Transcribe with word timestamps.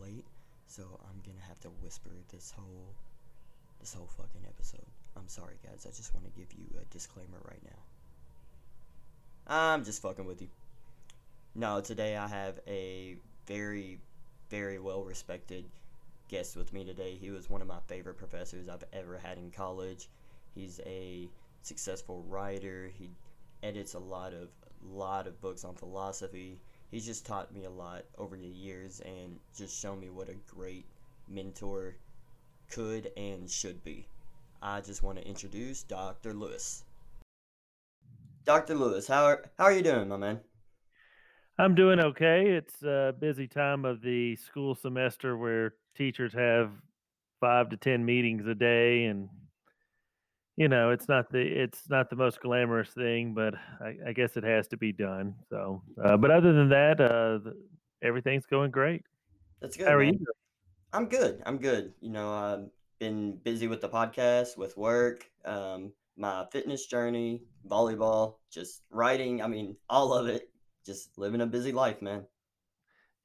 late, 0.00 0.24
so 0.66 0.82
I'm 1.08 1.20
gonna 1.24 1.44
have 1.48 1.60
to 1.60 1.68
whisper 1.68 2.10
this 2.32 2.52
whole 2.56 2.94
this 3.80 3.94
whole 3.94 4.08
fucking 4.16 4.42
episode. 4.46 4.86
I'm 5.16 5.28
sorry, 5.28 5.56
guys. 5.64 5.86
I 5.86 5.90
just 5.94 6.14
want 6.14 6.26
to 6.26 6.32
give 6.38 6.52
you 6.52 6.66
a 6.80 6.84
disclaimer 6.92 7.38
right 7.44 7.62
now. 7.64 9.54
I'm 9.54 9.84
just 9.84 10.02
fucking 10.02 10.26
with 10.26 10.42
you. 10.42 10.48
No, 11.54 11.80
today 11.80 12.16
I 12.16 12.26
have 12.26 12.60
a 12.66 13.16
very, 13.46 13.98
very 14.50 14.78
well 14.78 15.04
respected 15.04 15.64
guest 16.28 16.56
with 16.56 16.72
me 16.72 16.84
today. 16.84 17.16
He 17.20 17.30
was 17.30 17.48
one 17.48 17.62
of 17.62 17.68
my 17.68 17.78
favorite 17.86 18.18
professors 18.18 18.68
I've 18.68 18.84
ever 18.92 19.18
had 19.18 19.38
in 19.38 19.50
college. 19.50 20.08
He's 20.54 20.80
a 20.84 21.28
successful 21.62 22.24
writer. 22.28 22.90
He 22.98 23.10
edits 23.62 23.94
a 23.94 23.98
lot 23.98 24.32
of 24.32 24.48
lot 24.84 25.26
of 25.26 25.40
books 25.40 25.64
on 25.64 25.74
philosophy. 25.74 26.60
He's 26.90 27.04
just 27.04 27.26
taught 27.26 27.52
me 27.52 27.64
a 27.64 27.70
lot 27.70 28.04
over 28.16 28.36
the 28.36 28.46
years 28.46 29.00
and 29.00 29.38
just 29.56 29.80
shown 29.80 30.00
me 30.00 30.08
what 30.10 30.28
a 30.28 30.34
great 30.46 30.86
mentor 31.28 31.96
could 32.70 33.10
and 33.16 33.50
should 33.50 33.82
be. 33.84 34.06
I 34.62 34.80
just 34.80 35.02
want 35.02 35.18
to 35.18 35.26
introduce 35.26 35.82
Dr. 35.82 36.32
Lewis. 36.32 36.84
Dr. 38.44 38.74
Lewis, 38.74 39.08
how 39.08 39.24
are, 39.24 39.44
how 39.58 39.64
are 39.64 39.72
you 39.72 39.82
doing, 39.82 40.08
my 40.08 40.16
man? 40.16 40.40
I'm 41.58 41.74
doing 41.74 41.98
okay. 41.98 42.50
It's 42.50 42.82
a 42.82 43.14
busy 43.18 43.48
time 43.48 43.84
of 43.84 44.02
the 44.02 44.36
school 44.36 44.74
semester 44.74 45.36
where 45.36 45.74
teachers 45.96 46.32
have 46.34 46.70
five 47.40 47.70
to 47.70 47.76
ten 47.76 48.04
meetings 48.04 48.46
a 48.46 48.54
day, 48.54 49.04
and 49.06 49.28
you 50.56 50.68
know 50.68 50.90
it's 50.90 51.08
not 51.08 51.30
the 51.30 51.40
it's 51.40 51.88
not 51.88 52.10
the 52.10 52.16
most 52.16 52.40
glamorous 52.40 52.90
thing, 52.90 53.34
but 53.34 53.54
I, 53.80 53.96
I 54.08 54.12
guess 54.12 54.36
it 54.36 54.44
has 54.44 54.68
to 54.68 54.76
be 54.76 54.92
done. 54.92 55.34
So, 55.50 55.82
uh, 56.02 56.16
but 56.16 56.30
other 56.30 56.52
than 56.52 56.68
that, 56.70 57.00
uh, 57.00 57.38
the, 57.38 57.56
everything's 58.02 58.46
going 58.46 58.70
great. 58.70 59.04
That's 59.60 59.76
good. 59.76 59.86
How 59.86 59.94
are 59.94 60.04
man. 60.04 60.14
you? 60.14 60.26
I'm 60.92 61.06
good. 61.06 61.42
I'm 61.46 61.58
good. 61.58 61.92
You 62.00 62.10
know, 62.10 62.32
I've 62.32 62.66
been 62.98 63.36
busy 63.44 63.68
with 63.68 63.80
the 63.80 63.88
podcast, 63.88 64.56
with 64.56 64.76
work, 64.76 65.28
um, 65.44 65.92
my 66.16 66.46
fitness 66.50 66.86
journey, 66.86 67.42
volleyball, 67.68 68.36
just 68.50 68.82
writing. 68.90 69.42
I 69.42 69.46
mean, 69.46 69.76
all 69.90 70.14
of 70.14 70.28
it. 70.28 70.50
Just 70.84 71.18
living 71.18 71.40
a 71.40 71.46
busy 71.46 71.72
life, 71.72 72.00
man. 72.00 72.24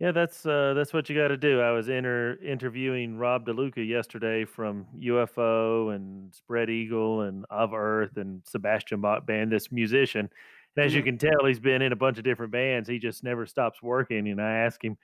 Yeah, 0.02 0.12
that's 0.12 0.48
uh, 0.48 0.74
that's 0.74 0.94
what 0.94 1.10
you 1.10 1.16
got 1.16 1.28
to 1.28 1.38
do. 1.38 1.62
I 1.62 1.70
was 1.74 1.88
inter- 1.88 2.36
interviewing 2.44 3.18
Rob 3.20 3.46
DeLuca 3.46 3.88
yesterday 3.88 4.46
from 4.46 4.88
UFO 5.00 5.96
and 5.96 6.34
Spread 6.34 6.72
Eagle 6.72 7.22
and 7.22 7.46
Of 7.52 7.76
Earth 7.76 8.18
and 8.18 8.42
Sebastian 8.48 9.00
Bach 9.00 9.28
band, 9.28 9.52
this 9.52 9.72
musician. 9.72 10.28
And 10.76 10.86
as 10.86 10.96
you 10.96 11.04
Mhm. 11.04 11.06
can 11.06 11.18
tell, 11.20 11.46
he's 11.46 11.60
been 11.60 11.84
in 11.84 11.92
a 11.92 11.96
bunch 11.96 12.18
of 12.18 12.24
different 12.24 12.52
bands. 12.52 12.90
He 12.90 12.98
just 12.98 13.24
never 13.24 13.46
stops 13.46 13.84
working. 13.84 14.28
And 14.28 14.42
I 14.42 14.52
ask 14.66 14.84
him, 14.84 14.98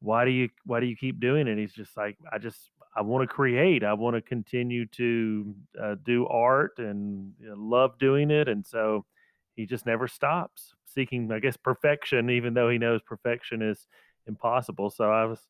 why 0.00 0.26
do 0.26 0.30
you 0.32 0.50
why 0.66 0.80
do 0.80 0.86
you 0.86 0.96
keep 0.96 1.18
doing 1.18 1.48
it? 1.48 1.56
He's 1.56 1.72
just 1.72 1.96
like, 1.96 2.18
I 2.30 2.36
just 2.36 2.70
I 2.94 3.00
want 3.00 3.26
to 3.26 3.34
create. 3.34 3.84
I 3.84 3.94
want 3.94 4.16
to 4.16 4.20
continue 4.20 4.84
to 4.86 5.54
uh, 5.80 5.94
do 6.02 6.26
art 6.26 6.78
and 6.78 7.32
you 7.40 7.48
know, 7.48 7.54
love 7.56 7.98
doing 7.98 8.30
it. 8.30 8.48
And 8.48 8.66
so 8.66 9.06
he 9.54 9.64
just 9.64 9.86
never 9.86 10.06
stops 10.06 10.74
seeking, 10.84 11.32
I 11.32 11.38
guess, 11.38 11.56
perfection, 11.56 12.28
even 12.28 12.52
though 12.52 12.68
he 12.68 12.76
knows 12.76 13.00
perfection 13.00 13.62
is 13.62 13.86
impossible. 14.26 14.90
So 14.90 15.10
I 15.10 15.24
was 15.24 15.40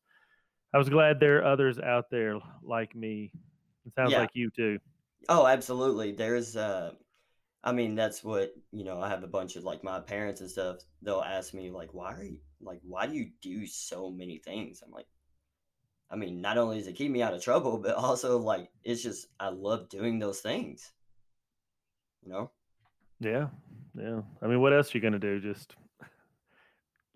I 0.73 0.77
was 0.77 0.89
glad 0.89 1.19
there 1.19 1.39
are 1.39 1.45
others 1.45 1.79
out 1.79 2.09
there 2.11 2.39
like 2.63 2.95
me. 2.95 3.33
It 3.85 3.93
sounds 3.95 4.11
Yeah. 4.11 4.17
like 4.17 4.31
you 4.33 4.49
too. 4.55 4.79
Oh, 5.29 5.47
absolutely. 5.47 6.11
There's 6.11 6.55
uh 6.57 6.93
I 7.63 7.73
mean 7.73 7.95
that's 7.95 8.23
what, 8.23 8.53
you 8.71 8.83
know, 8.85 9.01
I 9.01 9.09
have 9.09 9.23
a 9.23 9.27
bunch 9.27 9.55
of 9.57 9.63
like 9.65 9.83
my 9.83 9.99
parents 10.01 10.41
and 10.41 10.49
stuff, 10.51 10.79
they'll 11.01 11.21
ask 11.21 11.53
me 11.53 11.71
like 11.71 11.93
why 11.93 12.13
are 12.15 12.23
you 12.23 12.39
like 12.61 12.79
why 12.83 13.07
do 13.07 13.13
you 13.15 13.31
do 13.41 13.67
so 13.67 14.11
many 14.11 14.39
things? 14.39 14.81
I'm 14.83 14.91
like 14.91 15.07
I 16.09 16.17
mean, 16.17 16.41
not 16.41 16.57
only 16.57 16.79
does 16.79 16.87
it 16.87 16.97
keep 16.97 17.09
me 17.11 17.21
out 17.21 17.33
of 17.33 17.41
trouble, 17.41 17.77
but 17.77 17.95
also 17.97 18.39
like 18.39 18.69
it's 18.83 19.01
just 19.01 19.27
I 19.39 19.49
love 19.49 19.87
doing 19.87 20.19
those 20.19 20.41
things, 20.41 20.91
you 22.21 22.29
know? 22.29 22.51
Yeah. 23.19 23.47
Yeah. 23.95 24.21
I 24.41 24.47
mean, 24.47 24.61
what 24.61 24.73
else 24.73 24.93
are 24.93 24.97
you 24.97 25.01
gonna 25.01 25.19
do? 25.19 25.39
Just 25.39 25.75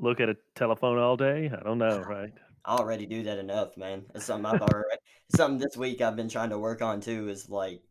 look 0.01 0.19
at 0.19 0.29
a 0.29 0.35
telephone 0.55 0.97
all 0.97 1.15
day? 1.15 1.49
I 1.55 1.63
don't 1.63 1.77
know, 1.77 1.99
right? 2.09 2.33
I 2.65 2.75
already 2.75 3.05
do 3.05 3.23
that 3.23 3.37
enough, 3.37 3.77
man. 3.77 4.03
It's 4.13 4.25
something 4.25 4.45
I've 4.45 4.61
already 4.61 4.97
something 5.29 5.59
this 5.59 5.77
week 5.77 6.01
I've 6.01 6.15
been 6.15 6.29
trying 6.29 6.49
to 6.49 6.59
work 6.59 6.81
on 6.81 6.99
too 6.99 7.29
is 7.29 7.49
like 7.49 7.81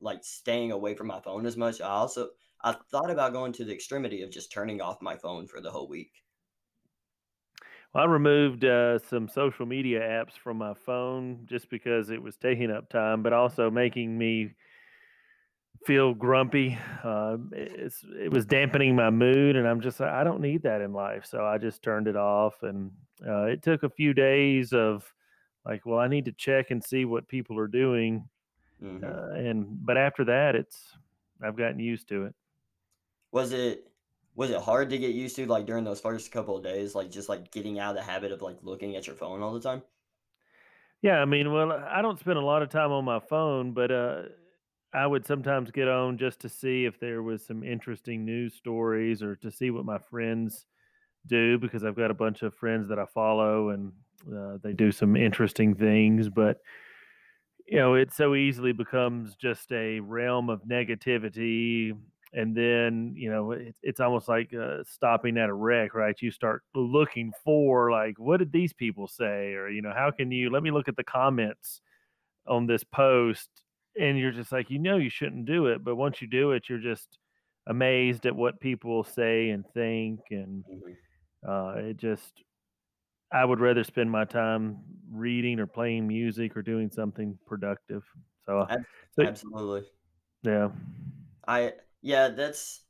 like 0.00 0.22
staying 0.22 0.70
away 0.72 0.94
from 0.94 1.08
my 1.08 1.20
phone 1.20 1.46
as 1.46 1.56
much. 1.56 1.80
I 1.80 1.88
also 1.88 2.28
I 2.62 2.76
thought 2.90 3.10
about 3.10 3.32
going 3.32 3.52
to 3.54 3.64
the 3.64 3.74
extremity 3.74 4.22
of 4.22 4.30
just 4.30 4.52
turning 4.52 4.80
off 4.80 5.02
my 5.02 5.16
phone 5.16 5.46
for 5.46 5.60
the 5.60 5.70
whole 5.70 5.88
week. 5.88 6.12
Well, 7.94 8.04
I 8.04 8.06
removed 8.06 8.64
uh, 8.64 8.98
some 8.98 9.28
social 9.28 9.66
media 9.66 10.00
apps 10.00 10.32
from 10.42 10.56
my 10.56 10.74
phone 10.74 11.40
just 11.46 11.68
because 11.68 12.10
it 12.10 12.22
was 12.22 12.36
taking 12.36 12.70
up 12.70 12.88
time, 12.88 13.22
but 13.22 13.32
also 13.32 13.70
making 13.70 14.16
me 14.16 14.54
feel 15.86 16.14
grumpy. 16.14 16.78
Uh, 17.02 17.36
it's, 17.52 18.04
it 18.18 18.32
was 18.32 18.46
dampening 18.46 18.96
my 18.96 19.10
mood, 19.10 19.56
and 19.56 19.66
I'm 19.66 19.80
just 19.80 20.00
like, 20.00 20.10
I 20.10 20.24
don't 20.24 20.40
need 20.40 20.62
that 20.62 20.80
in 20.80 20.92
life. 20.92 21.26
So 21.26 21.44
I 21.44 21.58
just 21.58 21.82
turned 21.82 22.08
it 22.08 22.16
off, 22.16 22.62
and 22.62 22.90
uh, 23.26 23.44
it 23.44 23.62
took 23.62 23.82
a 23.82 23.90
few 23.90 24.14
days 24.14 24.72
of 24.72 25.12
like, 25.64 25.86
well, 25.86 25.98
I 25.98 26.08
need 26.08 26.24
to 26.26 26.32
check 26.32 26.70
and 26.70 26.82
see 26.82 27.04
what 27.04 27.28
people 27.28 27.58
are 27.58 27.68
doing, 27.68 28.28
hmm 28.80 28.98
uh, 29.04 29.30
and 29.34 29.84
but 29.84 29.96
after 29.96 30.24
that, 30.24 30.54
it's 30.54 30.96
I've 31.42 31.56
gotten 31.56 31.78
used 31.78 32.08
to 32.08 32.24
it. 32.24 32.34
Was 33.32 33.52
it 33.52 33.90
was 34.34 34.50
it 34.50 34.60
hard 34.60 34.90
to 34.90 34.98
get 34.98 35.14
used 35.14 35.36
to 35.36 35.46
like 35.46 35.66
during 35.66 35.84
those 35.84 36.00
first 36.00 36.32
couple 36.32 36.56
of 36.56 36.64
days, 36.64 36.94
like 36.94 37.10
just 37.10 37.28
like 37.28 37.50
getting 37.50 37.78
out 37.78 37.90
of 37.90 37.96
the 37.96 38.10
habit 38.10 38.32
of 38.32 38.42
like 38.42 38.58
looking 38.62 38.96
at 38.96 39.06
your 39.06 39.16
phone 39.16 39.42
all 39.42 39.52
the 39.52 39.60
time? 39.60 39.82
Yeah, 41.02 41.20
I 41.20 41.26
mean, 41.26 41.52
well, 41.52 41.70
I 41.70 42.00
don't 42.00 42.18
spend 42.18 42.38
a 42.38 42.44
lot 42.44 42.62
of 42.62 42.70
time 42.70 42.90
on 42.90 43.04
my 43.04 43.20
phone, 43.20 43.72
but 43.72 43.90
uh, 43.90 44.22
I 44.94 45.06
would 45.06 45.26
sometimes 45.26 45.70
get 45.72 45.88
on 45.88 46.18
just 46.18 46.40
to 46.40 46.48
see 46.48 46.84
if 46.84 47.00
there 47.00 47.22
was 47.22 47.44
some 47.44 47.64
interesting 47.64 48.24
news 48.24 48.54
stories 48.54 49.22
or 49.22 49.34
to 49.36 49.50
see 49.50 49.70
what 49.70 49.84
my 49.84 49.98
friends 49.98 50.66
do 51.26 51.58
because 51.58 51.84
I've 51.84 51.96
got 51.96 52.10
a 52.10 52.14
bunch 52.14 52.42
of 52.42 52.54
friends 52.54 52.88
that 52.88 52.98
I 52.98 53.06
follow 53.06 53.70
and 53.70 53.92
uh, 54.32 54.58
they 54.62 54.72
do 54.72 54.92
some 54.92 55.16
interesting 55.16 55.74
things. 55.74 56.28
But 56.28 56.60
you 57.66 57.78
know, 57.78 57.94
it 57.94 58.12
so 58.12 58.34
easily 58.34 58.72
becomes 58.72 59.36
just 59.36 59.72
a 59.72 60.00
realm 60.00 60.50
of 60.50 60.62
negativity. 60.64 61.96
And 62.32 62.54
then, 62.54 63.14
you 63.16 63.30
know, 63.30 63.52
it, 63.52 63.74
it's 63.82 64.00
almost 64.00 64.28
like 64.28 64.52
uh, 64.52 64.82
stopping 64.84 65.38
at 65.38 65.48
a 65.48 65.54
wreck, 65.54 65.94
right? 65.94 66.20
You 66.20 66.30
start 66.30 66.62
looking 66.74 67.32
for, 67.44 67.90
like, 67.90 68.18
what 68.18 68.38
did 68.38 68.52
these 68.52 68.72
people 68.72 69.06
say? 69.06 69.54
Or, 69.54 69.68
you 69.68 69.82
know, 69.82 69.92
how 69.94 70.10
can 70.10 70.30
you 70.30 70.50
let 70.50 70.62
me 70.62 70.72
look 70.72 70.88
at 70.88 70.96
the 70.96 71.04
comments 71.04 71.80
on 72.46 72.66
this 72.66 72.84
post? 72.84 73.48
And 73.98 74.18
you're 74.18 74.32
just 74.32 74.52
like, 74.52 74.70
you 74.70 74.78
know, 74.78 74.96
you 74.96 75.10
shouldn't 75.10 75.46
do 75.46 75.66
it. 75.66 75.84
But 75.84 75.96
once 75.96 76.20
you 76.20 76.28
do 76.28 76.52
it, 76.52 76.68
you're 76.68 76.78
just 76.80 77.18
amazed 77.66 78.26
at 78.26 78.34
what 78.34 78.60
people 78.60 79.04
say 79.04 79.50
and 79.50 79.64
think. 79.72 80.20
And 80.30 80.64
Mhm. 80.66 80.96
uh, 81.48 81.74
it 81.78 81.96
just, 81.98 82.42
I 83.32 83.44
would 83.44 83.60
rather 83.60 83.84
spend 83.84 84.10
my 84.10 84.24
time 84.24 84.78
reading 85.10 85.60
or 85.60 85.66
playing 85.66 86.06
music 86.08 86.56
or 86.56 86.62
doing 86.62 86.90
something 86.90 87.38
productive. 87.46 88.04
So, 88.46 88.60
uh, 88.60 88.68
so 89.12 89.24
Absolutely. 89.24 89.90
yeah, 90.42 90.68
I 91.46 91.74
yeah, 92.02 92.28
that's 92.28 92.84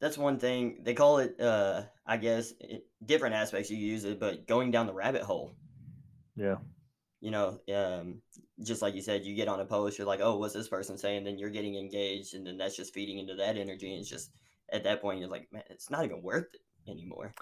that's 0.00 0.18
one 0.18 0.38
thing. 0.38 0.82
They 0.82 0.94
call 0.94 1.18
it 1.18 1.40
uh 1.40 1.86
I 2.06 2.16
guess 2.16 2.52
it, 2.60 2.86
different 3.04 3.34
aspects 3.34 3.70
you 3.70 3.76
use 3.76 4.04
it, 4.04 4.20
but 4.20 4.46
going 4.46 4.70
down 4.70 4.86
the 4.86 4.94
rabbit 4.94 5.22
hole. 5.22 5.56
yeah, 6.36 6.56
You 7.24 7.30
know, 7.30 7.48
um 7.74 8.20
just 8.62 8.82
like 8.82 8.94
you 8.94 9.02
said, 9.02 9.24
you 9.24 9.34
get 9.34 9.48
on 9.48 9.60
a 9.60 9.64
post, 9.64 9.98
you're 9.98 10.06
like, 10.06 10.20
"Oh, 10.22 10.36
what's 10.38 10.54
this 10.54 10.68
person 10.68 10.98
saying?" 10.98 11.24
Then 11.24 11.38
you're 11.38 11.50
getting 11.50 11.76
engaged 11.76 12.34
and 12.34 12.46
then 12.46 12.58
that's 12.58 12.76
just 12.76 12.94
feeding 12.94 13.18
into 13.18 13.34
that 13.36 13.56
energy 13.56 13.90
and 13.92 14.00
it's 14.00 14.10
just 14.10 14.30
at 14.70 14.84
that 14.84 15.00
point 15.00 15.20
you're 15.20 15.28
like, 15.30 15.48
"Man, 15.52 15.62
it's 15.70 15.90
not 15.90 16.04
even 16.04 16.22
worth 16.22 16.48
it 16.54 16.90
anymore." 16.90 17.34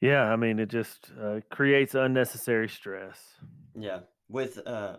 yeah. 0.00 0.24
I 0.24 0.36
mean, 0.36 0.58
it 0.58 0.68
just 0.68 1.10
uh, 1.20 1.40
creates 1.50 1.94
unnecessary 1.94 2.68
stress. 2.68 3.18
Yeah. 3.74 4.00
With 4.28 4.58
um 4.66 4.98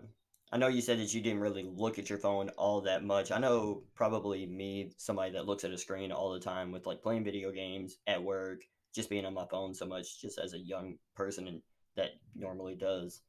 I 0.51 0.57
know 0.57 0.67
you 0.67 0.81
said 0.81 0.99
that 0.99 1.13
you 1.13 1.21
didn't 1.21 1.41
really 1.41 1.63
look 1.63 1.99
at 1.99 2.09
your 2.09 2.19
phone 2.19 2.49
all 2.57 2.81
that 2.81 3.03
much. 3.03 3.31
I 3.31 3.37
know 3.39 3.83
probably 3.95 4.45
me, 4.47 4.91
somebody 4.97 5.33
that 5.33 5.45
looks 5.45 5.65
at 5.65 5.71
a 5.71 5.77
screen 5.77 6.11
all 6.11 6.31
the 6.31 6.39
time 6.39 6.71
with 6.71 6.85
like 6.87 7.01
playing 7.01 7.25
video 7.25 7.51
games 7.51 7.97
at 8.07 8.23
work, 8.23 8.61
just 8.95 9.09
being 9.09 9.25
on 9.25 9.33
my 9.33 9.45
phone 9.51 9.73
so 9.73 9.85
much 9.85 10.21
just 10.21 10.39
as 10.39 10.53
a 10.53 10.59
young 10.59 10.97
person 11.15 11.47
and 11.47 11.61
that 11.97 12.11
normally 12.35 12.75
does. 12.75 13.21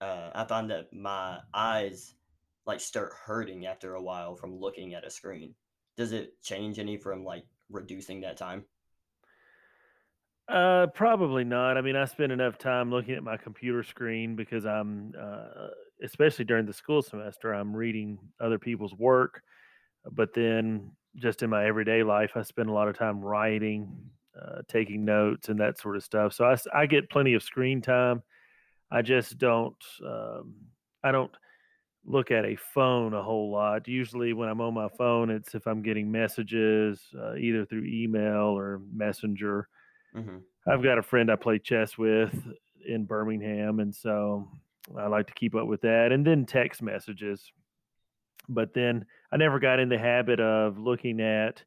Uh 0.00 0.30
I 0.34 0.44
find 0.44 0.70
that 0.70 0.92
my 0.92 1.40
eyes 1.52 2.14
like 2.66 2.80
start 2.80 3.12
hurting 3.14 3.66
after 3.66 3.94
a 3.94 4.02
while 4.02 4.36
from 4.36 4.54
looking 4.58 4.94
at 4.94 5.04
a 5.04 5.10
screen. 5.10 5.54
Does 5.96 6.12
it 6.12 6.40
change 6.42 6.78
any 6.78 6.96
from 6.98 7.24
like 7.24 7.44
reducing 7.70 8.20
that 8.20 8.36
time? 8.36 8.66
Uh, 10.48 10.86
probably 10.94 11.44
not. 11.44 11.76
I 11.76 11.82
mean, 11.82 11.96
I 11.96 12.06
spend 12.06 12.32
enough 12.32 12.56
time 12.56 12.90
looking 12.90 13.14
at 13.14 13.22
my 13.22 13.36
computer 13.36 13.82
screen 13.82 14.34
because 14.34 14.64
I'm, 14.64 15.12
uh, 15.18 15.68
especially 16.02 16.46
during 16.46 16.64
the 16.64 16.72
school 16.72 17.02
semester, 17.02 17.52
I'm 17.52 17.76
reading 17.76 18.18
other 18.40 18.58
people's 18.58 18.94
work. 18.94 19.42
But 20.10 20.32
then, 20.34 20.92
just 21.16 21.42
in 21.42 21.50
my 21.50 21.66
everyday 21.66 22.02
life, 22.02 22.32
I 22.34 22.42
spend 22.42 22.70
a 22.70 22.72
lot 22.72 22.88
of 22.88 22.96
time 22.96 23.20
writing, 23.20 24.10
uh, 24.40 24.62
taking 24.68 25.04
notes, 25.04 25.50
and 25.50 25.60
that 25.60 25.78
sort 25.78 25.96
of 25.96 26.04
stuff. 26.04 26.32
So 26.32 26.44
I, 26.46 26.56
I 26.74 26.86
get 26.86 27.10
plenty 27.10 27.34
of 27.34 27.42
screen 27.42 27.82
time. 27.82 28.22
I 28.90 29.02
just 29.02 29.38
don't. 29.38 29.76
Um, 30.04 30.54
I 31.02 31.12
don't 31.12 31.30
look 32.04 32.30
at 32.30 32.44
a 32.44 32.56
phone 32.56 33.12
a 33.14 33.22
whole 33.22 33.50
lot. 33.50 33.86
Usually, 33.86 34.32
when 34.32 34.48
I'm 34.48 34.60
on 34.60 34.74
my 34.74 34.88
phone, 34.96 35.30
it's 35.30 35.54
if 35.54 35.66
I'm 35.66 35.82
getting 35.82 36.10
messages 36.10 37.00
uh, 37.18 37.34
either 37.34 37.64
through 37.64 37.84
email 37.84 38.56
or 38.56 38.80
messenger. 38.92 39.68
hmm 40.14 40.38
I've 40.66 40.82
got 40.82 40.98
a 40.98 41.02
friend 41.02 41.30
I 41.30 41.36
play 41.36 41.58
chess 41.58 41.96
with 41.96 42.46
in 42.86 43.06
Birmingham, 43.06 43.80
and 43.80 43.94
so 43.94 44.46
I 44.98 45.06
like 45.06 45.26
to 45.28 45.32
keep 45.32 45.54
up 45.54 45.66
with 45.66 45.80
that. 45.82 46.12
And 46.12 46.26
then 46.26 46.44
text 46.44 46.82
messages. 46.82 47.52
But 48.50 48.74
then 48.74 49.06
I 49.32 49.38
never 49.38 49.58
got 49.60 49.80
in 49.80 49.88
the 49.88 49.98
habit 49.98 50.40
of 50.40 50.78
looking 50.78 51.20
at 51.20 51.62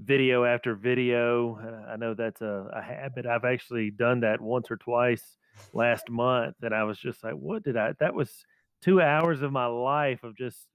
video 0.00 0.44
after 0.44 0.74
video. 0.74 1.58
Uh, 1.58 1.92
I 1.92 1.96
know 1.96 2.14
that's 2.14 2.40
a, 2.40 2.70
a 2.74 2.82
habit. 2.82 3.26
I've 3.26 3.44
actually 3.44 3.90
done 3.90 4.20
that 4.20 4.40
once 4.40 4.70
or 4.70 4.76
twice 4.76 5.36
last 5.72 6.08
month, 6.10 6.56
and 6.62 6.74
I 6.74 6.84
was 6.84 6.98
just 6.98 7.22
like, 7.24 7.34
"What 7.34 7.62
did 7.62 7.76
I?" 7.76 7.92
That 8.00 8.14
was 8.14 8.44
two 8.82 9.00
hours 9.00 9.42
of 9.42 9.52
my 9.52 9.66
life 9.66 10.22
of 10.24 10.36
just 10.36 10.66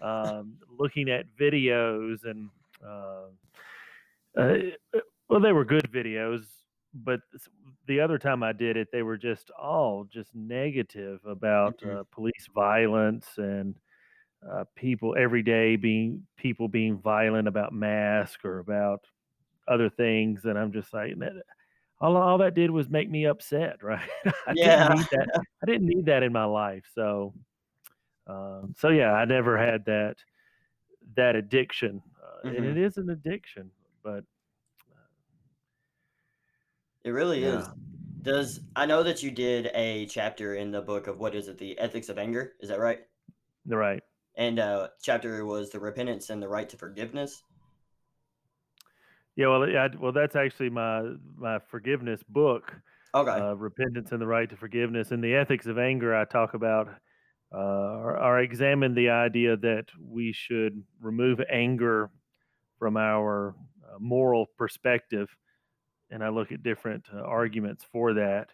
um, 0.00 0.58
looking 0.68 1.10
at 1.10 1.26
videos 1.38 2.24
and. 2.24 2.50
Uh, 2.84 3.28
uh, 4.36 4.54
well, 5.28 5.40
they 5.40 5.52
were 5.52 5.64
good 5.64 5.90
videos, 5.92 6.44
but 6.94 7.20
the 7.86 8.00
other 8.00 8.18
time 8.18 8.42
I 8.42 8.52
did 8.52 8.76
it, 8.76 8.88
they 8.92 9.02
were 9.02 9.16
just 9.16 9.50
all 9.50 10.04
just 10.04 10.34
negative 10.34 11.20
about 11.26 11.82
hmm 11.82 11.92
uh, 11.92 12.04
police 12.10 12.48
violence 12.54 13.26
and 13.36 13.74
uh, 14.50 14.64
people 14.74 15.14
every 15.18 15.42
day 15.42 15.76
being 15.76 16.26
people 16.36 16.68
being 16.68 16.98
violent 16.98 17.48
about 17.48 17.72
masks 17.72 18.44
or 18.44 18.58
about 18.58 19.06
other 19.68 19.88
things, 19.88 20.44
and 20.44 20.58
I'm 20.58 20.72
just 20.72 20.92
like, 20.92 21.16
"Man, 21.16 21.40
all 22.02 22.16
all 22.16 22.38
that 22.38 22.54
did 22.54 22.70
was 22.70 22.90
make 22.90 23.08
me 23.08 23.26
upset, 23.26 23.82
right? 23.82 24.08
I 24.26 24.54
didn't 24.54 24.64
Yeah. 24.64 24.88
need 24.88 25.06
that. 25.12 25.28
I 25.62 25.66
didn't 25.66 25.86
need 25.86 26.06
that 26.06 26.22
in 26.22 26.32
my 26.32 26.44
life. 26.44 26.84
So, 26.94 27.32
um, 28.26 28.74
so 28.76 28.88
yeah, 28.88 29.12
I 29.12 29.24
never 29.24 29.56
had 29.56 29.84
that 29.86 30.16
that 31.16 31.36
addiction, 31.36 32.02
uh, 32.22 32.48
and 32.48 32.58
hmm 32.58 32.64
it 32.66 32.78
is 32.78 32.96
an 32.98 33.10
addiction, 33.10 33.70
but 34.02 34.24
It 37.04 37.10
really 37.10 37.42
yeah, 37.42 37.58
is. 37.58 37.68
Does 38.24 38.60
I 38.76 38.86
know 38.86 39.02
that 39.02 39.22
you 39.22 39.30
did 39.30 39.70
a 39.74 40.06
chapter 40.06 40.54
in 40.54 40.70
the 40.70 40.82
book 40.82 41.06
of 41.08 41.18
what 41.18 41.34
is 41.34 41.48
it, 41.48 41.58
the 41.58 41.78
ethics 41.78 42.08
of 42.08 42.18
anger? 42.18 42.54
Is 42.60 42.68
that 42.68 42.78
right? 42.80 43.00
right. 43.66 44.02
And 44.36 44.58
uh, 44.58 44.88
chapter 45.02 45.44
was 45.44 45.70
the 45.70 45.80
repentance 45.80 46.30
and 46.30 46.42
the 46.42 46.48
right 46.48 46.68
to 46.68 46.76
forgiveness. 46.76 47.42
Yeah, 49.36 49.48
well, 49.48 49.68
yeah, 49.68 49.88
well, 49.98 50.12
that's 50.12 50.36
actually 50.36 50.70
my 50.70 51.14
my 51.36 51.58
forgiveness 51.58 52.22
book, 52.22 52.80
Okay. 53.14 53.40
uh, 53.40 53.56
repentance 53.56 54.12
and 54.12 54.20
the 54.20 54.26
right 54.26 54.48
to 54.48 54.56
forgiveness. 54.56 55.10
In 55.10 55.20
the 55.20 55.34
ethics 55.34 55.66
of 55.66 55.78
anger, 55.78 56.14
I 56.14 56.24
talk 56.24 56.54
about 56.54 56.88
uh, 57.54 57.58
or, 57.58 58.18
or 58.18 58.40
examine 58.40 58.94
the 58.94 59.10
idea 59.10 59.56
that 59.58 59.88
we 59.98 60.32
should 60.32 60.84
remove 61.00 61.40
anger 61.50 62.10
from 62.78 62.96
our 62.96 63.56
uh, 63.84 63.98
moral 64.00 64.46
perspective, 64.58 65.34
and 66.10 66.24
I 66.24 66.28
look 66.30 66.52
at 66.52 66.62
different 66.62 67.08
uh, 67.12 67.18
arguments 67.20 67.84
for 67.84 68.14
that. 68.14 68.50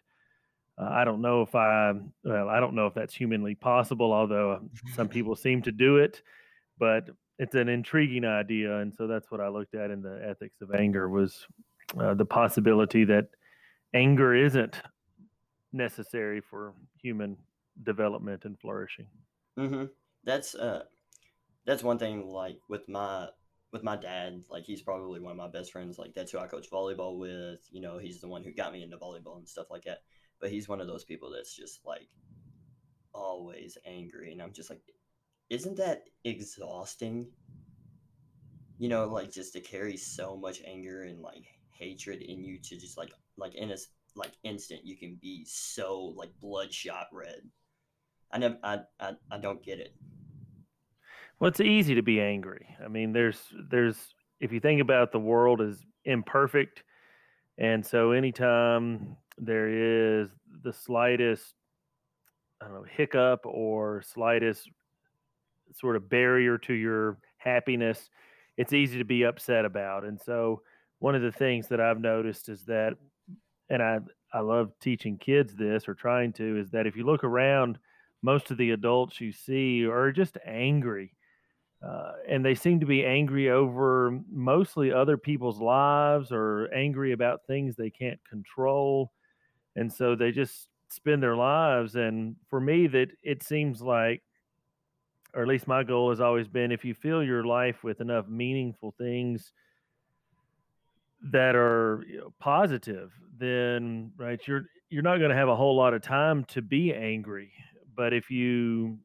Uh, 0.78 0.88
I 0.90 1.04
don't 1.04 1.20
know 1.22 1.42
if 1.42 1.54
I, 1.54 1.92
well, 2.24 2.48
I 2.48 2.60
don't 2.60 2.74
know 2.74 2.86
if 2.86 2.94
that's 2.94 3.14
humanly 3.14 3.54
possible, 3.54 4.12
although 4.12 4.69
some 4.86 5.08
people 5.08 5.34
seem 5.36 5.62
to 5.62 5.72
do 5.72 5.96
it 5.98 6.22
but 6.78 7.10
it's 7.38 7.55
an 7.55 7.69
intriguing 7.69 8.25
idea 8.25 8.79
and 8.79 8.94
so 8.94 9.06
that's 9.06 9.31
what 9.31 9.40
i 9.40 9.49
looked 9.49 9.75
at 9.75 9.90
in 9.90 10.02
the 10.02 10.20
ethics 10.29 10.61
of 10.61 10.75
anger 10.75 11.08
was 11.08 11.46
uh, 12.00 12.14
the 12.14 12.25
possibility 12.25 13.05
that 13.05 13.29
anger 13.94 14.35
isn't 14.35 14.76
necessary 15.73 16.40
for 16.40 16.75
human 17.00 17.37
development 17.85 18.44
and 18.44 18.58
flourishing 18.58 19.06
hmm 19.56 19.85
That's 20.25 20.55
uh 20.55 20.85
that's 21.67 21.82
one 21.82 21.99
thing 21.99 22.26
like 22.26 22.58
with 22.69 22.88
my 22.88 23.29
with 23.73 23.82
my 23.82 23.96
dad, 23.96 24.44
like 24.50 24.64
he's 24.64 24.82
probably 24.82 25.20
one 25.20 25.32
of 25.32 25.37
my 25.37 25.49
best 25.49 25.73
friends. 25.73 25.99
Like 25.99 26.14
that's 26.14 26.32
who 26.32 26.38
I 26.38 26.46
coach 26.46 26.70
volleyball 26.70 27.19
with. 27.19 27.61
You 27.70 27.81
know, 27.81 27.99
he's 27.99 28.20
the 28.20 28.29
one 28.29 28.43
who 28.43 28.52
got 28.52 28.73
me 28.73 28.82
into 28.82 28.96
volleyball 28.96 29.37
and 29.37 29.49
stuff 29.49 29.70
like 29.70 29.84
that. 29.84 29.99
But 30.41 30.50
he's 30.50 30.69
one 30.69 30.81
of 30.81 30.87
those 30.87 31.05
people 31.05 31.31
that's 31.31 31.55
just 31.55 31.81
like 31.84 32.08
always 33.12 33.76
angry 33.84 34.32
and 34.32 34.41
I'm 34.41 34.52
just 34.52 34.70
like 34.70 34.81
isn't 35.50 35.76
that 35.76 36.04
exhausting? 36.24 37.26
You 38.78 38.88
know, 38.88 39.06
like 39.06 39.32
just 39.32 39.52
to 39.54 39.60
carry 39.60 39.96
so 39.96 40.36
much 40.36 40.62
anger 40.66 41.04
and 41.04 41.20
like 41.20 41.44
hatred 41.70 42.22
in 42.22 42.44
you 42.44 42.58
to 42.58 42.76
just 42.78 42.96
like 42.98 43.12
like 43.36 43.54
in 43.54 43.70
a 43.70 43.76
like 44.16 44.32
instant 44.42 44.80
you 44.84 44.96
can 44.96 45.16
be 45.20 45.44
so 45.46 46.14
like 46.16 46.30
bloodshot 46.40 47.06
red. 47.12 47.42
I 48.32 48.38
never 48.38 48.58
I 48.62 48.80
I, 49.00 49.12
I 49.30 49.38
don't 49.38 49.62
get 49.62 49.78
it. 49.80 49.94
well 51.40 51.48
it's 51.48 51.60
easy 51.60 51.94
to 51.94 52.02
be 52.02 52.20
angry 52.20 52.66
i 52.84 52.88
mean 52.88 53.12
there's 53.12 53.40
there's 53.70 54.14
if 54.40 54.52
you 54.52 54.60
think 54.60 54.80
about 54.80 55.12
the 55.12 55.18
world 55.20 55.60
as 55.60 55.78
imperfect 56.04 56.82
and 57.58 57.84
so 57.84 58.10
anytime 58.12 59.16
there 59.38 59.68
is 60.22 60.28
the 60.64 60.72
slightest 60.72 61.54
i 62.60 62.64
don't 62.66 62.74
know 62.74 62.84
hiccup 62.90 63.40
or 63.44 64.02
slightest 64.02 64.68
sort 65.75 65.97
of 65.97 66.09
barrier 66.09 66.59
to 66.59 66.75
your 66.75 67.19
happiness, 67.38 68.11
it's 68.56 68.73
easy 68.73 68.99
to 68.99 69.05
be 69.05 69.25
upset 69.25 69.65
about. 69.65 70.05
And 70.05 70.20
so 70.20 70.62
one 70.99 71.15
of 71.15 71.23
the 71.23 71.32
things 71.32 71.69
that 71.69 71.81
I've 71.81 72.00
noticed 72.00 72.49
is 72.49 72.65
that 72.65 72.94
and 73.70 73.82
I 73.82 74.00
I 74.32 74.41
love 74.41 74.73
teaching 74.81 75.17
kids 75.17 75.55
this 75.55 75.88
or 75.88 75.94
trying 75.94 76.32
to 76.35 76.59
is 76.59 76.70
that 76.70 76.87
if 76.87 76.97
you 76.97 77.05
look 77.05 77.25
around 77.25 77.79
most 78.23 78.50
of 78.50 78.59
the 78.59 78.73
adults 78.73 79.20
you 79.20 79.32
see 79.32 79.87
are 79.87 80.12
just 80.12 80.37
angry. 80.44 81.15
Uh, 81.87 82.12
and 82.29 82.44
they 82.44 82.56
seem 82.56 82.81
to 82.81 82.87
be 82.87 83.06
angry 83.06 83.50
over 83.50 84.19
mostly 84.29 84.93
other 84.93 85.17
people's 85.17 85.61
lives 85.61 86.32
or 86.32 86.69
angry 86.75 87.12
about 87.12 87.47
things 87.47 87.76
they 87.76 87.91
can't 87.91 88.19
control. 88.29 89.12
And 89.76 89.93
so 89.93 90.17
they 90.17 90.32
just 90.32 90.67
spend 90.88 91.23
their 91.23 91.37
lives. 91.37 91.94
And 91.94 92.35
for 92.50 92.61
me, 92.61 92.88
that 92.88 93.11
it 93.23 93.44
seems 93.44 93.81
like 93.81 94.23
or 95.34 95.42
at 95.42 95.48
least 95.48 95.67
my 95.67 95.82
goal 95.82 96.10
has 96.10 96.20
always 96.20 96.48
been 96.48 96.72
if 96.72 96.84
you 96.84 96.94
fill 96.94 97.22
your 97.22 97.44
life 97.44 97.84
with 97.84 98.00
enough 98.00 98.29
meaningful 98.29 98.94
things 98.98 99.53
that 101.22 101.55
are 101.55 102.05
you 102.08 102.19
know, 102.19 102.32
positive 102.38 103.12
then 103.38 104.12
right 104.17 104.46
you're 104.46 104.67
you're 104.91 105.03
not 105.03 105.19
going 105.19 105.31
to 105.31 105.36
have 105.36 105.48
a 105.48 105.56
whole 105.56 105.76
lot 105.76 105.93
of 105.93 106.00
time 106.00 106.44
to 106.44 106.62
be 106.62 106.94
angry. 106.94 107.53
But 107.94 108.14
if 108.14 108.31
you 108.31 108.98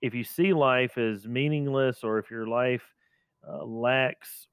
if 0.00 0.14
you 0.14 0.22
see 0.22 0.52
life 0.52 0.96
as 0.96 1.26
meaningless 1.26 2.04
or 2.04 2.18
if 2.18 2.30
your 2.30 2.46
life 2.46 2.82
uh, 3.48 3.64
lacks 3.64 4.46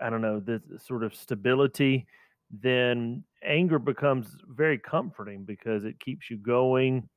i 0.00 0.08
don't 0.08 0.22
know 0.22 0.40
this 0.40 0.62
sort 0.84 1.02
of 1.02 1.14
stability 1.14 2.06
then 2.50 3.24
anger 3.42 3.78
becomes 3.78 4.36
very 4.48 4.78
comforting 4.78 5.44
because 5.44 5.84
it 5.84 5.98
keeps 5.98 6.30
you 6.30 6.36
going 6.36 7.08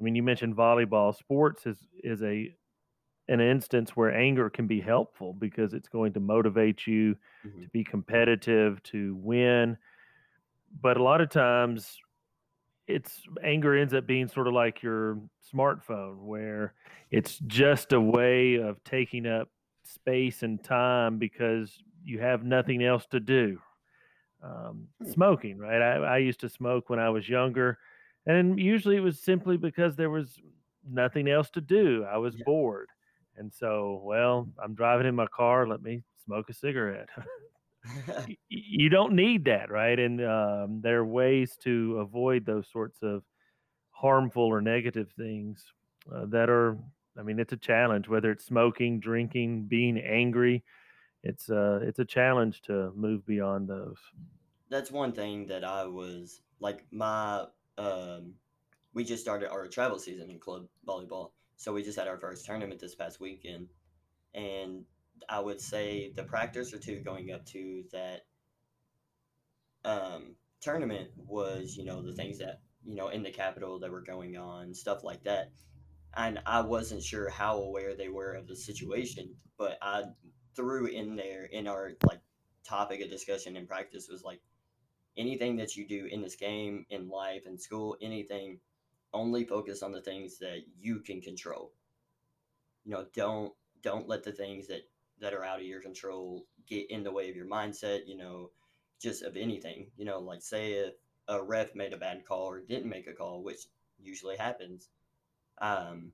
i 0.00 0.02
mean 0.04 0.14
you 0.14 0.22
mentioned 0.22 0.56
volleyball 0.56 1.14
sports 1.16 1.66
is 1.66 1.86
is 2.02 2.22
a 2.22 2.56
an 3.28 3.40
instance 3.40 3.96
where 3.96 4.14
anger 4.14 4.50
can 4.50 4.66
be 4.66 4.80
helpful 4.80 5.32
because 5.34 5.74
it's 5.74 5.88
going 5.88 6.12
to 6.12 6.20
motivate 6.20 6.86
you 6.86 7.14
hmm 7.44 7.64
to 7.64 7.70
be 7.70 7.84
competitive, 7.84 8.82
to 8.82 9.16
win. 9.16 9.78
But 10.80 10.96
a 10.96 11.02
lot 11.02 11.20
of 11.20 11.30
times, 11.30 11.98
it's 12.86 13.24
anger 13.42 13.76
ends 13.76 13.94
up 13.94 14.06
being 14.06 14.28
sort 14.28 14.48
of 14.48 14.54
like 14.54 14.82
your 14.82 15.22
smartphone, 15.52 16.18
where 16.24 16.74
it's 17.10 17.38
just 17.40 17.92
a 17.92 18.00
way 18.00 18.56
of 18.56 18.82
taking 18.84 19.26
up 19.26 19.50
space 19.84 20.42
and 20.42 20.62
time 20.62 21.18
because 21.18 21.82
you 22.02 22.20
have 22.20 22.44
nothing 22.44 22.82
else 22.84 23.06
to 23.06 23.20
do. 23.20 23.60
Um, 24.42 24.88
Hmm. 25.00 25.14
smoking, 25.14 25.58
right? 25.58 25.80
I, 25.82 25.96
I 25.96 26.18
used 26.18 26.40
to 26.40 26.48
smoke 26.50 26.90
when 26.90 26.98
I 26.98 27.10
was 27.10 27.28
younger, 27.28 27.78
and 28.26 28.58
usually 28.58 28.96
it 28.96 29.00
was 29.00 29.20
simply 29.20 29.56
because 29.56 29.96
there 29.96 30.10
was 30.10 30.38
nothing 30.88 31.28
else 31.28 31.50
to 31.50 31.60
do. 31.60 32.04
I 32.04 32.18
was 32.18 32.36
Yeah. 32.36 32.44
bored. 32.44 32.88
And 33.36 33.52
so, 33.52 34.00
well, 34.04 34.48
I'm 34.62 34.74
driving 34.74 35.06
in 35.06 35.14
my 35.14 35.26
car, 35.26 35.66
let 35.66 35.82
me 35.82 36.02
smoke 36.24 36.48
a 36.50 36.54
cigarette. 36.54 37.08
You 38.48 38.88
don't 38.88 39.14
need 39.14 39.44
that, 39.46 39.70
right? 39.70 39.98
And 39.98 40.24
um, 40.24 40.80
there 40.80 41.00
are 41.00 41.04
ways 41.04 41.56
to 41.58 41.98
avoid 41.98 42.46
those 42.46 42.66
sorts 42.70 43.02
of 43.02 43.22
harmful 43.90 44.44
or 44.44 44.60
negative 44.62 45.12
things 45.16 45.64
uh, 46.12 46.26
that 46.26 46.50
are, 46.50 46.78
I 47.18 47.22
mean, 47.22 47.38
it's 47.38 47.52
a 47.52 47.58
challenge, 47.58 48.08
whether 48.08 48.30
it's 48.30 48.44
smoking, 48.46 49.00
drinking, 49.00 49.64
being 49.66 49.98
angry. 49.98 50.64
It's 51.22 51.50
uh, 51.50 51.80
it's 51.82 51.98
a 52.00 52.04
challenge 52.04 52.62
to 52.62 52.92
move 52.92 53.26
beyond 53.26 53.68
those. 53.68 53.98
That's 54.68 54.90
one 54.90 55.12
thing 55.12 55.46
that 55.46 55.64
I 55.64 55.86
was 55.86 56.42
like 56.60 56.86
my 56.92 57.46
um 57.78 58.34
we 58.92 59.04
just 59.04 59.22
started 59.22 59.50
our 59.50 59.66
travel 59.66 59.98
season 59.98 60.30
in 60.30 60.38
club 60.38 60.66
volleyball. 60.86 61.32
So 61.56 61.72
we 61.72 61.82
just 61.82 61.98
had 61.98 62.08
our 62.08 62.18
first 62.18 62.44
tournament 62.44 62.80
this 62.80 62.94
past 62.94 63.20
weekend 63.20 63.68
and 64.34 64.84
I 65.28 65.40
would 65.40 65.60
say 65.60 66.12
the 66.14 66.24
practice 66.24 66.72
or 66.72 66.78
two 66.78 67.00
going 67.00 67.32
up 67.32 67.44
to 67.46 67.84
that 67.92 68.22
um 69.84 70.36
tournament 70.60 71.10
was, 71.16 71.76
you 71.76 71.84
know, 71.84 72.02
the 72.02 72.14
things 72.14 72.38
that 72.38 72.60
you 72.84 72.94
know, 72.94 73.08
in 73.08 73.22
the 73.22 73.30
capital 73.30 73.78
that 73.78 73.90
were 73.90 74.02
going 74.02 74.36
on, 74.36 74.74
stuff 74.74 75.04
like 75.04 75.24
that. 75.24 75.50
And 76.16 76.38
I 76.46 76.60
wasn't 76.60 77.02
sure 77.02 77.28
how 77.28 77.58
aware 77.58 77.96
they 77.96 78.08
were 78.08 78.34
of 78.34 78.46
the 78.46 78.54
situation, 78.54 79.34
but 79.58 79.78
I 79.82 80.04
threw 80.54 80.86
in 80.86 81.16
there 81.16 81.44
in 81.44 81.66
our 81.66 81.92
like 82.06 82.20
topic 82.64 83.00
of 83.02 83.10
discussion 83.10 83.56
in 83.56 83.66
practice 83.66 84.08
was 84.08 84.22
like 84.22 84.40
anything 85.16 85.56
that 85.56 85.76
you 85.76 85.86
do 85.86 86.06
in 86.06 86.20
this 86.20 86.36
game, 86.36 86.86
in 86.90 87.08
life, 87.08 87.46
in 87.46 87.58
school, 87.58 87.96
anything, 88.00 88.58
only 89.12 89.44
focus 89.44 89.82
on 89.82 89.92
the 89.92 90.02
things 90.02 90.38
that 90.38 90.62
you 90.78 91.00
can 91.00 91.20
control. 91.20 91.72
You 92.84 92.92
know, 92.92 93.06
don't 93.14 93.52
don't 93.82 94.08
let 94.08 94.24
the 94.24 94.32
things 94.32 94.66
that 94.68 94.88
that 95.20 95.34
are 95.34 95.44
out 95.44 95.60
of 95.60 95.66
your 95.66 95.80
control 95.80 96.46
get 96.66 96.90
in 96.90 97.02
the 97.02 97.12
way 97.12 97.30
of 97.30 97.36
your 97.36 97.46
mindset. 97.46 98.06
You 98.06 98.16
know, 98.16 98.50
just 99.00 99.22
of 99.22 99.36
anything. 99.36 99.90
You 99.96 100.04
know, 100.04 100.18
like 100.18 100.42
say 100.42 100.72
if 100.72 100.94
a 101.28 101.42
ref 101.42 101.74
made 101.74 101.92
a 101.92 101.98
bad 101.98 102.24
call 102.24 102.46
or 102.50 102.60
didn't 102.60 102.90
make 102.90 103.06
a 103.06 103.12
call, 103.12 103.42
which 103.42 103.66
usually 104.02 104.36
happens. 104.36 104.88
Um, 105.58 106.12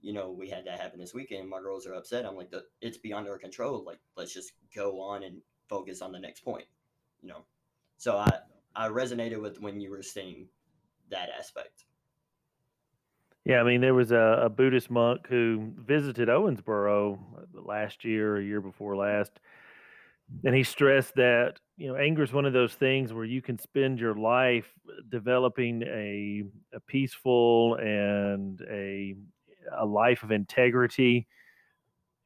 you 0.00 0.12
know, 0.12 0.30
we 0.30 0.48
had 0.48 0.64
that 0.66 0.80
happen 0.80 0.98
this 0.98 1.14
weekend. 1.14 1.48
My 1.48 1.60
girls 1.60 1.86
are 1.86 1.94
upset. 1.94 2.24
I'm 2.24 2.36
like, 2.36 2.52
it's 2.80 2.96
beyond 2.98 3.28
our 3.28 3.38
control. 3.38 3.82
Like, 3.84 3.98
let's 4.16 4.32
just 4.32 4.52
go 4.74 5.00
on 5.00 5.24
and 5.24 5.40
focus 5.68 6.02
on 6.02 6.12
the 6.12 6.20
next 6.20 6.44
point. 6.44 6.66
You 7.20 7.28
know, 7.28 7.44
so 7.98 8.16
I 8.16 8.30
I 8.74 8.88
resonated 8.88 9.42
with 9.42 9.60
when 9.60 9.80
you 9.80 9.90
were 9.90 10.02
saying 10.02 10.46
that 11.10 11.28
aspect. 11.36 11.84
Yeah, 13.44 13.60
I 13.60 13.64
mean, 13.64 13.80
there 13.80 13.94
was 13.94 14.12
a, 14.12 14.42
a 14.44 14.48
Buddhist 14.48 14.90
monk 14.90 15.26
who 15.26 15.72
visited 15.76 16.28
Owensboro 16.28 17.14
uh, 17.14 17.60
last 17.60 18.04
year, 18.04 18.36
a 18.36 18.44
year 18.44 18.60
before 18.60 18.96
last, 18.96 19.40
and 20.44 20.54
he 20.54 20.62
stressed 20.62 21.14
that 21.16 21.58
you 21.76 21.88
know 21.88 21.96
anger 21.96 22.22
is 22.22 22.32
one 22.32 22.44
of 22.44 22.52
those 22.52 22.74
things 22.74 23.12
where 23.12 23.24
you 23.24 23.42
can 23.42 23.58
spend 23.58 23.98
your 23.98 24.14
life 24.14 24.72
developing 25.08 25.82
a, 25.82 26.44
a 26.74 26.80
peaceful 26.80 27.74
and 27.76 28.60
a 28.70 29.16
a 29.76 29.84
life 29.84 30.22
of 30.22 30.30
integrity, 30.30 31.26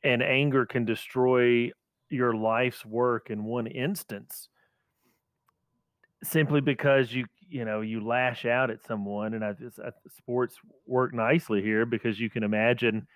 and 0.05 0.23
anger 0.23 0.67
can 0.67 0.85
destroy 0.85 1.71
your 2.11 2.35
life's 2.35 2.85
work 2.85 3.31
in 3.31 3.45
one 3.45 3.67
instance 3.67 4.49
simply 6.23 6.61
because 6.61 7.13
you 7.13 7.27
you 7.49 7.65
know 7.65 7.81
you 7.81 8.05
lash 8.05 8.45
out 8.45 8.71
at 8.71 8.85
someone 8.87 9.35
and 9.35 9.45
I, 9.45 9.53
just, 9.53 9.79
I, 9.79 9.91
sports 10.09 10.57
work 10.87 11.13
nicely 11.13 11.63
here 11.63 11.85
because 11.85 12.19
you 12.19 12.31
can 12.31 12.43
imagine 12.43 13.07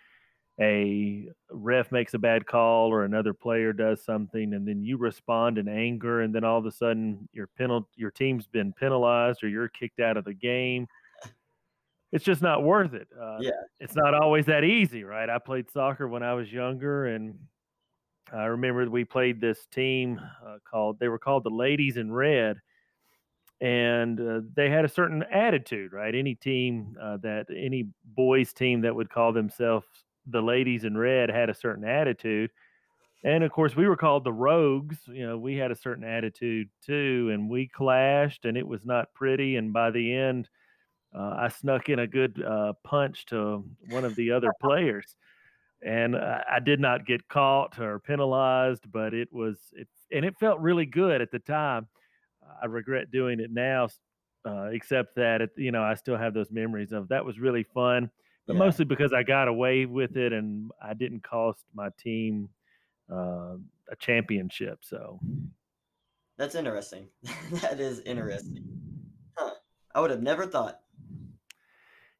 a 0.60 1.28
ref 1.50 1.92
makes 1.92 2.14
a 2.14 2.18
bad 2.18 2.46
call 2.46 2.88
or 2.88 3.04
another 3.04 3.34
player 3.34 3.72
does 3.72 4.04
something 4.04 4.54
and 4.54 4.66
then 4.66 4.82
you 4.82 4.96
respond 4.96 5.58
in 5.58 5.68
anger 5.68 6.22
and 6.22 6.34
then 6.34 6.44
all 6.44 6.58
of 6.58 6.66
a 6.66 6.72
sudden 6.72 7.28
your 7.32 7.46
penal 7.46 7.88
your 7.94 8.10
team's 8.10 8.46
been 8.46 8.72
penalized 8.72 9.44
or 9.44 9.48
you're 9.48 9.68
kicked 9.68 10.00
out 10.00 10.16
of 10.16 10.24
the 10.24 10.34
game. 10.34 10.86
It's 12.12 12.24
just 12.24 12.40
not 12.40 12.62
worth 12.62 12.94
it. 12.94 13.08
Uh, 13.20 13.38
yeah. 13.40 13.50
it's 13.80 13.96
not 13.96 14.14
always 14.14 14.46
that 14.46 14.64
easy 14.64 15.04
right? 15.04 15.28
I 15.28 15.38
played 15.38 15.70
soccer 15.70 16.08
when 16.08 16.22
i 16.22 16.32
was 16.34 16.50
younger 16.50 17.06
and 17.06 17.38
i 18.32 18.44
remember 18.44 18.88
we 18.88 19.04
played 19.04 19.40
this 19.40 19.66
team 19.66 20.20
uh, 20.44 20.56
called 20.68 20.98
they 20.98 21.08
were 21.08 21.18
called 21.18 21.44
the 21.44 21.50
ladies 21.50 21.96
in 21.96 22.10
red 22.10 22.56
and 23.60 24.20
uh, 24.20 24.40
they 24.54 24.68
had 24.68 24.84
a 24.84 24.88
certain 24.88 25.22
attitude, 25.32 25.92
right? 25.92 26.14
Any 26.14 26.34
team 26.34 26.96
uh, 27.00 27.16
that 27.18 27.46
any 27.54 27.88
boys 28.04 28.52
team 28.52 28.82
that 28.82 28.94
would 28.94 29.10
call 29.10 29.32
themselves 29.32 29.86
the 30.26 30.42
ladies 30.42 30.84
in 30.84 30.96
red 30.96 31.30
had 31.30 31.48
a 31.48 31.54
certain 31.54 31.84
attitude. 31.84 32.50
And 33.24 33.42
of 33.42 33.50
course, 33.50 33.74
we 33.74 33.88
were 33.88 33.96
called 33.96 34.24
the 34.24 34.32
Rogues. 34.32 34.98
You 35.06 35.26
know, 35.26 35.38
we 35.38 35.56
had 35.56 35.70
a 35.70 35.76
certain 35.76 36.04
attitude 36.04 36.68
too, 36.84 37.30
and 37.32 37.48
we 37.48 37.66
clashed, 37.66 38.44
and 38.44 38.56
it 38.56 38.66
was 38.66 38.84
not 38.84 39.12
pretty. 39.14 39.56
And 39.56 39.72
by 39.72 39.90
the 39.90 40.14
end, 40.14 40.48
uh, 41.16 41.34
I 41.38 41.48
snuck 41.48 41.88
in 41.88 42.00
a 42.00 42.06
good 42.06 42.42
uh, 42.42 42.74
punch 42.84 43.24
to 43.26 43.64
one 43.88 44.04
of 44.04 44.14
the 44.16 44.32
other 44.32 44.52
players, 44.60 45.16
and 45.82 46.14
I 46.14 46.60
did 46.62 46.78
not 46.78 47.06
get 47.06 47.26
caught 47.28 47.78
or 47.78 48.00
penalized, 48.00 48.90
but 48.92 49.14
it 49.14 49.32
was 49.32 49.58
it, 49.72 49.88
and 50.12 50.24
it 50.26 50.36
felt 50.38 50.60
really 50.60 50.86
good 50.86 51.22
at 51.22 51.30
the 51.30 51.38
time 51.38 51.88
I 52.62 52.66
regret 52.66 53.10
doing 53.10 53.40
it 53.40 53.50
now, 53.50 53.88
uh, 54.44 54.68
except 54.72 55.16
that 55.16 55.40
it, 55.40 55.50
you 55.56 55.72
know 55.72 55.82
I 55.82 55.94
still 55.94 56.16
have 56.16 56.34
those 56.34 56.50
memories 56.50 56.92
of 56.92 57.08
that 57.08 57.24
was 57.24 57.38
really 57.38 57.62
fun, 57.62 58.10
but 58.46 58.54
yeah. 58.54 58.58
mostly 58.58 58.84
because 58.84 59.12
I 59.12 59.22
got 59.22 59.48
away 59.48 59.86
with 59.86 60.16
it 60.16 60.32
and 60.32 60.70
I 60.82 60.94
didn't 60.94 61.22
cost 61.22 61.64
my 61.74 61.90
team 61.98 62.48
uh, 63.10 63.56
a 63.90 63.96
championship. 63.98 64.80
So 64.82 65.20
that's 66.38 66.54
interesting. 66.54 67.08
that 67.62 67.80
is 67.80 68.00
interesting. 68.00 68.64
Huh. 69.36 69.54
I 69.94 70.00
would 70.00 70.10
have 70.10 70.22
never 70.22 70.46
thought. 70.46 70.80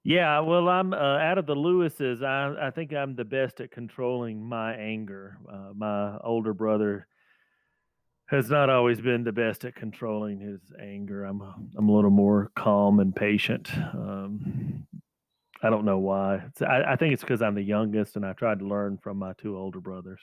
Yeah, 0.04 0.38
well, 0.38 0.68
I'm 0.68 0.95
uh, 0.95 1.18
out 1.18 1.37
of 1.37 1.47
the 1.47 1.56
Lewises. 1.56 2.23
I 2.23 2.68
I 2.68 2.71
think 2.71 2.92
I'm 2.92 3.16
the 3.16 3.25
best 3.25 3.61
at 3.61 3.73
controlling 3.73 4.40
my 4.40 4.75
anger. 4.75 5.37
Uh, 5.52 5.73
my 5.75 6.16
older 6.18 6.54
brother 6.54 7.09
has 8.26 8.50
not 8.50 8.68
always 8.68 9.00
been 9.00 9.23
the 9.23 9.33
best 9.33 9.64
at 9.64 9.75
controlling 9.75 10.40
his 10.40 10.61
anger. 10.80 11.25
I'm 11.25 11.40
I'm 11.76 11.88
a 11.88 11.92
little 11.92 12.11
more 12.11 12.50
calm 12.56 13.00
and 13.00 13.14
patient. 13.14 13.71
Um, 13.76 14.87
I 15.62 15.71
don't 15.71 15.85
know 15.85 15.99
why. 15.99 16.42
I, 16.61 16.92
I, 16.92 16.97
think 16.97 17.14
it's 17.14 17.23
because 17.23 17.40
I'm 17.40 17.54
the 17.54 17.62
youngest, 17.62 18.16
and 18.16 18.26
I 18.26 18.35
tried 18.35 18.59
to 18.59 18.66
learn 18.66 18.99
from 18.99 19.16
my 19.16 19.33
two 19.38 19.56
older 19.56 19.80
brothers. 19.80 20.21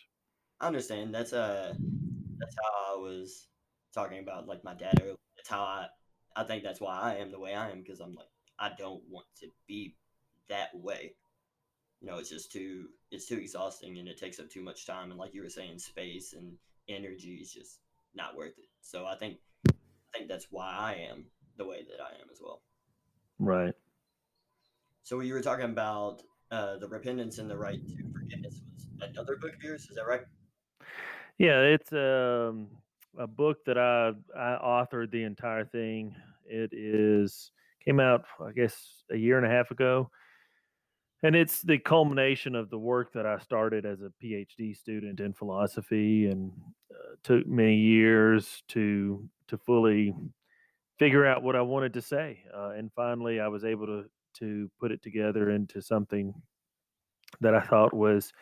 I 0.60 0.68
understand. 0.68 1.14
That's 1.14 1.34
uh, 1.34 1.74
that's 2.38 2.56
how 2.62 2.96
I 2.96 3.00
was 3.00 3.48
talking 3.94 4.20
about 4.20 4.48
like 4.48 4.64
my 4.64 4.74
dad. 4.74 4.94
That's 5.00 5.50
how 5.50 5.62
I 5.62 5.88
I 6.36 6.44
think 6.44 6.64
that's 6.64 6.82
why 6.82 7.00
I 7.00 7.16
am 7.16 7.32
the 7.32 7.40
way 7.40 7.54
I 7.56 7.70
am 7.70 7.82
because 7.82 8.00
I'm 8.00 8.14
like 8.14 8.28
I 8.60 8.72
don't 8.78 9.02
want 9.10 9.28
to 9.40 9.48
be 9.68 9.96
that 10.50 10.70
way. 10.74 11.16
You 12.02 12.10
know, 12.10 12.18
it's 12.18 12.30
just 12.30 12.52
too 12.52 12.88
it's 13.12 13.28
too 13.28 13.38
exhausting 13.38 13.98
and 13.98 14.08
it 14.08 14.18
takes 14.18 14.40
up 14.40 14.50
too 14.50 14.62
much 14.62 14.86
time 14.86 15.10
and 15.10 15.20
like 15.20 15.34
you 15.34 15.42
were 15.42 15.50
saying, 15.50 15.80
space 15.80 16.34
and 16.34 16.54
energy 16.90 17.40
is 17.42 17.54
just 17.54 17.80
not 18.15 18.36
worth 18.36 18.58
it. 18.58 18.70
So 18.82 19.05
I 19.05 19.15
think 19.15 19.38
I 19.70 20.17
think 20.17 20.29
that's 20.29 20.48
why 20.51 20.70
I 20.70 21.10
am 21.12 21.25
the 21.58 21.65
way 21.65 21.84
that 21.89 22.03
I 22.03 22.10
am 22.22 22.27
as 22.32 22.39
well. 22.41 22.62
Right. 23.39 23.74
So 25.03 25.20
you 25.20 25.34
were 25.34 25.41
talking 25.41 25.65
about 25.65 26.22
uh, 26.51 26.77
the 26.77 26.88
repentance 26.88 27.39
and 27.39 27.50
the 27.50 27.58
right 27.58 27.86
to 27.88 28.13
forgiveness 28.13 28.62
was 28.74 28.88
another 29.01 29.38
book 29.38 29.53
of 29.55 29.63
yours. 29.63 29.88
Is 29.89 29.96
that 29.96 30.08
right? 30.08 30.22
Yeah, 31.38 31.62
it's 31.62 31.91
um, 31.91 32.67
a 33.17 33.27
book 33.27 33.58
that 33.65 33.77
I 33.77 34.12
I 34.38 34.58
authored 34.63 35.12
the 35.12 35.24
entire 35.24 35.65
thing. 35.65 36.15
It 36.46 36.72
is 36.74 37.51
came 37.84 38.00
out 38.00 38.24
I 38.39 38.51
guess 38.51 39.03
a 39.12 39.17
year 39.17 39.38
and 39.38 39.46
a 39.46 39.50
half 39.50 39.72
ago 39.72 40.10
and 41.24 41.38
it's 41.38 41.62
the 41.62 41.80
culmination 41.80 42.53
of 42.53 42.70
the 42.70 42.77
work 42.77 43.13
that 43.13 43.25
I 43.25 43.39
started 43.39 43.86
as 43.86 44.01
a 44.01 44.12
PhD 44.22 44.75
student 44.75 45.22
in 45.22 45.34
philosophy, 45.34 46.27
and 46.27 46.51
uh, 46.92 47.15
took 47.24 47.48
many 47.48 47.77
years 47.77 48.62
to 48.70 49.27
to 49.48 49.58
fully 49.58 50.13
figure 51.00 51.25
out 51.25 51.42
what 51.42 51.56
I 51.56 51.62
wanted 51.62 51.94
to 51.94 52.01
say. 52.01 52.44
Uh, 52.56 52.72
and 52.72 52.92
finally, 52.94 53.39
I 53.39 53.48
was 53.48 53.63
able 53.63 53.88
to 53.88 54.06
to 54.39 54.70
put 54.80 54.92
it 54.92 55.01
together 55.01 55.51
into 55.51 55.82
something 55.82 56.34
that 57.39 57.56
I 57.56 57.62
thought 57.62 57.94
was 57.94 58.34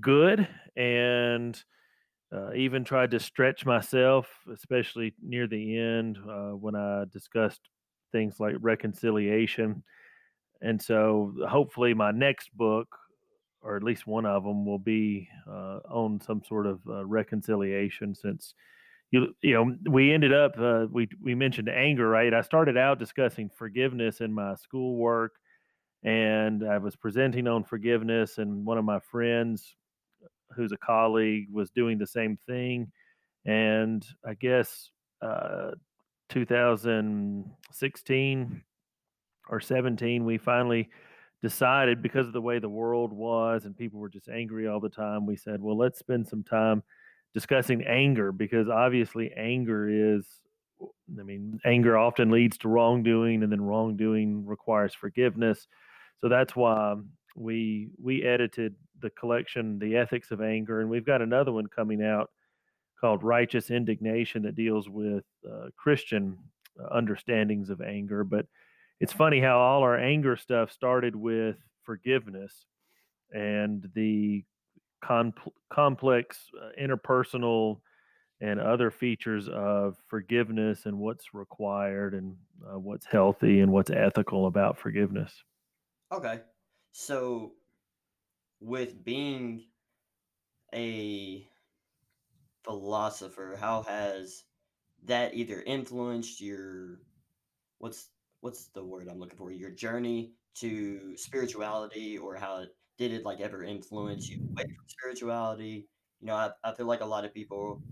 good, 0.00 0.46
and 0.76 1.60
uh, 2.30 2.52
even 2.54 2.84
tried 2.84 3.10
to 3.12 3.20
stretch 3.20 3.64
myself, 3.64 4.28
especially 4.52 5.14
near 5.22 5.46
the 5.46 5.78
end 5.78 6.18
uh, 6.28 6.50
when 6.50 6.74
I 6.74 7.04
discussed 7.10 7.60
things 8.10 8.38
like 8.38 8.56
reconciliation 8.60 9.82
and 10.62 10.80
so 10.80 11.34
hopefully 11.48 11.94
my 11.94 12.10
next 12.10 12.50
book 12.56 12.88
or 13.60 13.76
at 13.76 13.82
least 13.82 14.06
one 14.06 14.26
of 14.26 14.42
them 14.42 14.64
will 14.64 14.78
be 14.78 15.28
uh, 15.48 15.78
on 15.88 16.20
some 16.20 16.42
sort 16.46 16.66
of 16.66 16.80
uh, 16.88 17.04
reconciliation 17.04 18.14
since 18.14 18.54
you 19.10 19.34
you 19.42 19.54
know 19.54 19.76
we 19.90 20.12
ended 20.12 20.32
up 20.32 20.52
uh, 20.58 20.86
we 20.90 21.08
we 21.22 21.34
mentioned 21.34 21.68
anger 21.68 22.08
right? 22.08 22.34
I 22.34 22.40
started 22.40 22.76
out 22.76 22.98
discussing 22.98 23.50
forgiveness 23.56 24.20
in 24.20 24.32
my 24.32 24.54
schoolwork 24.54 25.32
and 26.04 26.68
i 26.68 26.78
was 26.78 26.96
presenting 26.96 27.46
on 27.46 27.62
forgiveness 27.62 28.38
and 28.38 28.66
one 28.66 28.76
of 28.76 28.84
my 28.84 28.98
friends 28.98 29.76
who's 30.54 30.72
a 30.72 30.78
colleague 30.78 31.48
was 31.52 31.70
doing 31.70 31.98
the 31.98 32.06
same 32.06 32.38
thing. 32.46 32.90
And 33.44 34.06
i 34.26 34.34
guess 34.34 34.90
uh, 35.20 35.72
2016 36.28 38.62
or 39.48 39.60
17, 39.60 40.24
we 40.24 40.38
finally 40.38 40.88
decided 41.42 42.02
because 42.02 42.26
of 42.26 42.32
the 42.32 42.40
way 42.40 42.58
the 42.58 42.68
world 42.68 43.12
was 43.12 43.64
and 43.64 43.76
people 43.76 43.98
were 43.98 44.08
just 44.08 44.28
angry 44.28 44.68
all 44.68 44.80
the 44.80 44.88
time, 44.88 45.26
we 45.26 45.36
said, 45.36 45.60
well, 45.60 45.76
let's 45.76 45.98
spend 45.98 46.26
some 46.26 46.42
time 46.42 46.82
discussing 47.34 47.82
anger 47.84 48.30
because 48.30 48.68
obviously 48.68 49.32
anger 49.36 49.88
is 49.88 50.42
I 51.18 51.22
mean, 51.22 51.60
anger 51.64 51.96
often 51.96 52.30
leads 52.30 52.58
to 52.58 52.68
wrongdoing, 52.68 53.42
and 53.42 53.52
then 53.52 53.60
wrongdoing 53.60 54.46
requires 54.46 54.94
forgiveness. 54.94 55.68
So 56.20 56.28
that's 56.28 56.56
why 56.56 56.96
we 57.36 57.88
we 58.02 58.22
edited 58.22 58.74
the 59.00 59.10
collection, 59.10 59.78
The 59.78 59.96
Ethics 59.96 60.30
of 60.30 60.40
Anger, 60.40 60.80
and 60.80 60.88
we've 60.88 61.06
got 61.06 61.22
another 61.22 61.52
one 61.52 61.66
coming 61.66 62.02
out 62.02 62.30
called 63.00 63.22
Righteous 63.22 63.70
Indignation 63.70 64.42
that 64.42 64.54
deals 64.54 64.88
with 64.88 65.24
uh, 65.48 65.68
Christian 65.76 66.38
uh, 66.80 66.94
understandings 66.94 67.70
of 67.70 67.80
anger. 67.80 68.22
But 68.22 68.46
it's 69.02 69.12
funny 69.12 69.40
how 69.40 69.58
all 69.58 69.82
our 69.82 69.98
anger 69.98 70.36
stuff 70.36 70.70
started 70.70 71.16
with 71.16 71.56
forgiveness 71.82 72.66
and 73.32 73.90
the 73.96 74.44
complex 75.72 76.38
uh, 76.62 76.68
interpersonal 76.80 77.80
and 78.40 78.60
other 78.60 78.92
features 78.92 79.48
of 79.48 79.96
forgiveness 80.06 80.86
and 80.86 80.96
what's 80.96 81.34
required 81.34 82.14
and 82.14 82.36
uh, 82.64 82.78
what's 82.78 83.04
healthy 83.04 83.58
and 83.58 83.72
what's 83.72 83.90
ethical 83.90 84.46
about 84.46 84.78
forgiveness. 84.78 85.32
Okay. 86.12 86.38
So, 86.92 87.54
with 88.60 89.02
being 89.02 89.64
a 90.72 91.44
philosopher, 92.62 93.56
how 93.58 93.82
has 93.82 94.44
that 95.06 95.34
either 95.34 95.60
influenced 95.62 96.40
your 96.40 97.00
what's 97.78 98.10
what's 98.42 98.66
the 98.74 98.84
word 98.84 99.08
I'm 99.08 99.18
looking 99.18 99.38
for? 99.38 99.50
Your 99.50 99.70
journey 99.70 100.32
to 100.56 101.16
spirituality, 101.16 102.18
or 102.18 102.36
how 102.36 102.64
did 102.98 103.12
it 103.12 103.24
like 103.24 103.40
ever 103.40 103.64
influence 103.64 104.28
you 104.28 104.46
away 104.50 104.64
from 104.64 104.84
spirituality? 104.86 105.86
You 106.20 106.26
know, 106.26 106.34
I, 106.34 106.50
I 106.62 106.74
feel 106.74 106.86
like 106.86 107.00
a 107.00 107.06
lot 107.06 107.24
of 107.24 107.32
people 107.32 107.82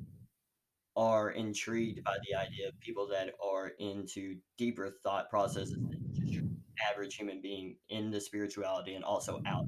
are 0.97 1.31
intrigued 1.31 2.05
by 2.05 2.17
the 2.29 2.37
idea 2.37 2.69
of 2.69 2.79
people 2.81 3.09
that 3.09 3.33
are 3.43 3.69
into 3.79 4.37
deeper 4.59 4.91
thought 5.03 5.31
processes 5.31 5.73
than 5.73 6.03
just 6.13 6.33
your 6.33 6.43
average 6.91 7.15
human 7.15 7.41
being 7.41 7.77
in 7.89 8.11
the 8.11 8.21
spirituality 8.21 8.95
and 8.95 9.05
also 9.05 9.41
out 9.47 9.67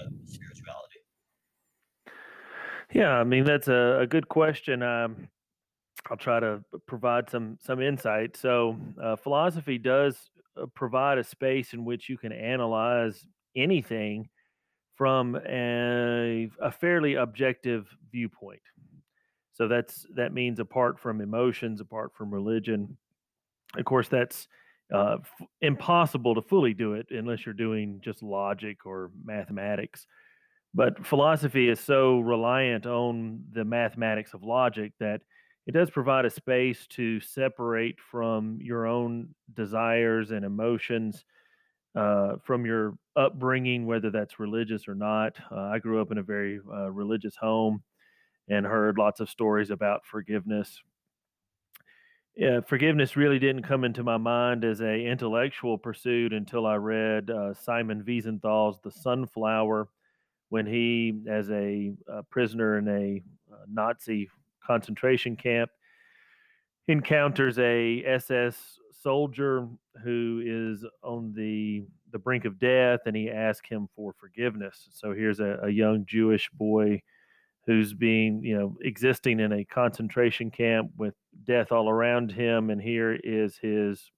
of 0.00 0.12
spirituality. 0.24 0.98
Yeah, 2.92 3.12
I 3.12 3.24
mean 3.24 3.44
that's 3.44 3.68
a, 3.68 3.98
a 4.00 4.06
good 4.06 4.28
question. 4.28 4.82
Um, 4.82 5.28
I'll 6.10 6.16
try 6.16 6.40
to 6.40 6.62
provide 6.86 7.30
some 7.30 7.58
some 7.60 7.80
insight. 7.80 8.36
So, 8.36 8.76
uh, 9.02 9.16
philosophy 9.16 9.78
does 9.78 10.30
uh, 10.60 10.66
provide 10.74 11.18
a 11.18 11.24
space 11.24 11.72
in 11.72 11.84
which 11.84 12.08
you 12.08 12.18
can 12.18 12.32
analyze 12.32 13.24
anything 13.56 14.28
from 14.96 15.36
a, 15.48 16.48
a 16.60 16.70
fairly 16.70 17.14
objective 17.14 17.86
viewpoint. 18.10 18.60
So 19.52 19.68
that's 19.68 20.06
that 20.16 20.32
means 20.32 20.60
apart 20.60 20.98
from 20.98 21.20
emotions, 21.20 21.80
apart 21.80 22.12
from 22.16 22.32
religion. 22.32 22.96
Of 23.76 23.84
course, 23.84 24.08
that's 24.08 24.48
uh, 24.92 25.16
f- 25.20 25.46
impossible 25.60 26.34
to 26.34 26.42
fully 26.42 26.74
do 26.74 26.94
it 26.94 27.06
unless 27.10 27.46
you're 27.46 27.54
doing 27.54 28.00
just 28.02 28.22
logic 28.22 28.84
or 28.86 29.10
mathematics. 29.24 30.06
But 30.74 31.06
philosophy 31.06 31.68
is 31.68 31.80
so 31.80 32.20
reliant 32.20 32.86
on 32.86 33.44
the 33.52 33.64
mathematics 33.64 34.32
of 34.34 34.42
logic 34.42 34.92
that 35.00 35.20
it 35.66 35.72
does 35.72 35.90
provide 35.90 36.24
a 36.24 36.30
space 36.30 36.86
to 36.88 37.20
separate 37.20 37.96
from 38.00 38.58
your 38.60 38.86
own 38.86 39.28
desires 39.54 40.30
and 40.30 40.44
emotions 40.44 41.24
uh, 41.94 42.36
from 42.44 42.66
your 42.66 42.94
upbringing, 43.16 43.86
whether 43.86 44.10
that's 44.10 44.40
religious 44.40 44.88
or 44.88 44.94
not. 44.94 45.36
Uh, 45.50 45.60
I 45.60 45.78
grew 45.78 46.00
up 46.00 46.10
in 46.10 46.18
a 46.18 46.22
very 46.22 46.60
uh, 46.72 46.90
religious 46.90 47.36
home 47.36 47.82
and 48.48 48.66
heard 48.66 48.98
lots 48.98 49.20
of 49.20 49.28
stories 49.28 49.70
about 49.70 50.04
forgiveness. 50.04 50.80
Yeah, 52.34 52.60
forgiveness 52.60 53.14
really 53.14 53.38
didn't 53.38 53.64
come 53.64 53.84
into 53.84 54.02
my 54.02 54.16
mind 54.16 54.64
as 54.64 54.80
a 54.80 55.06
intellectual 55.06 55.76
pursuit 55.76 56.32
until 56.32 56.66
I 56.66 56.76
read 56.76 57.28
uh, 57.30 57.52
Simon 57.52 58.02
Wiesenthal's 58.02 58.80
*The 58.82 58.90
Sunflower*, 58.90 59.88
when 60.48 60.66
he, 60.66 61.20
as 61.28 61.50
a, 61.50 61.92
a 62.08 62.22
prisoner 62.22 62.78
in 62.78 62.88
a 62.88 63.22
uh, 63.52 63.64
Nazi 63.70 64.30
concentration 64.66 65.36
camp, 65.36 65.70
encounters 66.88 67.58
a 67.58 68.04
SS 68.04 68.78
soldier 69.02 69.68
who 70.02 70.42
is 70.44 70.84
on 71.02 71.32
the 71.34 71.84
the 72.12 72.18
brink 72.18 72.44
of 72.44 72.58
death, 72.58 73.00
and 73.06 73.16
he 73.16 73.30
asks 73.30 73.68
him 73.68 73.88
for 73.96 74.12
forgiveness. 74.12 74.88
So 74.92 75.14
here's 75.14 75.40
a, 75.40 75.60
a 75.62 75.70
young 75.70 76.04
Jewish 76.06 76.50
boy 76.50 77.00
who's 77.66 77.94
being, 77.94 78.42
you 78.42 78.58
know, 78.58 78.76
existing 78.82 79.40
in 79.40 79.52
a 79.52 79.64
concentration 79.64 80.50
camp 80.50 80.90
with 80.96 81.14
death 81.44 81.72
all 81.72 81.88
around 81.88 82.30
him, 82.30 82.70
and 82.70 82.82
here 82.82 83.18
is 83.24 83.56
his, 83.56 84.10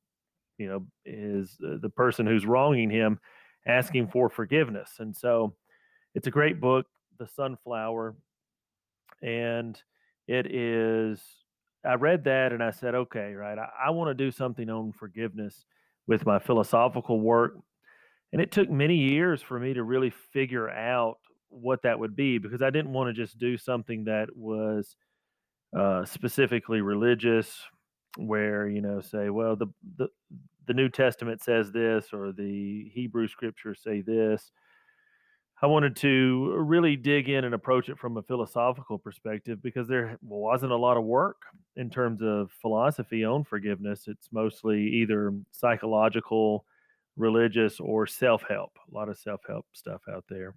you 0.58 0.66
know, 0.66 0.86
is 1.04 1.56
uh, 1.64 1.76
the 1.80 1.90
person 1.90 2.26
who's 2.26 2.46
wronging 2.46 2.90
him 2.90 3.18
asking 3.66 4.08
for 4.08 4.28
forgiveness. 4.28 4.90
And 4.98 5.14
so, 5.14 5.54
it's 6.14 6.26
a 6.26 6.32
great 6.32 6.60
book, 6.60 6.86
The 7.18 7.26
Sunflower, 7.26 8.14
and 9.22 9.80
it 10.26 10.54
is 10.54 11.20
I 11.84 11.94
read 11.94 12.24
that 12.24 12.52
and 12.52 12.62
I 12.62 12.70
said, 12.70 12.94
okay, 12.94 13.34
right, 13.34 13.58
I, 13.58 13.68
I 13.86 13.90
want 13.90 14.08
to 14.08 14.14
do 14.14 14.30
something 14.30 14.70
on 14.70 14.92
forgiveness 14.92 15.66
with 16.06 16.24
my 16.24 16.38
philosophical 16.38 17.20
work. 17.20 17.56
And 18.32 18.40
it 18.40 18.50
took 18.50 18.70
many 18.70 18.96
years 18.96 19.42
for 19.42 19.60
me 19.60 19.74
to 19.74 19.82
really 19.82 20.10
figure 20.32 20.68
out 20.70 21.18
what 21.50 21.82
that 21.82 21.98
would 21.98 22.16
be 22.16 22.38
because 22.38 22.62
I 22.62 22.70
didn't 22.70 22.92
want 22.92 23.14
to 23.14 23.22
just 23.22 23.38
do 23.38 23.56
something 23.56 24.04
that 24.04 24.28
was 24.34 24.96
uh, 25.76 26.04
specifically 26.04 26.80
religious, 26.80 27.60
where 28.16 28.68
you 28.68 28.80
know, 28.80 29.00
say, 29.00 29.30
well, 29.30 29.56
the 29.56 29.66
the 29.96 30.08
the 30.66 30.74
New 30.74 30.88
Testament 30.88 31.42
says 31.42 31.70
this, 31.70 32.08
or 32.12 32.32
the 32.32 32.90
Hebrew 32.92 33.28
Scriptures 33.28 33.80
say 33.84 34.00
this, 34.00 34.50
I 35.62 35.66
wanted 35.66 35.96
to 35.96 36.54
really 36.58 36.96
dig 36.96 37.28
in 37.28 37.44
and 37.44 37.54
approach 37.54 37.88
it 37.88 37.98
from 37.98 38.16
a 38.16 38.22
philosophical 38.22 38.98
perspective 38.98 39.62
because 39.62 39.86
there 39.86 40.18
wasn't 40.20 40.72
a 40.72 40.76
lot 40.76 40.96
of 40.96 41.04
work 41.04 41.42
in 41.76 41.88
terms 41.88 42.20
of 42.22 42.50
philosophy 42.60 43.24
on 43.24 43.44
forgiveness. 43.44 44.04
It's 44.06 44.28
mostly 44.32 44.82
either 44.82 45.32
psychological, 45.52 46.64
religious, 47.16 47.78
or 47.78 48.06
self 48.06 48.42
help. 48.48 48.72
A 48.90 48.94
lot 48.94 49.08
of 49.08 49.16
self 49.16 49.40
help 49.46 49.64
stuff 49.72 50.02
out 50.12 50.24
there. 50.28 50.54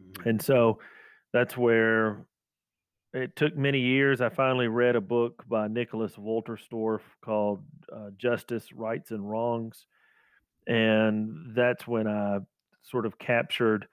Mm-hmm. 0.00 0.28
And 0.28 0.42
so 0.42 0.80
that's 1.32 1.56
where 1.56 2.26
it 3.12 3.36
took 3.36 3.56
many 3.56 3.80
years. 3.80 4.20
I 4.20 4.28
finally 4.28 4.68
read 4.68 4.96
a 4.96 5.00
book 5.00 5.44
by 5.48 5.68
Nicholas 5.68 6.16
Wolterstorff 6.16 7.00
called 7.24 7.62
uh, 7.94 8.10
Justice, 8.18 8.72
Rights, 8.72 9.12
and 9.12 9.28
Wrongs. 9.28 9.86
And 10.66 11.54
that's 11.54 11.86
when 11.86 12.08
I 12.08 12.40
sort 12.82 13.06
of 13.06 13.18
captured 13.18 13.86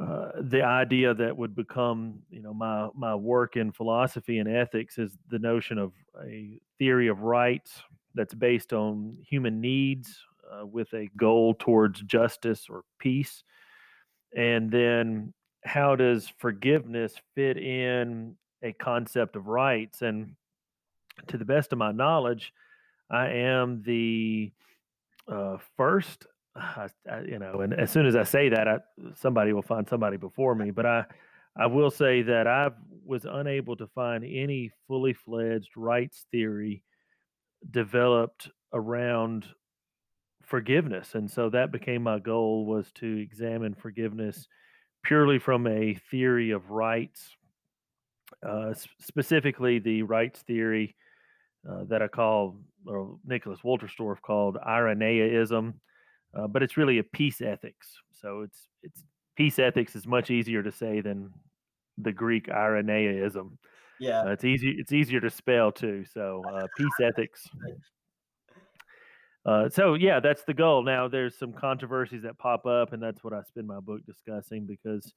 uh, 0.00 0.32
the 0.42 0.62
idea 0.62 1.14
that 1.14 1.36
would 1.36 1.54
become, 1.54 2.20
you 2.30 2.42
know, 2.42 2.52
my 2.52 2.88
my 2.94 3.14
work 3.14 3.56
in 3.56 3.72
philosophy 3.72 4.38
and 4.38 4.48
ethics 4.48 4.98
is 4.98 5.16
the 5.28 5.38
notion 5.38 5.78
of 5.78 5.92
a 6.22 6.58
theory 6.78 7.08
of 7.08 7.20
rights 7.20 7.82
that's 8.14 8.34
based 8.34 8.72
on 8.72 9.16
human 9.26 9.60
needs 9.60 10.18
uh, 10.52 10.66
with 10.66 10.92
a 10.92 11.08
goal 11.16 11.54
towards 11.54 12.02
justice 12.02 12.66
or 12.68 12.82
peace, 12.98 13.42
and 14.36 14.70
then 14.70 15.32
how 15.64 15.96
does 15.96 16.32
forgiveness 16.38 17.14
fit 17.34 17.56
in 17.56 18.36
a 18.62 18.72
concept 18.72 19.36
of 19.36 19.46
rights? 19.46 20.02
And 20.02 20.36
to 21.28 21.38
the 21.38 21.44
best 21.44 21.72
of 21.72 21.78
my 21.78 21.92
knowledge, 21.92 22.52
I 23.10 23.28
am 23.28 23.82
the 23.82 24.52
uh, 25.28 25.56
first 25.76 26.26
I, 26.56 26.88
I, 27.10 27.20
you 27.20 27.38
know, 27.38 27.60
and 27.60 27.74
as 27.74 27.90
soon 27.90 28.06
as 28.06 28.16
I 28.16 28.24
say 28.24 28.48
that, 28.48 28.68
I, 28.68 28.78
somebody 29.14 29.52
will 29.52 29.62
find 29.62 29.88
somebody 29.88 30.16
before 30.16 30.54
me. 30.54 30.70
But 30.70 30.86
I, 30.86 31.04
I 31.56 31.66
will 31.66 31.90
say 31.90 32.22
that 32.22 32.46
I 32.46 32.70
was 33.04 33.24
unable 33.24 33.76
to 33.76 33.86
find 33.88 34.24
any 34.24 34.70
fully 34.86 35.12
fledged 35.12 35.70
rights 35.76 36.26
theory 36.30 36.82
developed 37.70 38.50
around 38.72 39.46
forgiveness, 40.44 41.14
and 41.14 41.30
so 41.30 41.50
that 41.50 41.72
became 41.72 42.02
my 42.02 42.18
goal 42.18 42.66
was 42.66 42.92
to 42.92 43.06
examine 43.06 43.74
forgiveness 43.74 44.46
purely 45.02 45.38
from 45.38 45.66
a 45.66 45.94
theory 46.10 46.50
of 46.50 46.70
rights, 46.70 47.30
uh, 48.46 48.74
specifically 49.00 49.78
the 49.78 50.02
rights 50.02 50.42
theory 50.42 50.94
uh, 51.68 51.84
that 51.88 52.02
I 52.02 52.08
call, 52.08 52.58
or 52.86 53.18
Nicholas 53.24 53.60
Wolterstorff 53.64 54.20
called 54.20 54.56
Irenaeism 54.56 55.74
uh, 56.36 56.46
but 56.46 56.62
it's 56.62 56.76
really 56.76 56.98
a 56.98 57.04
peace 57.04 57.40
ethics. 57.40 57.88
So 58.12 58.42
it's 58.42 58.68
it's 58.82 59.04
peace 59.36 59.58
ethics 59.58 59.96
is 59.96 60.06
much 60.06 60.30
easier 60.30 60.62
to 60.62 60.72
say 60.72 61.00
than 61.00 61.30
the 61.98 62.12
Greek 62.12 62.48
Irenaeism. 62.48 63.58
Yeah, 63.98 64.22
uh, 64.22 64.30
it's 64.30 64.44
easy. 64.44 64.74
It's 64.78 64.92
easier 64.92 65.20
to 65.20 65.30
spell 65.30 65.72
too. 65.72 66.04
So 66.12 66.42
uh, 66.52 66.66
peace 66.76 67.00
ethics. 67.02 67.48
Uh, 69.44 69.68
so 69.68 69.94
yeah, 69.94 70.20
that's 70.20 70.42
the 70.44 70.54
goal. 70.54 70.82
Now 70.82 71.08
there's 71.08 71.38
some 71.38 71.52
controversies 71.52 72.22
that 72.22 72.38
pop 72.38 72.66
up, 72.66 72.92
and 72.92 73.02
that's 73.02 73.22
what 73.22 73.32
I 73.32 73.42
spend 73.42 73.66
my 73.66 73.80
book 73.80 74.04
discussing. 74.04 74.66
Because 74.66 75.12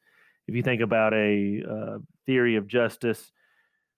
if 0.47 0.55
you 0.55 0.61
think 0.61 0.81
about 0.81 1.13
a 1.13 1.63
uh, 1.69 1.97
theory 2.25 2.55
of 2.55 2.67
justice 2.67 3.31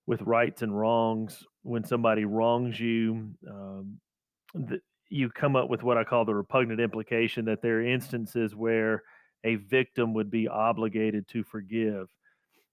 with 0.08 0.22
rights 0.22 0.62
and 0.62 0.78
wrongs, 0.78 1.44
when 1.64 1.84
somebody 1.84 2.26
wrongs 2.26 2.80
you, 2.80 3.32
um, 3.50 4.00
the, 4.54 4.80
you 5.12 5.30
come 5.30 5.58
up 5.58 5.70
with 5.70 5.84
what 5.84 5.98
I 5.98 6.06
call 6.06 6.24
the 6.24 6.34
repugnant 6.34 6.80
implication 6.80 7.44
that 7.46 7.62
there 7.62 7.80
are 7.80 7.86
instances 7.86 8.56
where 8.56 9.04
a 9.44 9.56
victim 9.56 10.14
would 10.14 10.32
be 10.32 10.48
obligated 10.48 11.28
to 11.30 11.44
forgive. 11.44 12.08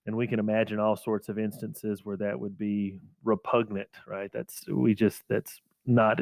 And 0.07 0.17
we 0.17 0.29
can 0.29 0.39
imagine 0.39 0.79
all 0.79 0.97
sorts 0.97 1.29
of 1.29 1.39
instances 1.39 2.05
where 2.05 2.17
that 2.17 2.39
would 2.39 2.57
be 2.57 3.01
repugnant, 3.25 3.89
right? 4.07 4.31
That's 4.33 4.67
we 4.69 4.95
just 4.95 5.23
that's 5.29 5.61
not 5.85 6.21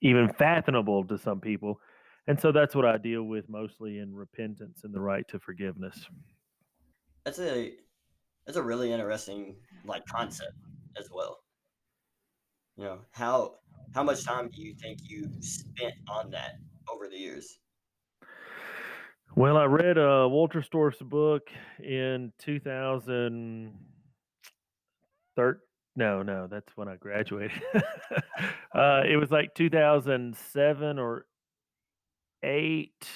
even 0.00 0.32
fathomable 0.34 1.04
to 1.04 1.18
some 1.18 1.40
people. 1.40 1.80
And 2.28 2.40
so 2.40 2.52
that's 2.52 2.74
what 2.74 2.86
I 2.86 2.96
deal 2.96 3.24
with 3.24 3.48
mostly 3.48 3.98
in 3.98 4.14
repentance 4.14 4.84
and 4.84 4.94
the 4.94 5.00
right 5.00 5.26
to 5.28 5.40
forgiveness. 5.40 6.06
That's 7.24 7.40
a 7.40 7.74
that's 8.46 8.56
a 8.56 8.62
really 8.62 8.92
interesting 8.92 9.56
like 9.84 10.06
concept 10.06 10.54
as 10.96 11.08
well. 11.12 11.40
You 12.76 12.84
know, 12.84 12.98
how 13.10 13.56
how 13.94 14.02
much 14.02 14.24
time 14.24 14.48
do 14.48 14.62
you 14.62 14.74
think 14.74 14.98
you 15.02 15.30
spent 15.40 15.94
on 16.08 16.30
that 16.30 16.56
over 16.92 17.08
the 17.08 17.16
years? 17.16 17.60
Well, 19.36 19.56
I 19.56 19.64
read 19.64 19.96
uh, 19.96 20.28
Wolterstorff's 20.28 21.00
book 21.02 21.48
in 21.78 22.32
2013. 22.38 23.72
No, 25.96 26.22
no, 26.22 26.46
that's 26.46 26.76
when 26.76 26.88
I 26.88 26.96
graduated. 26.96 27.62
uh, 28.74 29.02
it 29.08 29.18
was 29.18 29.30
like 29.30 29.54
2007 29.54 30.98
or 30.98 31.24
eight. 32.42 33.08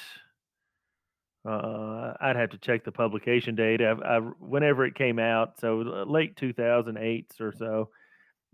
Uh, 1.48 2.12
I'd 2.20 2.37
have 2.37 2.50
to 2.50 2.58
check 2.58 2.84
the 2.84 2.92
publication 2.92 3.54
date. 3.54 3.80
I, 3.82 3.92
I, 3.92 4.18
whenever 4.18 4.84
it 4.87 4.94
came 4.94 5.18
out, 5.18 5.58
so 5.60 6.04
late 6.06 6.37
2008 6.37 7.32
or 7.40 7.52
so. 7.52 7.90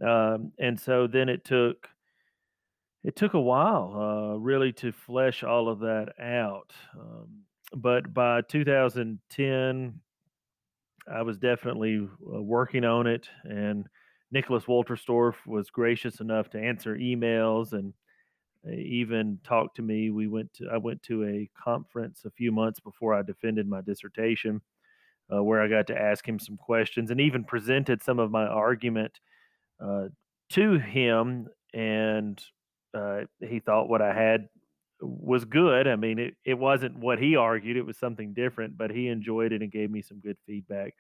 Um, 0.07 0.53
and 0.59 0.81
so 0.81 1.07
then 1.07 1.29
it 1.29 1.45
took 1.45 1.87
it 3.03 3.17
took 3.17 3.35
a 3.35 3.41
while 3.41 3.95
uh, 3.97 4.37
really 4.37 4.73
to 4.75 4.93
flesh 4.93 5.43
all 5.43 5.69
of 5.69 5.81
that 5.81 6.13
out. 6.21 6.73
Um, 6.99 7.45
but 7.75 8.13
by 8.13 8.43
2010, 8.43 10.01
I 11.11 11.23
was 11.23 11.39
definitely 11.39 12.09
uh, 12.35 12.43
working 12.43 12.85
on 12.85 13.07
it, 13.07 13.29
and 13.45 13.87
Nicholas 14.31 14.65
Wolterstorff 14.65 15.35
was 15.47 15.71
gracious 15.71 16.21
enough 16.21 16.51
to 16.51 16.61
answer 16.61 16.97
emails 16.97 17.73
and 17.73 17.95
uh, 18.67 18.73
even 18.73 19.39
talked 19.45 19.77
to 19.77 19.83
me. 19.83 20.11
We 20.11 20.27
went 20.27 20.53
to 20.55 20.69
I 20.73 20.77
went 20.77 21.03
to 21.05 21.25
a 21.25 21.49
conference 21.63 22.23
a 22.27 22.31
few 22.31 22.53
months 22.53 22.81
before 22.81 23.15
I 23.15 23.23
defended 23.23 23.67
my 23.67 23.81
dissertation, 23.81 24.61
uh, 25.35 25.43
where 25.43 25.63
I 25.63 25.69
got 25.69 25.87
to 25.89 25.99
ask 25.99 26.27
him 26.29 26.39
some 26.39 26.57
questions 26.57 27.11
and 27.11 27.21
even 27.21 27.45
presented 27.45 28.03
some 28.03 28.19
of 28.19 28.31
my 28.31 28.45
argument 28.45 29.19
uh, 29.83 30.09
to 30.51 30.79
him, 30.79 31.49
and 31.73 32.41
uh, 32.95 33.21
he 33.41 33.61
thought 33.61 33.89
what 33.89 34.03
I 34.03 34.13
had 34.13 34.49
was 35.01 35.45
good. 35.45 35.89
I 35.89 35.97
mean, 35.97 36.19
it, 36.19 36.35
it 36.45 36.55
wasn't 36.55 36.99
what 36.99 37.19
he 37.19 37.37
argued, 37.37 37.77
it 37.77 37.87
was 37.87 37.99
something 37.99 38.33
different, 38.35 38.77
but 38.77 38.91
he 38.91 39.09
enjoyed 39.09 39.53
it 39.53 39.63
and 39.63 39.73
gave 39.73 39.91
me 39.91 40.03
some 40.03 40.21
good 40.21 40.37
feedback. 40.47 40.95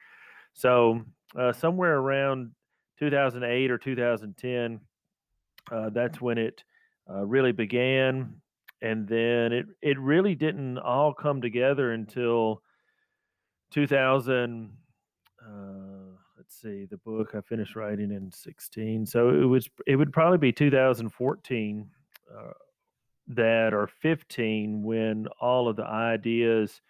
So, 0.54 1.02
uh, 1.38 1.52
somewhere 1.52 1.96
around 1.96 2.52
2008 2.98 3.70
or 3.70 3.78
2010, 3.78 4.80
uh, 5.70 5.90
that's 5.90 6.20
when 6.20 6.38
it 6.38 6.62
uh, 7.08 7.24
really 7.24 7.52
began. 7.52 8.40
And 8.82 9.06
then 9.06 9.52
it, 9.52 9.66
it 9.82 9.98
really 9.98 10.34
didn't 10.34 10.78
all 10.78 11.12
come 11.12 11.42
together 11.42 11.92
until 11.92 12.62
2000. 13.72 14.70
Let's 16.50 16.62
see, 16.62 16.84
the 16.84 16.96
book 16.96 17.36
I 17.36 17.42
finished 17.42 17.76
writing 17.76 18.10
in 18.10 18.32
16. 18.32 19.06
So 19.06 19.28
it 19.28 19.44
was, 19.44 19.68
it 19.86 19.94
would 19.94 20.12
probably 20.12 20.38
be 20.38 20.50
2014 20.50 21.88
uh, 22.28 22.42
that 23.28 23.72
or 23.72 23.86
15 23.86 24.82
when 24.82 25.28
all 25.40 25.68
of 25.68 25.76
the 25.76 25.84
ideas 25.84 26.80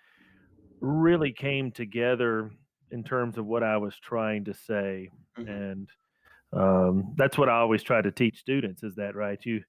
really 0.80 1.32
came 1.32 1.72
together 1.72 2.50
in 2.90 3.04
terms 3.04 3.36
of 3.36 3.44
what 3.44 3.62
I 3.62 3.76
was 3.76 3.94
trying 3.96 4.46
to 4.46 4.54
say. 4.54 5.10
Mm-hmm. 5.38 5.50
And 5.50 5.88
um, 6.54 7.14
that's 7.18 7.36
what 7.36 7.50
I 7.50 7.58
always 7.58 7.82
try 7.82 8.00
to 8.00 8.10
teach 8.10 8.38
students 8.38 8.82
is 8.82 8.94
that, 8.94 9.14
right? 9.14 9.38
You, 9.44 9.62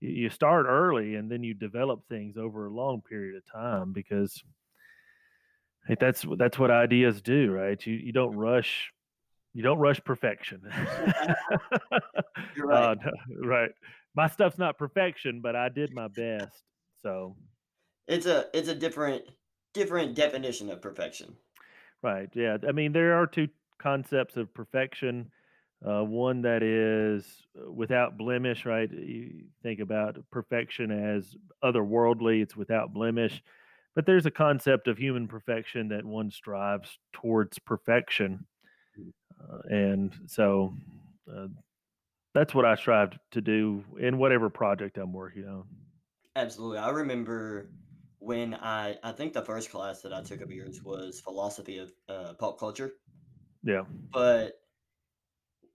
you 0.00 0.30
start 0.30 0.64
early 0.66 1.16
and 1.16 1.30
then 1.30 1.44
you 1.44 1.52
develop 1.52 2.08
things 2.08 2.38
over 2.38 2.64
a 2.64 2.72
long 2.72 3.02
period 3.02 3.36
of 3.36 3.44
time 3.52 3.92
because 3.92 4.42
that's 6.00 6.24
that's 6.38 6.58
what 6.58 6.70
ideas 6.70 7.20
do, 7.20 7.50
right? 7.50 7.84
You 7.86 7.92
you 7.92 8.12
don't 8.12 8.34
rush 8.34 8.93
you 9.54 9.62
don't 9.62 9.78
rush 9.78 10.00
perfection. 10.04 10.60
You're 12.56 12.66
right. 12.66 12.98
Uh, 12.98 13.10
right 13.42 13.70
my 14.14 14.28
stuff's 14.28 14.58
not 14.58 14.78
perfection, 14.78 15.40
but 15.40 15.56
I 15.56 15.68
did 15.68 15.92
my 15.92 16.08
best. 16.08 16.62
So 17.02 17.36
it's 18.08 18.26
a 18.26 18.46
it's 18.54 18.68
a 18.68 18.74
different 18.74 19.24
different 19.72 20.14
definition 20.14 20.70
of 20.70 20.80
perfection. 20.80 21.34
Right. 22.02 22.28
Yeah. 22.34 22.58
I 22.66 22.72
mean, 22.72 22.92
there 22.92 23.14
are 23.14 23.26
two 23.26 23.48
concepts 23.78 24.36
of 24.36 24.52
perfection. 24.54 25.30
Uh, 25.86 26.02
one 26.02 26.40
that 26.42 26.62
is 26.62 27.26
uh, 27.58 27.70
without 27.70 28.16
blemish, 28.16 28.64
right? 28.64 28.90
You 28.90 29.44
think 29.62 29.80
about 29.80 30.16
perfection 30.30 30.90
as 30.90 31.34
otherworldly, 31.62 32.42
it's 32.42 32.56
without 32.56 32.94
blemish. 32.94 33.42
But 33.94 34.06
there's 34.06 34.26
a 34.26 34.30
concept 34.30 34.88
of 34.88 34.96
human 34.96 35.28
perfection 35.28 35.88
that 35.88 36.04
one 36.04 36.30
strives 36.30 36.98
towards 37.12 37.58
perfection. 37.58 38.46
Uh, 39.40 39.58
and 39.68 40.14
so 40.26 40.74
uh, 41.32 41.46
that's 42.34 42.54
what 42.54 42.64
I 42.64 42.74
strive 42.74 43.18
to 43.32 43.40
do 43.40 43.84
in 43.98 44.18
whatever 44.18 44.50
project 44.50 44.98
I'm 44.98 45.12
working 45.12 45.46
on. 45.46 45.64
Absolutely. 46.36 46.78
I 46.78 46.90
remember 46.90 47.70
when 48.18 48.54
I 48.54 48.96
I 49.02 49.12
think 49.12 49.32
the 49.32 49.42
first 49.42 49.70
class 49.70 50.00
that 50.02 50.12
I 50.12 50.22
took 50.22 50.40
of 50.40 50.50
yours 50.50 50.82
was 50.82 51.20
philosophy 51.20 51.78
of 51.78 51.92
uh, 52.08 52.32
pop 52.34 52.58
culture. 52.58 52.92
Yeah. 53.62 53.82
But 54.12 54.54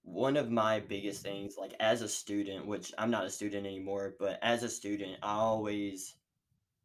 one 0.04 0.38
of 0.38 0.50
my 0.50 0.80
biggest 0.80 1.22
things, 1.22 1.56
like 1.58 1.74
as 1.80 2.02
a 2.02 2.10
student, 2.10 2.66
which 2.66 2.92
I'm 2.98 3.12
not 3.12 3.26
a 3.26 3.30
student 3.30 3.66
anymore, 3.66 4.16
but 4.20 4.40
as 4.42 4.64
a 4.64 4.70
student, 4.70 5.18
I 5.22 5.34
always 5.34 6.16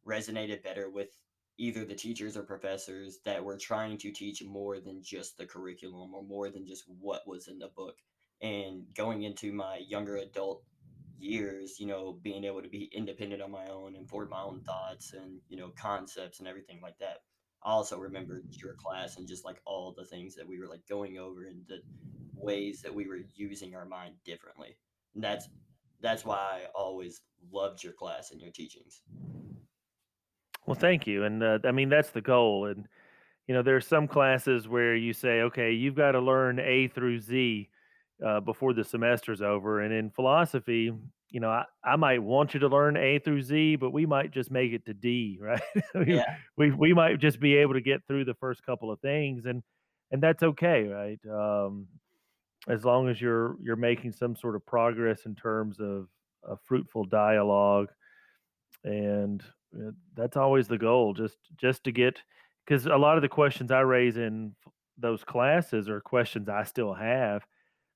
resonated 0.07 0.63
better 0.63 0.89
with 0.89 1.09
either 1.57 1.85
the 1.85 1.95
teachers 1.95 2.35
or 2.35 2.43
professors 2.43 3.19
that 3.25 3.43
were 3.43 3.57
trying 3.57 3.97
to 3.97 4.11
teach 4.11 4.43
more 4.43 4.79
than 4.79 5.01
just 5.01 5.37
the 5.37 5.45
curriculum 5.45 6.13
or 6.13 6.23
more 6.23 6.49
than 6.49 6.65
just 6.65 6.83
what 6.99 7.27
was 7.27 7.47
in 7.47 7.59
the 7.59 7.69
book 7.75 7.97
and 8.41 8.83
going 8.95 9.23
into 9.23 9.53
my 9.53 9.77
younger 9.87 10.17
adult 10.17 10.63
years, 11.17 11.79
you 11.79 11.87
know, 11.87 12.19
being 12.21 12.43
able 12.43 12.61
to 12.61 12.67
be 12.67 12.89
independent 12.93 13.41
on 13.41 13.51
my 13.51 13.67
own 13.67 13.95
and 13.95 14.09
form 14.09 14.29
my 14.29 14.41
own 14.41 14.61
thoughts 14.61 15.13
and, 15.13 15.39
you 15.47 15.57
know, 15.57 15.71
concepts 15.79 16.39
and 16.39 16.47
everything 16.47 16.79
like 16.81 16.97
that. 16.99 17.19
I 17.63 17.71
also 17.71 17.97
remember 17.97 18.39
mm-hmm. 18.39 18.51
your 18.53 18.73
class 18.73 19.17
and 19.17 19.27
just 19.27 19.45
like 19.45 19.61
all 19.65 19.93
the 19.97 20.05
things 20.05 20.35
that 20.35 20.47
we 20.47 20.59
were 20.59 20.67
like 20.67 20.87
going 20.87 21.17
over 21.17 21.45
and 21.45 21.61
the 21.67 21.79
ways 22.35 22.81
that 22.81 22.93
we 22.93 23.07
were 23.07 23.21
using 23.33 23.75
our 23.75 23.85
mind 23.85 24.15
differently. 24.25 24.77
And 25.15 25.23
that's 25.23 25.49
that's 26.01 26.25
why 26.25 26.35
I 26.35 26.65
always 26.75 27.21
loved 27.51 27.83
your 27.83 27.93
class 27.93 28.31
and 28.31 28.41
your 28.41 28.51
teachings. 28.51 29.01
Well, 30.65 30.75
thank 30.75 31.07
you. 31.07 31.23
And 31.23 31.43
uh, 31.43 31.59
I 31.63 31.71
mean 31.71 31.89
that's 31.89 32.09
the 32.09 32.21
goal 32.21 32.65
and 32.65 32.87
you 33.47 33.53
know, 33.53 33.61
there's 33.61 33.87
some 33.87 34.07
classes 34.07 34.67
where 34.67 34.95
you 34.95 35.13
say, 35.13 35.41
okay, 35.41 35.71
you've 35.71 35.95
got 35.95 36.11
to 36.13 36.19
learn 36.19 36.59
A 36.59 36.87
through 36.87 37.19
Z 37.19 37.69
uh, 38.25 38.39
before 38.39 38.73
the 38.73 38.83
semester's 38.83 39.41
over. 39.41 39.81
And 39.81 39.93
in 39.93 40.09
philosophy, 40.09 40.91
you 41.29 41.39
know, 41.39 41.49
I, 41.49 41.65
I 41.83 41.95
might 41.95 42.23
want 42.23 42.53
you 42.53 42.59
to 42.61 42.67
learn 42.67 42.97
A 42.97 43.19
through 43.19 43.43
Z, 43.43 43.75
but 43.75 43.91
we 43.91 44.05
might 44.05 44.31
just 44.31 44.49
make 44.49 44.71
it 44.71 44.85
to 44.85 44.93
D, 44.93 45.37
right? 45.41 45.61
Yeah. 46.07 46.37
we 46.57 46.71
we 46.71 46.93
might 46.93 47.19
just 47.19 47.39
be 47.39 47.55
able 47.57 47.73
to 47.73 47.81
get 47.81 48.01
through 48.07 48.25
the 48.25 48.35
first 48.35 48.65
couple 48.65 48.91
of 48.91 48.99
things, 48.99 49.45
and 49.45 49.61
and 50.11 50.23
that's 50.23 50.43
okay, 50.43 50.83
right? 50.83 51.19
Um, 51.29 51.87
as 52.67 52.85
long 52.85 53.09
as 53.09 53.21
you're 53.21 53.57
you're 53.61 53.75
making 53.75 54.13
some 54.13 54.35
sort 54.35 54.55
of 54.55 54.65
progress 54.65 55.25
in 55.25 55.35
terms 55.35 55.79
of 55.79 56.07
a 56.47 56.55
fruitful 56.65 57.05
dialogue, 57.05 57.89
and 58.83 59.43
that's 60.15 60.37
always 60.37 60.67
the 60.67 60.77
goal. 60.77 61.13
Just 61.13 61.37
just 61.57 61.83
to 61.83 61.91
get 61.91 62.19
because 62.65 62.85
a 62.85 62.95
lot 62.95 63.17
of 63.17 63.21
the 63.21 63.29
questions 63.29 63.71
I 63.71 63.81
raise 63.81 64.17
in 64.17 64.55
those 64.97 65.23
classes 65.23 65.89
are 65.89 66.01
questions 66.01 66.49
I 66.49 66.63
still 66.63 66.93
have 66.93 67.45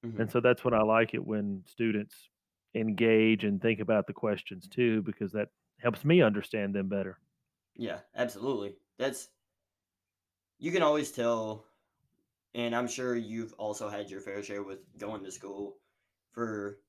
Mm-hmm. 0.05 0.21
And 0.21 0.31
so 0.31 0.39
that's 0.39 0.63
when 0.63 0.73
I 0.73 0.81
like 0.81 1.13
it 1.13 1.25
when 1.25 1.63
students 1.65 2.29
engage 2.75 3.43
and 3.43 3.61
think 3.61 3.79
about 3.79 4.07
the 4.07 4.13
questions 4.13 4.67
too, 4.67 5.01
because 5.01 5.31
that 5.33 5.49
helps 5.81 6.05
me 6.05 6.21
understand 6.21 6.73
them 6.73 6.87
better. 6.87 7.19
Yeah, 7.75 7.99
absolutely. 8.15 8.75
That's 8.97 9.29
you 10.57 10.71
can 10.71 10.83
always 10.83 11.11
tell, 11.11 11.65
and 12.53 12.75
I'm 12.75 12.87
sure 12.87 13.15
you've 13.15 13.53
also 13.53 13.89
had 13.89 14.09
your 14.09 14.21
fair 14.21 14.43
share 14.43 14.63
with 14.63 14.79
going 14.97 15.23
to 15.23 15.31
school 15.31 15.77
for 16.31 16.79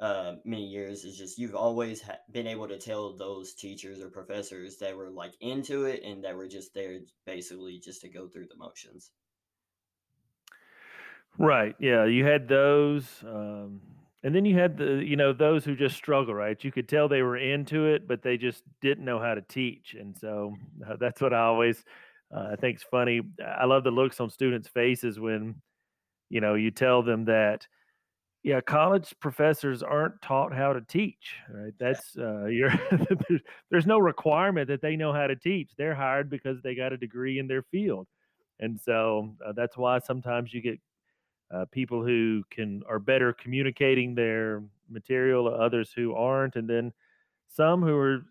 uh, 0.00 0.34
many 0.44 0.66
years. 0.66 1.04
Is 1.04 1.16
just 1.16 1.38
you've 1.38 1.54
always 1.54 2.02
ha- 2.02 2.18
been 2.32 2.46
able 2.46 2.68
to 2.68 2.78
tell 2.78 3.16
those 3.16 3.54
teachers 3.54 4.00
or 4.00 4.08
professors 4.08 4.78
that 4.78 4.96
were 4.96 5.10
like 5.10 5.34
into 5.40 5.84
it 5.84 6.02
and 6.04 6.24
that 6.24 6.36
were 6.36 6.48
just 6.48 6.74
there 6.74 7.00
basically 7.26 7.78
just 7.78 8.00
to 8.02 8.08
go 8.08 8.26
through 8.26 8.46
the 8.46 8.56
motions. 8.56 9.10
Right. 11.38 11.74
Yeah. 11.78 12.04
You 12.06 12.24
had 12.24 12.48
those. 12.48 13.06
Um, 13.22 13.80
and 14.22 14.34
then 14.34 14.44
you 14.44 14.58
had 14.58 14.76
the, 14.76 15.02
you 15.02 15.16
know, 15.16 15.32
those 15.32 15.64
who 15.64 15.74
just 15.74 15.96
struggle, 15.96 16.34
right? 16.34 16.62
You 16.62 16.70
could 16.70 16.88
tell 16.88 17.08
they 17.08 17.22
were 17.22 17.38
into 17.38 17.86
it, 17.86 18.06
but 18.06 18.22
they 18.22 18.36
just 18.36 18.62
didn't 18.82 19.04
know 19.04 19.18
how 19.18 19.34
to 19.34 19.40
teach. 19.40 19.94
And 19.98 20.16
so 20.16 20.54
uh, 20.86 20.96
that's 21.00 21.22
what 21.22 21.32
I 21.32 21.40
always, 21.40 21.82
uh, 22.34 22.48
I 22.52 22.56
think 22.56 22.76
it's 22.76 22.84
funny. 22.84 23.22
I 23.42 23.64
love 23.64 23.84
the 23.84 23.90
looks 23.90 24.20
on 24.20 24.28
students' 24.28 24.68
faces 24.68 25.18
when, 25.18 25.62
you 26.28 26.42
know, 26.42 26.54
you 26.54 26.70
tell 26.70 27.02
them 27.02 27.24
that 27.24 27.66
Yeah, 28.42 28.60
college 28.62 29.14
professors 29.20 29.82
aren't 29.82 30.22
taught 30.22 30.54
how 30.54 30.72
to 30.72 30.80
teach, 30.80 31.36
right? 31.50 31.74
That's 31.78 32.16
uh, 32.16 32.46
you're 32.46 32.72
there's, 33.28 33.42
there's 33.70 33.86
no 33.86 33.98
requirement 33.98 34.68
that 34.68 34.80
they 34.80 34.96
know 34.96 35.12
how 35.12 35.26
to 35.26 35.36
teach. 35.36 35.72
They're 35.76 35.94
hired 35.94 36.30
because 36.30 36.62
they 36.62 36.74
got 36.74 36.92
a 36.92 36.96
degree 36.96 37.38
in 37.38 37.48
their 37.48 37.62
field, 37.62 38.06
and 38.58 38.80
so 38.80 39.34
uh, 39.46 39.52
that's 39.52 39.76
why 39.76 39.98
sometimes 39.98 40.54
you 40.54 40.62
get 40.62 40.80
uh, 41.52 41.66
people 41.70 42.02
who 42.02 42.42
can 42.50 42.82
are 42.88 42.98
better 42.98 43.32
communicating 43.34 44.14
their 44.14 44.62
material, 44.88 45.50
to 45.50 45.56
others 45.56 45.92
who 45.94 46.14
aren't, 46.14 46.56
and 46.56 46.68
then 46.68 46.92
some 47.48 47.82
who 47.82 47.96
are 47.96 48.22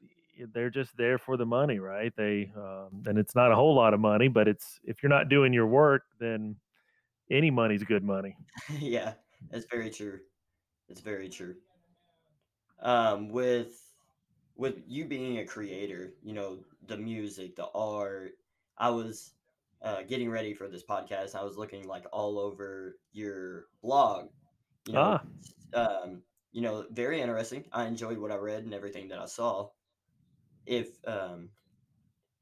they're 0.53 0.69
just 0.69 0.95
there 0.97 1.17
for 1.17 1.37
the 1.37 1.45
money, 1.45 1.79
right? 1.79 2.13
They 2.15 2.51
um, 2.55 3.03
and 3.05 3.17
it's 3.17 3.35
not 3.35 3.51
a 3.51 3.55
whole 3.55 3.75
lot 3.75 3.93
of 3.93 3.99
money, 3.99 4.27
but 4.27 4.47
it's 4.47 4.79
if 4.83 5.03
you're 5.03 5.09
not 5.09 5.29
doing 5.29 5.53
your 5.53 5.67
work, 5.67 6.03
then 6.19 6.55
any 7.29 7.51
money's 7.51 7.83
good 7.83 8.03
money. 8.03 8.35
yeah, 8.79 9.13
that's 9.49 9.65
very 9.65 9.89
true. 9.89 10.19
It's 10.89 11.01
very 11.01 11.29
true. 11.29 11.55
Um, 12.81 13.29
with 13.29 13.95
with 14.55 14.81
you 14.87 15.05
being 15.05 15.37
a 15.39 15.45
creator, 15.45 16.13
you 16.21 16.33
know, 16.33 16.59
the 16.87 16.97
music, 16.97 17.55
the 17.55 17.67
art, 17.73 18.33
I 18.77 18.89
was 18.89 19.33
uh, 19.81 20.03
getting 20.03 20.29
ready 20.29 20.53
for 20.53 20.67
this 20.67 20.83
podcast. 20.83 21.35
I 21.35 21.43
was 21.43 21.57
looking 21.57 21.87
like 21.87 22.05
all 22.11 22.39
over 22.39 22.97
your 23.11 23.67
blog, 23.81 24.29
you 24.85 24.93
know, 24.93 25.11
Ah, 25.11 25.23
um, 25.73 26.23
you 26.51 26.61
know, 26.61 26.85
very 26.91 27.21
interesting. 27.21 27.65
I 27.71 27.85
enjoyed 27.85 28.17
what 28.19 28.31
I 28.31 28.35
read 28.35 28.63
and 28.63 28.73
everything 28.73 29.09
that 29.09 29.19
I 29.19 29.25
saw. 29.25 29.69
If 30.65 30.89
um, 31.07 31.51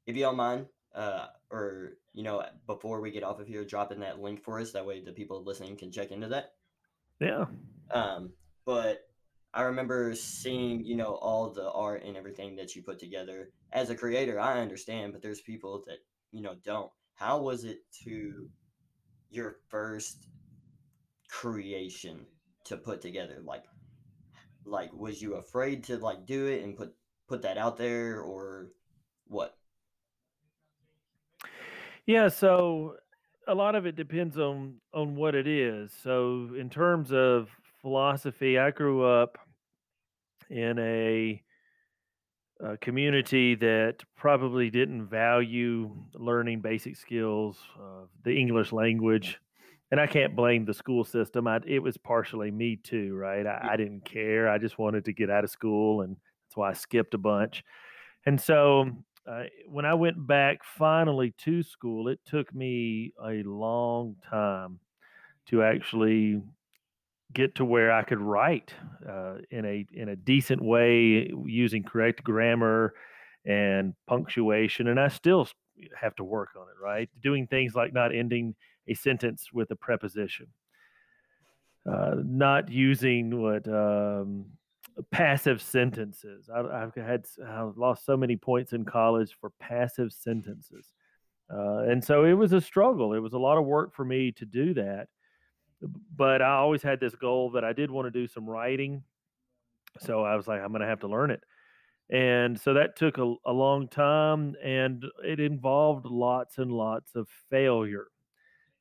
if 0.08 0.16
you 0.16 0.24
don't 0.24 0.38
mind, 0.38 0.68
uh, 0.96 1.28
or 1.52 1.94
you 2.14 2.24
know, 2.24 2.44
before 2.68 3.02
we 3.02 3.12
get 3.12 3.24
off 3.24 3.40
of 3.40 3.48
here, 3.48 3.66
dropping 3.66 4.00
that 4.02 4.20
link 4.20 4.42
for 4.44 4.60
us, 4.60 4.72
that 4.74 4.86
way 4.86 5.02
the 5.02 5.14
people 5.14 5.44
listening 5.44 5.78
can 5.78 5.92
check 5.92 6.12
into 6.12 6.28
that. 6.30 6.57
Yeah. 7.20 7.46
Um, 7.92 8.32
but 8.66 9.08
I 9.54 9.64
remember 9.64 10.14
seeing, 10.14 10.84
you 10.84 10.96
know, 10.96 11.16
all 11.16 11.50
the 11.50 11.72
art 11.72 12.04
and 12.04 12.16
everything 12.16 12.56
that 12.58 12.76
you 12.76 12.84
put 12.84 13.00
together. 13.00 13.50
As 13.72 13.90
a 13.90 13.96
creator, 13.96 14.40
I 14.40 14.62
understand, 14.62 15.14
but 15.14 15.22
there's 15.22 15.42
people 15.42 15.84
that, 15.88 15.98
you 16.32 16.42
know, 16.42 16.56
don't. 16.64 16.92
How 17.16 17.42
was 17.42 17.64
it 17.64 17.80
to 18.04 18.50
your 19.30 19.58
first 19.70 20.28
creation 21.30 22.26
to 22.66 22.78
put 22.78 23.02
together? 23.02 23.42
Like, 23.44 23.64
like 24.66 24.94
was 24.94 25.22
you 25.22 25.36
afraid 25.36 25.84
to 25.86 25.98
like 25.98 26.26
do 26.26 26.46
it 26.46 26.64
and 26.64 26.76
put 26.78 26.94
put 27.28 27.42
that 27.42 27.58
out 27.58 27.78
there 27.78 28.22
or 28.22 28.68
what? 29.28 29.58
Yeah, 32.06 32.30
so 32.30 32.98
a 33.48 33.56
lot 33.56 33.76
of 33.76 33.86
it 33.86 33.96
depends 33.96 34.38
on 34.38 34.76
on 34.94 35.16
what 35.16 35.36
it 35.36 35.48
is. 35.48 35.92
So 36.04 36.50
in 36.58 36.70
terms 36.70 37.12
of 37.12 37.50
philosophy, 37.82 38.60
I 38.60 38.72
grew 38.72 39.06
up 39.06 39.38
in 40.50 40.78
a, 40.80 41.42
a 42.60 42.78
community 42.78 43.56
that 43.56 44.04
probably 44.16 44.70
didn't 44.70 45.08
value 45.08 45.96
learning 46.14 46.62
basic 46.62 46.96
skills 46.96 47.58
of 47.80 48.10
the 48.24 48.36
English 48.36 48.72
language. 48.72 49.40
And 49.90 50.02
I 50.02 50.08
can't 50.08 50.36
blame 50.36 50.66
the 50.66 50.74
school 50.74 51.06
system. 51.06 51.48
I, 51.48 51.62
it 51.66 51.80
was 51.80 51.96
partially 51.96 52.52
me 52.52 52.76
too, 52.76 53.16
right? 53.16 53.48
I, 53.48 53.70
I 53.72 53.78
didn't 53.78 54.04
care. 54.04 54.50
I 54.50 54.58
just 54.58 54.78
wanted 54.78 55.06
to 55.06 55.14
get 55.14 55.30
out 55.30 55.46
of 55.46 55.50
school, 55.50 56.02
and 56.02 56.18
that's 56.18 56.58
why 56.58 56.72
I 56.72 56.74
skipped 56.74 57.14
a 57.14 57.18
bunch. 57.18 57.64
And 58.26 58.40
so 58.40 58.92
uh, 59.28 59.44
when 59.68 59.86
I 59.86 59.94
went 59.94 60.26
back 60.26 60.64
finally 60.64 61.34
to 61.40 61.64
school, 61.64 62.08
it 62.08 62.20
took 62.26 62.54
me 62.54 63.14
a 63.24 63.44
long 63.44 64.16
time 64.30 64.80
to 65.48 65.64
actually 65.64 66.42
get 67.34 67.56
to 67.56 67.66
where 67.66 67.92
I 67.92 68.04
could 68.04 68.22
write 68.22 68.74
uh, 69.08 69.36
in 69.52 69.66
a 69.66 69.86
in 69.92 70.10
a 70.10 70.16
decent 70.16 70.62
way 70.62 71.32
using 71.46 71.84
correct 71.84 72.24
grammar 72.24 72.94
and 73.46 73.94
punctuation. 74.08 74.88
And 74.88 75.00
I 75.00 75.10
still 75.10 75.48
have 76.00 76.16
to 76.16 76.24
work 76.24 76.50
on 76.56 76.64
it, 76.64 76.84
right? 76.84 77.10
Doing 77.22 77.48
things 77.48 77.76
like 77.76 77.94
not 77.94 78.16
ending 78.16 78.56
a 78.88 78.94
sentence 78.94 79.50
with 79.54 79.70
a 79.72 79.76
preposition 79.76 80.48
uh, 81.88 82.16
not 82.26 82.70
using 82.70 83.42
what 83.42 83.68
um, 83.68 84.46
passive 85.12 85.62
sentences. 85.62 86.50
I, 86.54 86.62
I've 86.62 86.96
had 86.96 87.26
I've 87.46 87.78
lost 87.78 88.06
so 88.06 88.18
many 88.18 88.36
points 88.36 88.74
in 88.74 88.86
college 88.86 89.36
for 89.40 89.52
passive 89.60 90.12
sentences, 90.12 90.92
uh, 91.54 91.80
and 91.80 92.04
so 92.04 92.26
it 92.26 92.34
was 92.34 92.54
a 92.54 92.62
struggle. 92.62 93.14
It 93.14 93.20
was 93.20 93.34
a 93.34 93.40
lot 93.40 93.58
of 93.58 93.66
work 93.66 93.94
for 93.94 94.06
me 94.06 94.32
to 94.34 94.46
do 94.46 94.74
that. 94.76 95.08
But 96.16 96.42
I 96.42 96.56
always 96.56 96.82
had 96.82 97.00
this 97.00 97.16
goal 97.16 97.52
that 97.52 97.64
I 97.64 97.74
did 97.74 97.92
want 97.92 98.08
to 98.08 98.12
do 98.12 98.28
some 98.28 98.50
writing, 98.50 99.04
so 100.00 100.24
I 100.24 100.36
was 100.36 100.48
like, 100.48 100.62
I'm 100.62 100.70
going 100.70 100.82
to 100.82 100.88
have 100.88 101.02
to 101.02 101.08
learn 101.08 101.32
it. 101.32 101.44
And 102.10 102.60
so 102.60 102.74
that 102.76 102.96
took 102.96 103.18
a, 103.18 103.36
a 103.46 103.52
long 103.52 103.88
time, 103.88 104.56
and 104.64 105.06
it 105.24 105.40
involved 105.40 106.06
lots 106.06 106.58
and 106.58 106.72
lots 106.72 107.16
of 107.16 107.28
failure 107.50 108.08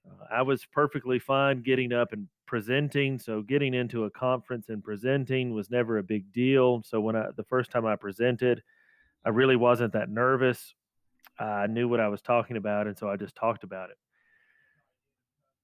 uh, 0.06 0.24
I 0.30 0.42
was 0.42 0.64
perfectly 0.64 1.18
fine 1.18 1.62
getting 1.62 1.92
up 1.92 2.12
and 2.12 2.28
presenting. 2.46 3.18
So 3.18 3.42
getting 3.42 3.74
into 3.74 4.04
a 4.04 4.10
conference 4.10 4.68
and 4.68 4.82
presenting 4.82 5.52
was 5.52 5.70
never 5.70 5.98
a 5.98 6.02
big 6.02 6.32
deal. 6.32 6.82
So 6.84 7.00
when 7.00 7.16
I 7.16 7.26
the 7.36 7.44
first 7.44 7.70
time 7.70 7.86
I 7.86 7.96
presented, 7.96 8.62
I 9.24 9.30
really 9.30 9.56
wasn't 9.56 9.92
that 9.94 10.08
nervous. 10.08 10.74
I 11.38 11.66
knew 11.66 11.88
what 11.88 12.00
I 12.00 12.08
was 12.08 12.22
talking 12.22 12.56
about, 12.56 12.86
and 12.86 12.96
so 12.96 13.10
I 13.10 13.16
just 13.16 13.34
talked 13.34 13.64
about 13.64 13.90
it. 13.90 13.96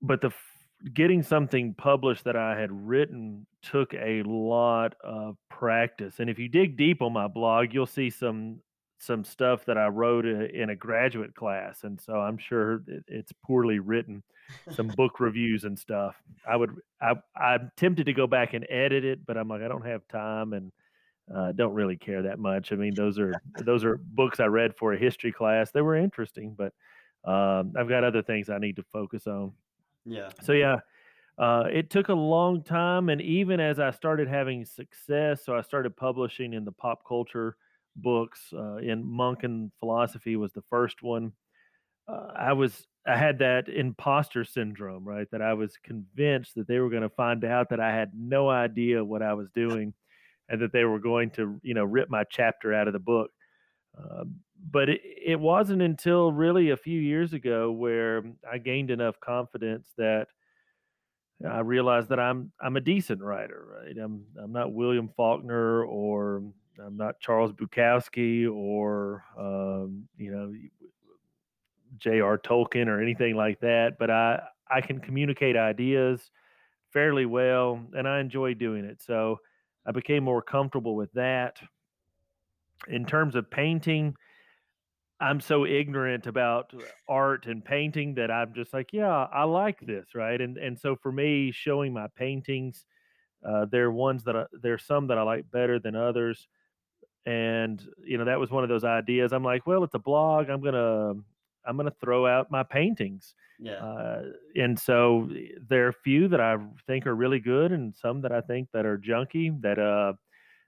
But 0.03 0.21
the 0.21 0.33
getting 0.93 1.23
something 1.23 1.75
published 1.75 2.25
that 2.25 2.37
I 2.37 2.59
had 2.59 2.73
written 2.73 3.47
took 3.63 3.95
a 3.95 4.23
lot 4.25 4.97
of 5.03 5.37
practice. 5.49 6.17
And 6.19 6.29
if 6.29 6.39
you 6.41 6.49
dig 6.49 6.77
deep 6.77 7.01
on 7.03 7.13
my 7.13 7.29
blog, 7.29 7.73
you'll 7.73 7.87
see 7.87 8.11
some 8.11 8.61
some 9.03 9.25
stuff 9.25 9.65
that 9.65 9.77
I 9.77 9.89
wrote 9.89 10.27
in 10.27 10.71
a 10.71 10.77
graduate 10.77 11.35
class, 11.35 11.83
and 11.83 12.01
so 12.01 12.15
I'm 12.15 12.39
sure 12.39 12.85
it, 12.87 13.05
it's 13.09 13.33
poorly 13.45 13.81
written. 13.81 14.23
Some 14.71 14.87
book 14.97 15.19
reviews 15.19 15.65
and 15.65 15.77
stuff. 15.77 16.15
I 16.49 16.55
would 16.55 16.77
I 17.01 17.15
I'm 17.37 17.73
tempted 17.77 18.07
to 18.07 18.13
go 18.13 18.29
back 18.29 18.55
and 18.55 18.65
edit 18.71 19.05
it, 19.05 19.27
but 19.27 19.37
I'm 19.37 19.49
like 19.49 19.63
I 19.63 19.67
don't 19.67 19.85
have 19.85 20.07
time 20.07 20.53
and 20.53 20.71
uh, 21.35 21.51
don't 21.51 21.75
really 21.75 21.97
care 21.97 22.23
that 22.23 22.39
much. 22.39 22.71
I 22.71 22.77
mean, 22.77 22.95
those 22.95 23.19
are 23.19 23.35
those 23.59 23.83
are 23.83 23.97
books 23.97 24.39
I 24.39 24.47
read 24.47 24.77
for 24.77 24.93
a 24.93 24.99
history 24.99 25.33
class. 25.33 25.73
They 25.73 25.83
were 25.83 25.97
interesting, 25.97 26.57
but 26.57 26.73
um, 27.29 27.73
I've 27.77 27.89
got 27.89 28.05
other 28.05 28.23
things 28.23 28.51
I 28.51 28.59
need 28.59 28.77
to 28.77 28.85
focus 28.93 29.27
on. 29.27 29.53
yeah, 30.07 30.31
So 30.43 30.53
yeah, 30.53 30.79
uh, 31.39 31.65
it 31.73 31.91
took 31.91 32.09
a 32.09 32.15
long 32.15 32.63
time, 32.63 33.09
and 33.09 33.21
even 33.21 33.59
as 33.59 33.81
I 33.81 33.91
started 33.91 34.29
having 34.29 34.65
success, 34.65 35.45
so 35.45 35.57
I 35.57 35.63
started 35.63 35.97
publishing 35.97 36.53
in 36.53 36.65
the 36.65 36.73
pop 36.73 37.05
culture 37.05 37.57
books. 37.97 38.53
Uh, 38.53 38.77
in 38.77 39.05
Monk 39.05 39.43
and 39.43 39.71
Philosophy 39.81 40.37
was 40.37 40.53
the 40.53 40.63
first 40.63 41.03
one. 41.03 41.33
Uh, 42.09 42.29
I 42.37 42.53
was 42.53 42.87
I 43.07 43.17
had 43.17 43.39
that 43.41 43.69
imposter 43.69 44.45
syndrome, 44.45 45.05
right? 45.05 45.27
That 45.33 45.43
I 45.43 45.55
was 45.55 45.77
convinced 45.83 46.55
that 46.55 46.69
they 46.69 46.79
were 46.79 46.91
going 46.91 47.03
to 47.03 47.09
find 47.09 47.45
out 47.45 47.71
that 47.71 47.81
I 47.81 47.91
had 47.91 48.13
no 48.15 48.49
idea 48.49 49.05
what 49.05 49.23
I 49.23 49.35
was 49.35 49.51
doing, 49.51 49.93
and 50.49 50.61
that 50.63 50.73
they 50.73 50.85
were 50.85 51.01
going 51.01 51.31
to, 51.33 51.61
you 51.63 51.75
know, 51.75 51.85
rip 51.85 52.11
my 52.11 52.25
chapter 52.31 52.73
out 52.75 52.87
of 52.87 52.93
the 52.93 52.99
book. 52.99 53.31
Um, 53.99 54.37
but 54.71 54.89
it, 54.89 55.01
it 55.05 55.41
wasn't 55.41 55.83
until 55.83 56.33
really 56.33 56.71
a 56.71 56.77
few 56.77 57.01
years 57.01 57.33
ago 57.33 57.73
where 57.73 58.23
I 58.51 58.59
gained 58.59 58.91
enough 58.91 59.19
confidence 59.21 59.89
that 59.99 60.29
I 61.49 61.61
realized 61.61 62.09
that 62.11 62.21
I'm 62.21 62.53
I'm 62.61 62.77
a 62.77 62.81
decent 62.81 63.21
writer, 63.21 63.67
right? 63.81 63.97
I'm 63.99 64.25
I'm 64.41 64.53
not 64.53 64.73
William 64.73 65.11
Faulkner 65.17 65.85
or 65.85 66.43
I'm 66.79 66.97
not 66.97 67.21
Charles 67.21 67.53
Bukowski 67.53 68.51
or 68.51 69.25
um, 69.39 70.09
you 70.17 70.33
know 70.33 70.53
J.R. 71.99 72.39
Tolkien 72.39 72.87
or 72.87 73.01
anything 73.01 73.37
like 73.37 73.61
that, 73.61 73.99
but 73.99 74.11
I 74.11 74.41
I 74.71 74.81
can 74.81 75.01
communicate 75.01 75.57
ideas 75.57 76.31
fairly 76.93 77.27
well 77.27 77.81
and 77.95 78.07
I 78.07 78.21
enjoy 78.21 78.55
doing 78.55 78.85
it. 78.85 79.03
So 79.03 79.41
I 79.87 79.93
became 79.93 80.25
more 80.25 80.43
comfortable 80.43 80.95
with 80.95 81.13
that. 81.13 81.59
In 82.89 83.07
terms 83.07 83.37
of 83.37 83.51
painting, 83.51 84.17
I'm 85.21 85.41
so 85.41 85.65
ignorant 85.65 86.27
about 86.27 86.75
art 87.09 87.47
and 87.47 87.65
painting 87.65 88.15
that 88.15 88.31
I'm 88.31 88.55
just 88.55 88.73
like, 88.73 88.93
yeah, 88.93 89.27
I 89.33 89.45
like 89.45 89.79
this, 89.81 90.15
right? 90.15 90.41
And 90.41 90.59
and 90.59 90.79
so 90.79 90.97
for 90.97 91.13
me, 91.13 91.53
showing 91.53 91.93
my 91.93 92.09
paintings, 92.17 92.85
uh, 93.49 93.67
there 93.71 93.85
are 93.85 93.93
ones 93.93 94.25
that 94.25 94.37
I, 94.37 94.45
there's 94.63 94.85
some 94.85 95.07
that 95.09 95.19
I 95.19 95.23
like 95.23 95.51
better 95.51 95.79
than 95.79 95.95
others, 95.95 96.49
and 97.27 97.83
you 98.05 98.19
know 98.19 98.25
that 98.25 98.39
was 98.41 98.51
one 98.51 98.63
of 98.63 98.69
those 98.69 98.85
ideas. 98.85 99.33
I'm 99.33 99.45
like, 99.45 99.67
well, 99.67 99.85
it's 99.85 99.95
a 99.95 99.99
blog. 99.99 100.49
I'm 100.49 100.63
gonna 100.63 101.15
I'm 101.65 101.77
gonna 101.77 101.93
throw 102.01 102.27
out 102.27 102.51
my 102.51 102.63
paintings, 102.63 103.35
yeah. 103.59 103.75
uh, 103.75 104.23
and 104.57 104.79
so 104.79 105.29
eh, 105.35 105.59
there 105.69 105.87
are 105.87 105.91
a 105.91 105.93
few 106.05 106.29
that 106.29 106.41
I 106.41 106.57
think 106.87 107.07
are 107.07 107.15
really 107.15 107.41
good, 107.41 107.73
and 107.73 107.95
some 107.95 108.21
that 108.23 108.33
I 108.33 108.41
think 108.41 108.69
that 108.73 108.87
are 108.87 108.99
junky. 108.99 109.61
That 109.63 109.79
uh, 109.79 110.15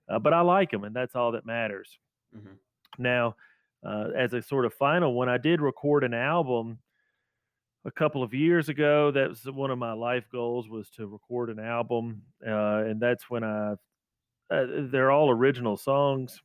uh 0.08 0.18
but 0.18 0.32
I 0.32 0.40
like 0.42 0.70
them, 0.70 0.84
and 0.84 0.94
that's 0.94 1.16
all 1.16 1.32
that 1.32 1.46
matters. 1.46 1.98
hmm 2.32 2.54
Now, 2.98 3.36
uh, 3.84 4.08
as 4.16 4.32
a 4.32 4.42
sort 4.42 4.64
of 4.64 4.74
final 4.74 5.14
one, 5.14 5.28
I 5.28 5.38
did 5.38 5.60
record 5.60 6.04
an 6.04 6.14
album 6.14 6.78
a 7.84 7.90
couple 7.90 8.22
of 8.22 8.32
years 8.32 8.68
ago. 8.68 9.10
That 9.10 9.28
was 9.28 9.44
one 9.44 9.70
of 9.70 9.78
my 9.78 9.92
life 9.92 10.24
goals 10.30 10.68
was 10.68 10.88
to 10.90 11.06
record 11.06 11.50
an 11.50 11.58
album, 11.58 12.22
uh, 12.46 12.84
and 12.86 13.00
that's 13.00 13.28
when 13.28 13.44
I. 13.44 13.74
Uh, 14.50 14.66
they're 14.90 15.10
all 15.10 15.30
original 15.30 15.76
songs, 15.76 16.40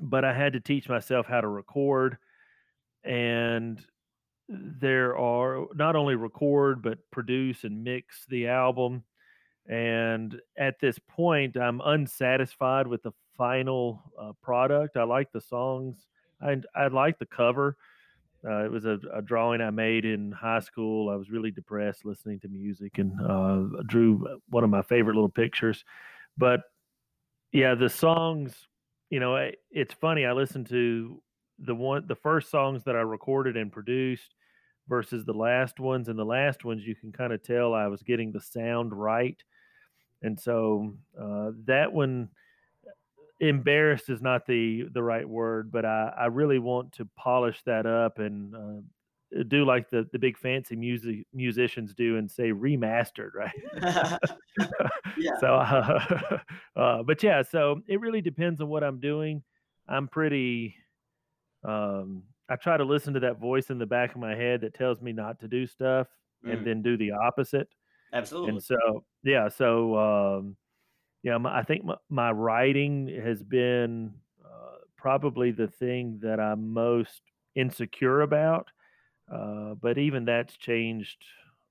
but 0.00 0.24
I 0.24 0.32
had 0.32 0.52
to 0.54 0.60
teach 0.60 0.88
myself 0.88 1.26
how 1.26 1.40
to 1.40 1.48
record, 1.48 2.18
and 3.04 3.80
there 4.48 5.16
are 5.16 5.66
not 5.74 5.96
only 5.96 6.14
record 6.14 6.82
but 6.82 6.98
produce 7.10 7.64
and 7.64 7.82
mix 7.82 8.26
the 8.28 8.48
album. 8.48 9.02
And 9.68 10.40
at 10.58 10.80
this 10.80 10.98
point, 11.08 11.56
I'm 11.56 11.80
unsatisfied 11.84 12.86
with 12.86 13.02
the 13.02 13.12
final 13.36 14.02
uh, 14.20 14.32
product. 14.42 14.96
I 14.96 15.04
like 15.04 15.32
the 15.32 15.40
songs. 15.40 16.06
I 16.40 16.56
I 16.74 16.88
like 16.88 17.18
the 17.18 17.26
cover 17.26 17.76
uh, 18.44 18.64
it 18.64 18.70
was 18.70 18.84
a, 18.84 18.98
a, 19.14 19.22
drawing 19.22 19.60
I 19.60 19.70
made 19.70 20.04
in 20.04 20.32
high 20.32 20.58
school. 20.60 21.10
I 21.10 21.14
was 21.14 21.30
really 21.30 21.52
depressed 21.52 22.04
listening 22.04 22.40
to 22.40 22.48
music 22.48 22.98
and 22.98 23.12
uh, 23.20 23.82
drew 23.86 24.40
one 24.48 24.64
of 24.64 24.70
my 24.70 24.82
favorite 24.82 25.14
little 25.14 25.28
pictures. 25.28 25.84
But 26.36 26.62
yeah, 27.52 27.74
the 27.74 27.88
songs, 27.88 28.54
you 29.10 29.20
know, 29.20 29.50
it's 29.70 29.94
funny. 29.94 30.24
I 30.24 30.32
listened 30.32 30.68
to 30.70 31.22
the 31.58 31.74
one, 31.74 32.06
the 32.06 32.16
first 32.16 32.50
songs 32.50 32.82
that 32.84 32.96
I 32.96 33.00
recorded 33.00 33.56
and 33.56 33.70
produced 33.70 34.34
versus 34.88 35.24
the 35.24 35.34
last 35.34 35.78
ones. 35.78 36.08
And 36.08 36.18
the 36.18 36.24
last 36.24 36.64
ones, 36.64 36.86
you 36.86 36.94
can 36.94 37.12
kind 37.12 37.32
of 37.32 37.42
tell 37.42 37.74
I 37.74 37.86
was 37.86 38.02
getting 38.02 38.32
the 38.32 38.40
sound 38.40 38.92
right. 38.92 39.40
And 40.22 40.38
so 40.38 40.94
uh, 41.20 41.50
that 41.66 41.92
one, 41.92 42.28
embarrassed 43.42 44.08
is 44.08 44.22
not 44.22 44.46
the 44.46 44.84
the 44.92 45.02
right 45.02 45.28
word, 45.28 45.72
but 45.72 45.84
I, 45.84 46.12
I 46.16 46.26
really 46.26 46.60
want 46.60 46.92
to 46.92 47.08
polish 47.16 47.60
that 47.66 47.86
up 47.86 48.20
and 48.20 48.54
uh, 48.54 48.80
do 49.48 49.64
like 49.64 49.90
the 49.90 50.08
the 50.12 50.18
big 50.18 50.36
fancy 50.36 50.76
music 50.76 51.26
musicians 51.32 51.94
do 51.94 52.16
and 52.16 52.30
say 52.30 52.52
remastered, 52.52 53.30
right? 53.34 53.52
yeah. 55.18 55.32
So, 55.40 55.54
uh, 55.54 56.38
uh, 56.76 57.02
but 57.02 57.22
yeah, 57.22 57.42
so 57.42 57.80
it 57.86 58.00
really 58.00 58.20
depends 58.20 58.60
on 58.60 58.68
what 58.68 58.84
I'm 58.84 59.00
doing. 59.00 59.42
I'm 59.88 60.08
pretty. 60.08 60.76
Um, 61.64 62.24
I 62.48 62.56
try 62.56 62.76
to 62.76 62.84
listen 62.84 63.14
to 63.14 63.20
that 63.20 63.38
voice 63.38 63.70
in 63.70 63.78
the 63.78 63.86
back 63.86 64.14
of 64.14 64.20
my 64.20 64.34
head 64.34 64.60
that 64.62 64.74
tells 64.74 65.00
me 65.00 65.12
not 65.12 65.40
to 65.40 65.48
do 65.48 65.66
stuff, 65.66 66.08
mm. 66.44 66.52
and 66.52 66.66
then 66.66 66.82
do 66.82 66.96
the 66.96 67.12
opposite. 67.12 67.68
Absolutely. 68.12 68.50
And 68.50 68.62
so, 68.62 69.04
yeah, 69.22 69.48
so 69.48 69.96
um, 69.96 70.56
yeah, 71.22 71.38
my, 71.38 71.58
I 71.58 71.62
think 71.62 71.84
my, 71.84 71.96
my, 72.10 72.30
writing 72.30 73.08
has 73.24 73.42
been 73.42 74.12
uh, 74.44 74.76
probably 74.96 75.50
the 75.50 75.68
thing 75.68 76.18
that 76.22 76.40
I'm 76.40 76.72
most 76.72 77.22
insecure 77.54 78.22
about. 78.22 78.68
Uh, 79.32 79.74
but 79.80 79.98
even 79.98 80.24
that's 80.24 80.56
changed 80.56 81.24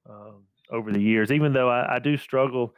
uh, 0.09 0.31
over 0.71 0.91
the 0.91 1.01
years. 1.01 1.31
Even 1.31 1.53
though 1.53 1.69
I, 1.69 1.95
I 1.95 1.99
do 1.99 2.17
struggle 2.17 2.73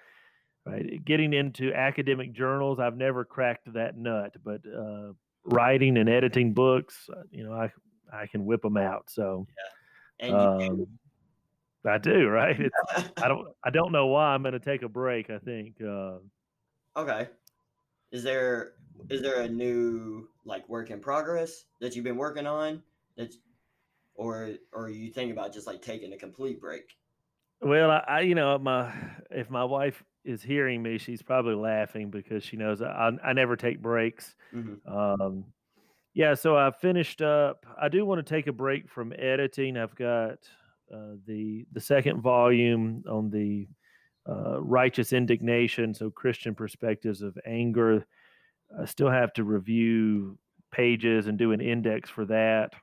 right, 0.65 1.04
getting 1.06 1.34
into 1.34 1.74
academic 1.74 2.34
journals, 2.34 2.80
I've 2.80 2.98
never 2.98 3.24
cracked 3.24 3.72
that 3.74 3.98
nut. 3.98 4.36
But 4.43 4.62
uh, 4.67 5.13
writing 5.46 5.98
and 5.98 6.10
editing 6.10 6.54
books, 6.54 7.10
uh, 7.15 7.24
you 7.32 7.43
know, 7.43 7.54
I 7.54 7.72
I 8.12 8.28
can 8.28 8.46
whip 8.46 8.62
them 8.62 8.78
out. 8.78 9.10
So. 9.10 9.48
Yeah. 10.19 10.30
Um, 10.30 10.88
I 11.86 11.98
do, 11.98 12.30
right? 12.30 12.58
It's, 12.58 13.10
I 13.17 13.28
don't. 13.28 13.46
I 13.62 13.69
don't 13.69 13.91
know 13.91 14.08
why 14.08 14.28
I'm 14.28 14.41
going 14.41 14.54
to 14.54 14.60
take 14.60 14.84
a 14.84 14.88
break. 14.89 15.30
I 15.30 15.39
think. 15.39 15.82
Uh, 15.82 16.19
Okay. 16.96 17.28
Is 18.12 18.24
there 18.24 18.74
is 19.10 19.22
there 19.22 19.41
a 19.41 19.48
new 19.48 20.28
like 20.46 20.67
work 20.69 20.91
in 20.91 21.00
progress 21.00 21.65
that 21.82 21.96
you've 21.96 22.04
been 22.04 22.17
working 22.17 22.46
on 22.46 22.82
that 23.17 23.34
or 24.15 24.52
or 24.71 24.89
you 24.89 25.12
think 25.12 25.32
about 25.32 25.54
just 25.54 25.67
like 25.67 25.82
taking 25.82 26.13
a 26.13 26.17
complete 26.17 26.60
break? 26.60 26.84
Well, 27.62 27.91
I, 27.91 28.04
I 28.08 28.19
you 28.21 28.36
know 28.36 28.58
my 28.58 28.93
if 29.32 29.49
my 29.49 29.63
wife 29.63 30.04
is 30.26 30.41
hearing 30.41 30.82
me, 30.82 30.97
she's 30.97 31.21
probably 31.21 31.56
laughing 31.56 32.10
because 32.10 32.43
she 32.43 32.58
knows 32.58 32.82
I 32.82 33.12
I 33.23 33.34
never 33.34 33.56
take 33.56 33.82
breaks. 33.82 34.36
Mm-hmm. 34.54 34.93
Um, 34.93 35.45
yeah, 36.13 36.36
so 36.36 36.56
I 36.56 36.71
finished 36.71 37.21
up. 37.21 37.65
I 37.82 37.89
do 37.89 38.06
want 38.06 38.26
to 38.26 38.34
take 38.34 38.47
a 38.47 38.54
break 38.54 38.89
from 38.89 39.13
editing. 39.17 39.78
I've 39.78 39.95
got 39.95 40.38
uh, 40.93 41.15
the 41.26 41.65
the 41.71 41.82
second 41.82 42.21
volume 42.21 43.04
on 43.10 43.30
the 43.30 43.67
uh, 44.30 44.62
righteous 44.62 45.12
indignation, 45.12 45.93
so 45.93 46.10
Christian 46.10 46.54
perspectives 46.54 47.21
of 47.21 47.38
anger. 47.45 48.06
I 48.80 48.86
still 48.86 49.10
have 49.10 49.34
to 49.34 49.43
review 49.43 50.38
pages 50.71 51.28
and 51.28 51.38
do 51.38 51.52
an 51.52 51.62
index 51.62 52.10
for 52.10 52.26
that. 52.26 52.73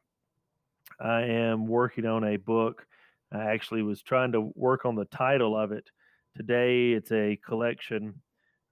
I 1.00 1.22
am 1.22 1.66
working 1.66 2.06
on 2.06 2.24
a 2.24 2.36
book. 2.36 2.86
I 3.32 3.44
actually 3.44 3.82
was 3.82 4.02
trying 4.02 4.32
to 4.32 4.52
work 4.54 4.84
on 4.84 4.94
the 4.94 5.06
title 5.06 5.56
of 5.56 5.72
it. 5.72 5.90
Today, 6.36 6.92
it's 6.92 7.12
a 7.12 7.38
collection 7.44 8.14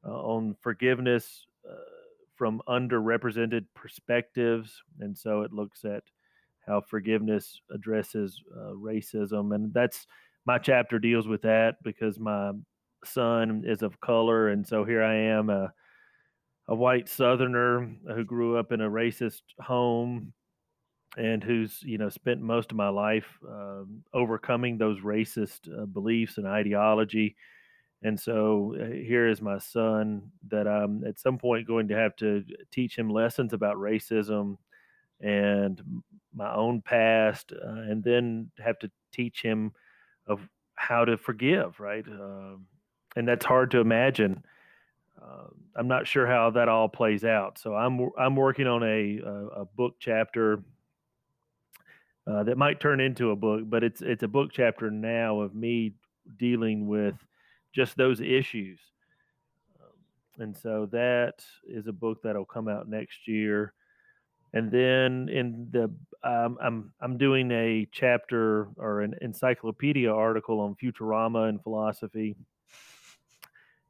uh, 0.07 0.11
on 0.11 0.57
forgiveness 0.61 1.47
uh, 1.69 1.75
from 2.37 2.63
underrepresented 2.69 3.67
perspectives. 3.75 4.83
And 5.01 5.17
so 5.17 5.43
it 5.43 5.53
looks 5.53 5.85
at 5.85 6.03
how 6.67 6.81
forgiveness 6.83 7.61
addresses 7.73 8.41
uh, 8.55 8.73
racism. 8.73 9.55
And 9.55 9.73
that's 9.73 10.07
my 10.45 10.59
chapter 10.59 10.99
deals 10.99 11.27
with 11.27 11.43
that 11.43 11.77
because 11.83 12.19
my 12.19 12.53
son 13.05 13.65
is 13.67 13.83
of 13.83 14.01
color, 14.01 14.49
and 14.49 14.67
so 14.67 14.85
here 14.85 15.03
I 15.03 15.15
am, 15.15 15.51
a 15.51 15.73
a 16.69 16.75
white 16.75 17.09
Southerner 17.09 17.91
who 18.15 18.25
grew 18.25 18.59
up 18.59 18.73
in 18.73 18.83
a 18.83 18.91
racist 18.91 19.41
home, 19.61 20.33
and 21.17 21.43
who's 21.43 21.83
you 21.83 21.99
know 21.99 22.09
spent 22.09 22.41
most 22.41 22.71
of 22.71 22.77
my 22.77 22.89
life 22.89 23.39
uh, 23.49 23.83
overcoming 24.13 24.77
those 24.77 25.01
racist 25.01 25.69
uh, 25.77 25.87
beliefs 25.87 26.39
and 26.39 26.47
ideology. 26.47 27.37
And 28.03 28.19
so 28.19 28.77
uh, 28.81 28.85
here 28.87 29.27
is 29.27 29.43
my 29.43 29.59
son 29.59 30.31
that 30.49 30.69
I'm 30.69 31.05
at 31.05 31.19
some 31.19 31.37
point 31.37 31.67
going 31.67 31.89
to 31.89 31.97
have 31.97 32.15
to 32.17 32.45
teach 32.71 32.97
him 32.97 33.11
lessons 33.11 33.53
about 33.53 33.77
racism 33.77 34.57
and 35.21 35.83
my 36.33 36.55
own 36.55 36.81
past, 36.81 37.53
uh, 37.53 37.69
and 37.69 38.05
then 38.05 38.51
have 38.59 38.79
to 38.81 38.91
teach 39.13 39.43
him 39.43 39.73
of 40.29 40.49
how 40.77 41.05
to 41.05 41.17
forgive, 41.17 41.81
right? 41.81 42.07
Um, 42.07 42.67
and 43.17 43.27
that's 43.27 43.45
hard 43.45 43.73
to 43.73 43.81
imagine. 43.81 44.45
Uh, 45.21 45.49
I'm 45.75 45.89
not 45.89 46.07
sure 46.07 46.27
how 46.27 46.51
that 46.51 46.69
all 46.69 46.89
plays 46.89 47.25
out. 47.25 47.59
So 47.59 47.75
I'm 47.75 48.11
I'm 48.17 48.37
working 48.37 48.69
on 48.69 48.85
a 48.85 49.19
a, 49.19 49.63
a 49.63 49.65
book 49.65 49.97
chapter 49.99 50.63
uh, 52.29 52.43
that 52.45 52.59
might 52.59 52.81
turn 52.81 53.01
into 53.01 53.31
a 53.31 53.37
book, 53.37 53.63
but 53.67 53.83
it's 53.83 54.03
it's 54.03 54.23
a 54.23 54.29
book 54.29 54.51
chapter 54.53 54.91
now 54.91 55.41
of 55.41 55.55
me 55.55 55.95
dealing 56.39 56.87
with 56.87 57.15
just 57.75 57.97
those 57.97 58.21
issues. 58.21 58.79
Um, 59.81 60.43
and 60.45 60.57
so 60.57 60.89
that 60.93 61.45
is 61.67 61.87
a 61.87 61.93
book 61.93 62.23
that'll 62.23 62.45
come 62.45 62.69
out 62.69 62.89
next 62.89 63.27
year 63.27 63.73
and 64.53 64.71
then 64.71 65.29
in 65.29 65.69
the 65.71 65.85
um, 66.25 66.59
I'm 66.61 66.93
I'm 67.01 67.19
doing 67.19 67.51
a 67.51 67.87
chapter 67.93 68.69
or 68.77 69.03
an 69.03 69.15
encyclopedia 69.21 70.13
article 70.13 70.61
on 70.61 70.75
Futurama 70.83 71.49
and 71.49 71.63
philosophy. 71.63 72.35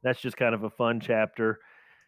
That's 0.03 0.19
just 0.19 0.37
kind 0.37 0.53
of 0.53 0.63
a 0.63 0.69
fun 0.69 0.99
chapter, 0.99 1.59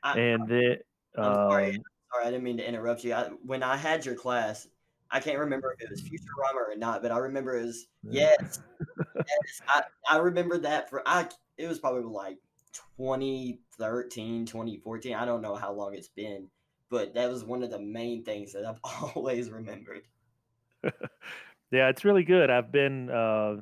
I, 0.03 0.19
and 0.19 0.47
then 0.47 0.77
I'm 1.17 1.33
sorry, 1.33 1.75
um, 1.75 1.83
sorry, 2.13 2.25
I 2.27 2.31
didn't 2.31 2.43
mean 2.43 2.57
to 2.57 2.67
interrupt 2.67 3.03
you. 3.03 3.13
I, 3.13 3.29
when 3.45 3.63
I 3.63 3.77
had 3.77 4.05
your 4.05 4.15
class, 4.15 4.67
I 5.11 5.19
can't 5.19 5.39
remember 5.39 5.75
if 5.77 5.83
it 5.83 5.89
was 5.89 6.01
Futurama 6.01 6.73
or 6.73 6.75
not, 6.77 7.01
but 7.01 7.11
I 7.11 7.17
remember 7.17 7.57
it 7.57 7.65
was 7.65 7.87
yes, 8.03 8.59
yes. 9.15 9.61
I 9.67 9.83
I 10.09 10.17
remember 10.17 10.57
that 10.59 10.89
for 10.89 11.01
I 11.05 11.27
it 11.57 11.67
was 11.67 11.79
probably 11.79 12.03
like 12.03 12.37
2013, 12.97 14.45
2014. 14.45 15.15
I 15.15 15.25
don't 15.25 15.41
know 15.41 15.55
how 15.55 15.73
long 15.73 15.93
it's 15.93 16.07
been 16.07 16.47
but 16.91 17.13
that 17.15 17.31
was 17.31 17.43
one 17.43 17.63
of 17.63 17.71
the 17.71 17.79
main 17.79 18.23
things 18.23 18.51
that 18.53 18.65
I've 18.65 18.79
always 19.15 19.49
remembered. 19.49 20.03
yeah, 20.83 21.87
it's 21.89 22.05
really 22.05 22.23
good. 22.23 22.51
I've 22.51 22.71
been 22.71 23.09
uh, 23.09 23.55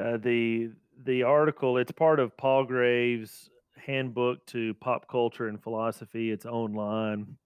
uh, 0.00 0.16
the 0.16 0.72
the 1.04 1.22
article. 1.22 1.76
It's 1.76 1.92
part 1.92 2.18
of 2.18 2.36
Palgrave's 2.36 3.50
handbook 3.76 4.44
to 4.46 4.74
pop 4.74 5.08
culture 5.08 5.46
and 5.46 5.62
philosophy. 5.62 6.30
It's 6.32 6.46
online, 6.46 7.36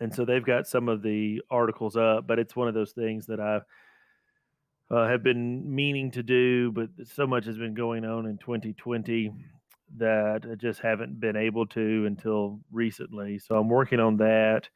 and 0.00 0.14
so 0.14 0.24
they've 0.24 0.44
got 0.44 0.66
some 0.66 0.88
of 0.88 1.02
the 1.02 1.42
articles 1.50 1.96
up. 1.96 2.26
But 2.26 2.38
it's 2.38 2.56
one 2.56 2.68
of 2.68 2.74
those 2.74 2.92
things 2.92 3.26
that 3.26 3.40
I 3.40 3.60
uh, 4.90 5.06
have 5.06 5.22
been 5.22 5.72
meaning 5.72 6.10
to 6.12 6.22
do, 6.22 6.72
but 6.72 6.88
so 7.04 7.26
much 7.26 7.44
has 7.44 7.56
been 7.56 7.74
going 7.74 8.04
on 8.04 8.26
in 8.26 8.38
2020 8.38 9.32
that 9.98 10.42
I 10.50 10.54
just 10.54 10.80
haven't 10.80 11.20
been 11.20 11.36
able 11.36 11.66
to 11.66 12.06
until 12.06 12.60
recently. 12.72 13.38
So 13.38 13.56
I'm 13.56 13.68
working 13.68 14.00
on 14.00 14.16
that. 14.18 14.68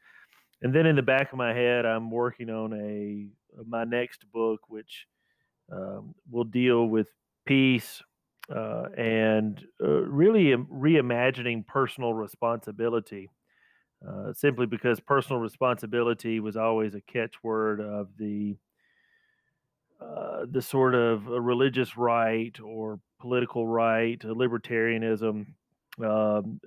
And 0.61 0.73
then 0.73 0.85
in 0.85 0.95
the 0.95 1.01
back 1.01 1.31
of 1.31 1.37
my 1.37 1.53
head, 1.53 1.85
I'm 1.85 2.11
working 2.11 2.49
on 2.49 2.73
a 2.73 3.27
my 3.67 3.83
next 3.83 4.25
book, 4.31 4.61
which 4.67 5.07
um, 5.71 6.13
will 6.29 6.43
deal 6.43 6.85
with 6.87 7.07
peace 7.45 8.01
uh, 8.53 8.85
and 8.97 9.65
uh, 9.81 9.87
really 9.87 10.55
reimagining 10.55 11.65
personal 11.65 12.13
responsibility. 12.13 13.29
Uh, 14.07 14.33
simply 14.33 14.65
because 14.65 14.99
personal 14.99 15.39
responsibility 15.41 16.39
was 16.39 16.57
always 16.57 16.93
a 16.95 17.01
catchword 17.01 17.79
of 17.79 18.09
the 18.17 18.55
uh, 20.01 20.45
the 20.51 20.61
sort 20.61 20.93
of 20.93 21.27
uh, 21.27 21.39
religious 21.39 21.97
right 21.97 22.59
or 22.59 22.99
political 23.19 23.65
right, 23.65 24.23
uh, 24.25 24.27
libertarianism, 24.27 25.47
um, 26.03 26.59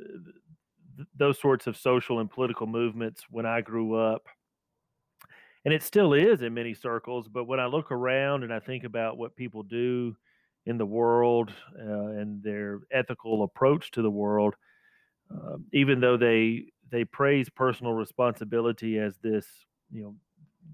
th- 0.97 1.07
those 1.16 1.39
sorts 1.39 1.66
of 1.66 1.76
social 1.76 2.20
and 2.20 2.31
political 2.31 2.66
movements 2.66 3.24
when 3.31 3.45
I 3.45 3.61
grew 3.61 3.95
up. 3.95 4.26
And 5.64 5.74
it 5.74 5.83
still 5.83 6.14
is 6.14 6.41
in 6.41 6.55
many 6.55 6.72
circles. 6.72 7.29
But 7.29 7.45
when 7.45 7.61
I 7.61 7.66
look 7.66 7.93
around 7.93 8.45
and 8.45 8.53
I 8.53 8.61
think 8.61 8.85
about 8.85 9.18
what 9.18 9.37
people 9.37 9.62
do 9.62 10.16
in 10.64 10.79
the 10.79 10.87
world 10.87 11.53
uh, 11.79 12.07
and 12.09 12.43
their 12.43 12.81
ethical 12.91 13.43
approach 13.43 13.91
to 13.93 14.03
the 14.03 14.11
world, 14.11 14.55
uh, 15.33 15.57
even 15.72 16.01
though 16.01 16.16
they 16.16 16.66
they 16.91 17.05
praise 17.05 17.49
personal 17.49 17.93
responsibility 17.93 18.99
as 18.99 19.16
this, 19.22 19.47
you 19.91 20.03
know, 20.03 20.14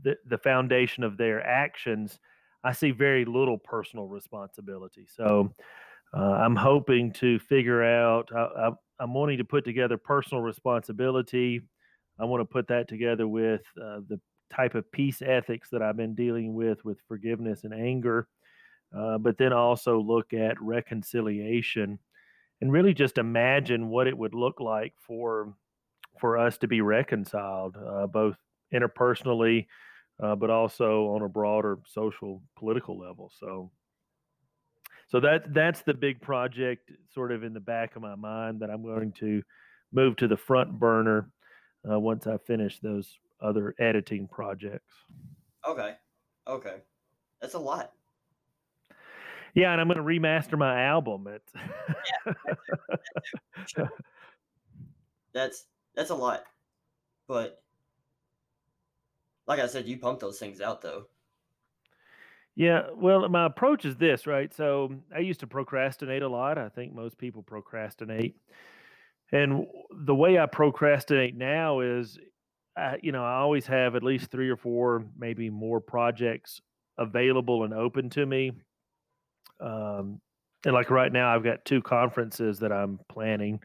the, 0.02 0.16
the 0.28 0.38
foundation 0.38 1.02
of 1.02 1.16
their 1.16 1.44
actions, 1.44 2.18
I 2.62 2.72
see 2.72 2.92
very 2.92 3.24
little 3.24 3.58
personal 3.58 4.06
responsibility. 4.06 5.06
So 5.08 5.52
uh, 6.16 6.20
I'm 6.20 6.56
hoping 6.56 7.12
to 7.14 7.38
figure 7.38 7.82
out. 7.82 8.30
I, 8.34 8.70
am 9.00 9.12
wanting 9.12 9.38
to 9.38 9.44
put 9.44 9.64
together 9.64 9.96
personal 9.96 10.42
responsibility. 10.42 11.60
I 12.18 12.24
want 12.24 12.40
to 12.40 12.44
put 12.44 12.68
that 12.68 12.88
together 12.88 13.26
with 13.26 13.62
uh, 13.76 14.00
the 14.08 14.20
type 14.54 14.76
of 14.76 14.90
peace 14.92 15.20
ethics 15.20 15.68
that 15.70 15.82
I've 15.82 15.96
been 15.96 16.14
dealing 16.14 16.54
with, 16.54 16.84
with 16.84 16.98
forgiveness 17.08 17.64
and 17.64 17.74
anger, 17.74 18.28
uh, 18.96 19.18
but 19.18 19.36
then 19.36 19.52
also 19.52 19.98
look 19.98 20.32
at 20.32 20.60
reconciliation 20.62 21.98
and 22.60 22.72
really 22.72 22.94
just 22.94 23.18
imagine 23.18 23.88
what 23.88 24.06
it 24.06 24.16
would 24.16 24.34
look 24.34 24.60
like 24.60 24.94
for 25.06 25.54
for 26.20 26.38
us 26.38 26.56
to 26.58 26.68
be 26.68 26.80
reconciled, 26.80 27.76
uh, 27.76 28.06
both 28.06 28.36
interpersonally, 28.72 29.66
uh, 30.22 30.36
but 30.36 30.50
also 30.50 31.08
on 31.08 31.22
a 31.22 31.28
broader 31.28 31.78
social 31.86 32.42
political 32.56 32.98
level. 32.98 33.30
So 33.38 33.70
so 35.08 35.20
that 35.20 35.52
that's 35.52 35.82
the 35.82 35.94
big 35.94 36.20
project 36.20 36.90
sort 37.12 37.32
of 37.32 37.44
in 37.44 37.52
the 37.52 37.60
back 37.60 37.96
of 37.96 38.02
my 38.02 38.14
mind 38.14 38.60
that 38.60 38.70
I'm 38.70 38.82
going 38.82 39.12
to 39.20 39.42
move 39.92 40.16
to 40.16 40.28
the 40.28 40.36
front 40.36 40.78
burner 40.78 41.30
uh, 41.88 41.98
once 41.98 42.26
I 42.26 42.38
finish 42.38 42.80
those 42.80 43.18
other 43.40 43.74
editing 43.78 44.26
projects. 44.28 44.94
Okay. 45.66 45.94
Okay. 46.48 46.76
That's 47.40 47.54
a 47.54 47.58
lot. 47.58 47.92
Yeah, 49.54 49.72
and 49.72 49.80
I'm 49.80 49.88
going 49.88 49.98
to 49.98 50.04
remaster 50.04 50.58
my 50.58 50.82
album. 50.82 51.28
It's 51.28 51.52
yeah, 53.78 53.86
that's 55.32 55.66
that's 55.94 56.10
a 56.10 56.14
lot. 56.14 56.42
But 57.28 57.62
like 59.46 59.60
I 59.60 59.66
said, 59.66 59.86
you 59.86 59.98
pump 59.98 60.20
those 60.20 60.38
things 60.38 60.60
out 60.60 60.82
though. 60.82 61.06
Yeah, 62.56 62.86
well, 62.94 63.28
my 63.28 63.46
approach 63.46 63.84
is 63.84 63.96
this, 63.96 64.26
right? 64.26 64.52
So 64.54 64.94
I 65.14 65.18
used 65.18 65.40
to 65.40 65.46
procrastinate 65.46 66.22
a 66.22 66.28
lot. 66.28 66.56
I 66.56 66.68
think 66.68 66.94
most 66.94 67.18
people 67.18 67.42
procrastinate. 67.42 68.36
And 69.32 69.66
the 69.90 70.14
way 70.14 70.38
I 70.38 70.46
procrastinate 70.46 71.36
now 71.36 71.80
is, 71.80 72.16
I, 72.76 72.98
you 73.02 73.10
know, 73.10 73.24
I 73.24 73.38
always 73.38 73.66
have 73.66 73.96
at 73.96 74.04
least 74.04 74.30
three 74.30 74.50
or 74.50 74.56
four, 74.56 75.04
maybe 75.18 75.50
more 75.50 75.80
projects 75.80 76.60
available 76.96 77.64
and 77.64 77.74
open 77.74 78.08
to 78.10 78.24
me. 78.24 78.52
Um, 79.60 80.20
and 80.64 80.74
like 80.74 80.90
right 80.90 81.12
now, 81.12 81.34
I've 81.34 81.44
got 81.44 81.64
two 81.64 81.82
conferences 81.82 82.58
that 82.60 82.72
I'm 82.72 82.98
planning. 83.08 83.60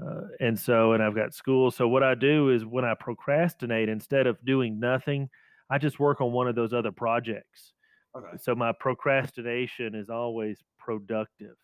Uh, 0.00 0.28
and 0.40 0.58
so, 0.58 0.92
and 0.92 1.02
I've 1.02 1.14
got 1.14 1.34
school. 1.34 1.70
So, 1.70 1.88
what 1.88 2.02
I 2.02 2.14
do 2.14 2.50
is 2.50 2.64
when 2.64 2.84
I 2.84 2.94
procrastinate, 2.94 3.88
instead 3.88 4.26
of 4.26 4.36
doing 4.44 4.78
nothing, 4.78 5.28
I 5.70 5.78
just 5.78 5.98
work 5.98 6.20
on 6.20 6.32
one 6.32 6.48
of 6.48 6.54
those 6.54 6.72
other 6.72 6.92
projects. 6.92 7.72
Okay. 8.16 8.36
So 8.40 8.54
my 8.54 8.72
procrastination 8.72 9.94
is 9.94 10.08
always 10.08 10.58
productive. 10.78 11.56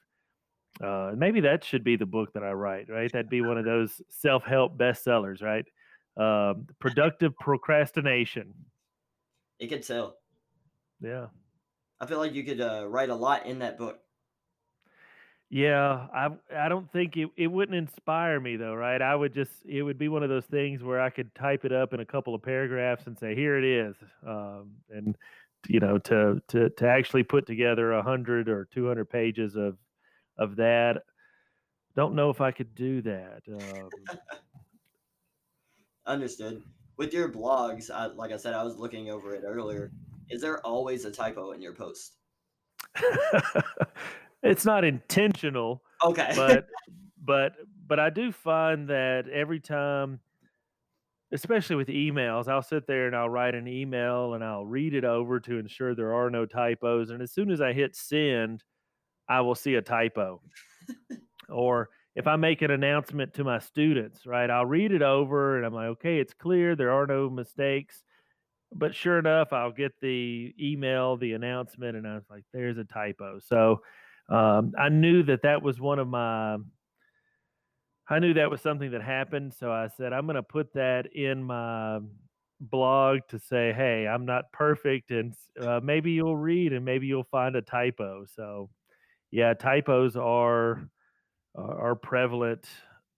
Uh, 0.83 1.13
maybe 1.17 1.41
that 1.41 1.65
should 1.65 1.85
be 1.85 1.97
the 1.97 2.07
book 2.07 2.33
that 2.35 2.43
I 2.43 2.53
write, 2.53 2.89
right? 2.89 3.11
That'd 3.11 3.31
be 3.31 3.41
one 3.41 3.59
of 3.59 3.65
those 3.65 4.01
self-help 4.11 4.77
bestsellers, 4.77 5.41
right? 5.43 5.65
Um, 6.17 6.67
productive 6.81 7.37
procrastination. 7.39 8.53
It 9.59 9.69
could 9.69 9.85
sell. 9.85 10.17
Yeah. 11.01 11.27
I 12.05 12.07
feel 12.07 12.19
like 12.19 12.35
you 12.35 12.45
could 12.45 12.61
uh, 12.61 12.87
write 12.87 13.09
a 13.09 13.15
lot 13.15 13.47
in 13.47 13.61
that 13.61 13.79
book. 13.79 13.99
Yeah, 15.49 16.07
I 16.15 16.29
I 16.55 16.69
don't 16.69 16.91
think 16.93 17.17
it, 17.17 17.31
it 17.39 17.47
wouldn't 17.47 17.79
inspire 17.79 18.39
me 18.41 18.57
though, 18.57 18.75
right? 18.75 19.01
I 19.01 19.17
would 19.17 19.33
just 19.33 19.53
it 19.65 19.83
would 19.83 19.97
be 19.97 20.09
one 20.09 20.23
of 20.23 20.29
those 20.29 20.45
things 20.45 20.83
where 20.83 21.01
I 21.01 21.09
could 21.09 21.35
type 21.35 21.65
it 21.65 21.73
up 21.73 21.95
in 21.95 22.01
a 22.01 22.05
couple 22.05 22.35
of 22.35 22.43
paragraphs 22.43 23.07
and 23.07 23.19
say, 23.19 23.35
"Here 23.35 23.57
it 23.57 23.65
is," 23.65 23.97
um, 24.27 24.73
and 24.91 25.17
you 25.67 25.81
know 25.81 25.97
to 25.97 26.43
to 26.49 26.69
to 26.69 26.87
actually 26.87 27.23
put 27.23 27.47
together 27.47 27.93
a 27.93 28.03
hundred 28.03 28.51
or 28.51 28.67
two 28.67 28.87
hundred 28.87 29.09
pages 29.09 29.57
of 29.57 29.79
of 30.37 30.57
that. 30.57 31.05
Don't 31.97 32.15
know 32.15 32.29
if 32.29 32.43
I 32.43 32.51
could 32.51 32.75
do 32.75 33.01
that. 33.01 33.43
Um, 33.49 33.89
Understood. 36.07 36.63
With 36.99 37.15
your 37.15 37.31
blogs, 37.31 37.91
I, 37.91 38.07
like 38.07 38.31
I 38.31 38.37
said, 38.37 38.53
I 38.53 38.63
was 38.63 38.77
looking 38.77 39.09
over 39.11 39.35
it 39.35 39.43
earlier. 39.47 39.91
Is 40.31 40.41
there 40.41 40.61
always 40.61 41.05
a 41.05 41.11
typo 41.11 41.53
in 41.53 41.61
your 41.61 41.73
post? 41.73 42.17
it's 44.43 44.65
not 44.65 44.85
intentional. 44.85 45.83
Okay. 46.05 46.33
but 46.37 46.67
but 47.25 47.53
but 47.87 48.01
I 48.01 48.11
do 48.11 48.33
find 48.33 48.89
that 48.89 49.29
every 49.29 49.61
time 49.61 50.21
especially 51.33 51.75
with 51.75 51.89
emails, 51.89 52.47
I'll 52.47 52.63
sit 52.63 52.87
there 52.87 53.09
and 53.09 53.17
I'll 53.17 53.29
write 53.29 53.57
an 53.57 53.67
email 53.67 54.35
and 54.35 54.45
I'll 54.45 54.65
read 54.65 54.95
it 54.95 55.05
over 55.05 55.41
to 55.41 55.59
ensure 55.59 55.95
there 55.95 56.15
are 56.15 56.31
no 56.31 56.47
typos. 56.47 57.11
And 57.11 57.21
as 57.21 57.33
soon 57.33 57.51
as 57.51 57.61
I 57.61 57.73
hit 57.73 57.97
send, 57.97 58.63
I 59.29 59.41
will 59.41 59.57
see 59.57 59.75
a 59.75 59.83
typo. 59.83 60.41
or 61.49 61.89
if 62.15 62.29
I 62.29 62.37
make 62.37 62.63
an 62.63 62.71
announcement 62.71 63.35
to 63.35 63.45
my 63.45 63.59
students, 63.59 64.27
right, 64.27 64.49
I'll 64.49 64.65
read 64.65 64.93
it 64.93 65.03
over 65.03 65.57
and 65.57 65.67
I'm 65.67 65.75
like, 65.75 65.89
okay, 65.89 66.19
it's 66.19 66.35
clear, 66.35 66.77
there 66.77 66.93
are 66.93 67.07
no 67.07 67.29
mistakes. 67.29 68.05
But 68.75 68.95
sure 68.95 69.19
enough, 69.19 69.53
I'll 69.53 69.73
get 69.73 69.93
the 70.01 70.55
email, 70.61 71.17
the 71.17 71.33
announcement, 71.35 71.97
and 71.97 72.07
I 72.07 72.15
was 72.15 72.25
like, 72.31 72.45
there's 72.53 72.79
a 72.79 72.85
typo. 72.85 73.39
So 73.41 73.83
um, 74.29 74.73
I 74.79 74.89
knew 74.89 75.23
that 75.25 75.43
that 75.43 75.63
was 75.63 75.81
one 75.81 75.99
of 75.99 76.09
my 76.09 76.57
I 78.09 78.19
knew 78.19 78.35
that 78.35 78.51
was 78.51 78.61
something 78.61 78.91
that 78.91 79.03
happened, 79.03 79.55
so 79.55 79.73
I 79.73 79.89
said 79.89 80.13
I'm 80.13 80.27
going 80.27 80.37
to 80.37 80.43
put 80.43 80.73
that 80.75 81.07
in 81.15 81.43
my 81.43 82.01
blog 82.61 83.21
to 83.29 83.39
say, 83.39 83.73
"Hey, 83.73 84.07
I'm 84.07 84.27
not 84.27 84.53
perfect, 84.53 85.11
and 85.11 85.33
uh, 85.59 85.81
maybe 85.83 86.13
you'll 86.13 86.37
read 86.37 86.73
and 86.73 86.85
maybe 86.85 87.07
you'll 87.07 87.25
find 87.25 87.57
a 87.57 87.63
typo." 87.63 88.27
So, 88.27 88.69
yeah, 89.31 89.55
typos 89.55 90.17
are 90.17 90.89
are 91.57 91.97
prevalent 91.97 92.69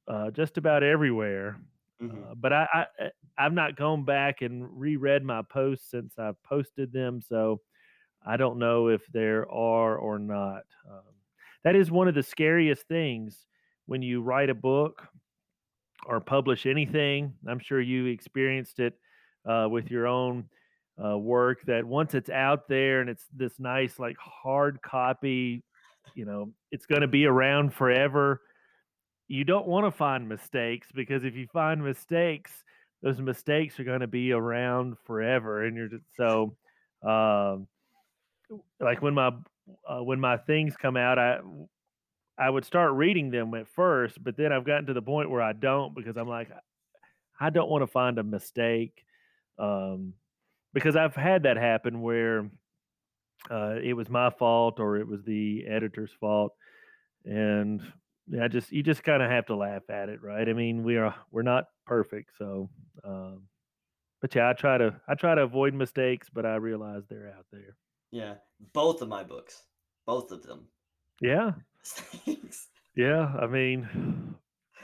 uh, 0.09 0.31
just 0.31 0.59
about 0.59 0.83
everywhere. 0.83 1.59
Mm-hmm. 2.03 2.31
Uh, 2.31 2.35
but 2.35 2.53
I, 2.53 2.67
I 2.73 2.85
eh, 3.01 3.09
I've 3.39 3.53
not 3.53 3.77
gone 3.77 4.05
back 4.05 4.43
and 4.43 4.67
reread 4.71 5.23
my 5.23 5.43
posts 5.43 5.91
since 5.91 6.19
I've 6.19 6.43
posted 6.43 6.93
them, 6.93 7.21
so 7.21 7.61
I 8.27 8.37
don't 8.37 8.59
know 8.59 8.89
if 8.89 9.03
there 9.13 9.51
are 9.51 9.97
or 9.97 10.19
not. 10.19 10.63
Um, 10.91 11.15
that 11.65 11.77
is 11.77 11.91
one 11.91 12.09
of 12.09 12.15
the 12.15 12.23
scariest 12.23 12.87
things 12.89 13.47
when 13.87 14.03
you 14.03 14.23
write 14.23 14.51
a 14.51 14.55
book 14.55 15.07
or 16.07 16.21
publish 16.21 16.67
anything. 16.67 17.35
I'm 17.47 17.59
sure 17.59 17.81
you 17.81 18.07
experienced 18.07 18.79
it 18.79 18.95
uh, 19.49 19.69
with 19.71 19.91
your 19.91 20.07
own 20.07 20.49
uh, 21.03 21.19
work 21.19 21.59
that 21.67 21.85
once 21.85 22.15
it's 22.15 22.31
out 22.31 22.69
there 22.69 23.01
and 23.01 23.11
it's 23.11 23.25
this 23.35 23.59
nice, 23.59 23.99
like 23.99 24.17
hard 24.19 24.81
copy, 24.83 25.63
you 26.15 26.25
know, 26.25 26.53
it's 26.71 26.87
going 26.87 27.03
to 27.03 27.09
be 27.09 27.27
around 27.27 27.75
forever. 27.75 28.41
You 29.29 29.45
don't 29.45 29.67
want 29.67 29.87
to 29.87 29.91
find 29.91 30.29
mistakes 30.29 30.89
because 30.95 31.25
if 31.25 31.35
you 31.35 31.47
find 31.53 31.83
mistakes, 31.83 32.53
those 33.03 33.21
mistakes 33.21 33.79
are 33.81 33.85
going 33.85 34.01
to 34.01 34.07
be 34.07 34.33
around 34.33 34.97
forever. 35.05 35.65
And 35.65 35.77
you're 35.77 35.89
just 35.89 36.05
so, 36.17 36.57
um, 37.03 37.67
like 38.81 39.03
when 39.03 39.15
my 39.15 39.33
uh, 39.89 40.03
when 40.03 40.21
my 40.21 40.37
things 40.37 40.77
come 40.77 40.97
out, 40.97 41.19
I 41.19 41.39
I 42.39 42.51
would 42.51 42.65
start 42.65 42.93
reading 42.93 43.31
them 43.31 43.55
at 43.55 43.69
first, 43.69 44.23
but 44.23 44.37
then 44.37 44.53
I've 44.53 44.67
gotten 44.67 44.87
to 44.87 44.95
the 44.95 45.03
point 45.03 45.31
where 45.31 45.43
I 45.43 45.53
don't 45.53 45.95
because 45.95 46.17
I'm 46.17 46.29
like, 46.29 46.51
I 47.41 47.51
don't 47.51 47.71
want 47.71 47.83
to 47.83 47.87
find 47.87 48.19
a 48.19 48.23
mistake. 48.23 49.05
Um, 49.59 50.13
because 50.75 50.97
I've 50.97 51.17
had 51.17 51.45
that 51.45 51.57
happen 51.57 52.03
where 52.03 52.51
uh, 53.51 53.77
it 53.83 53.95
was 53.95 54.11
my 54.11 54.29
fault 54.29 54.79
or 54.79 54.99
it 54.99 55.09
was 55.09 55.23
the 55.25 55.65
editor's 55.67 56.11
fault, 56.21 56.53
and 57.25 57.81
I 58.43 58.49
just 58.49 58.73
you 58.73 58.83
just 58.83 59.05
kind 59.05 59.23
of 59.23 59.31
have 59.31 59.47
to 59.47 59.57
laugh 59.57 59.89
at 59.89 60.09
it, 60.09 60.23
right? 60.23 60.49
I 60.49 60.53
mean, 60.53 60.83
we 60.83 60.97
are 60.97 61.15
we're 61.31 61.43
not 61.43 61.67
perfect, 61.87 62.31
so. 62.37 62.69
Um, 63.05 63.43
but 64.21 64.35
yeah, 64.35 64.51
I 64.51 64.53
try 64.55 64.79
to 64.79 65.01
I 65.07 65.15
try 65.15 65.35
to 65.35 65.43
avoid 65.43 65.75
mistakes, 65.75 66.29
but 66.33 66.47
I 66.47 66.57
realize 66.57 67.03
they're 67.09 67.33
out 67.37 67.47
there. 67.53 67.77
Yeah, 68.11 68.35
both 68.73 69.03
of 69.03 69.09
my 69.09 69.23
books, 69.23 69.63
both 70.07 70.33
of 70.33 70.43
them. 70.43 70.67
Yeah, 71.21 71.53
yeah, 72.97 73.33
I 73.41 73.47
mean, 73.47 74.35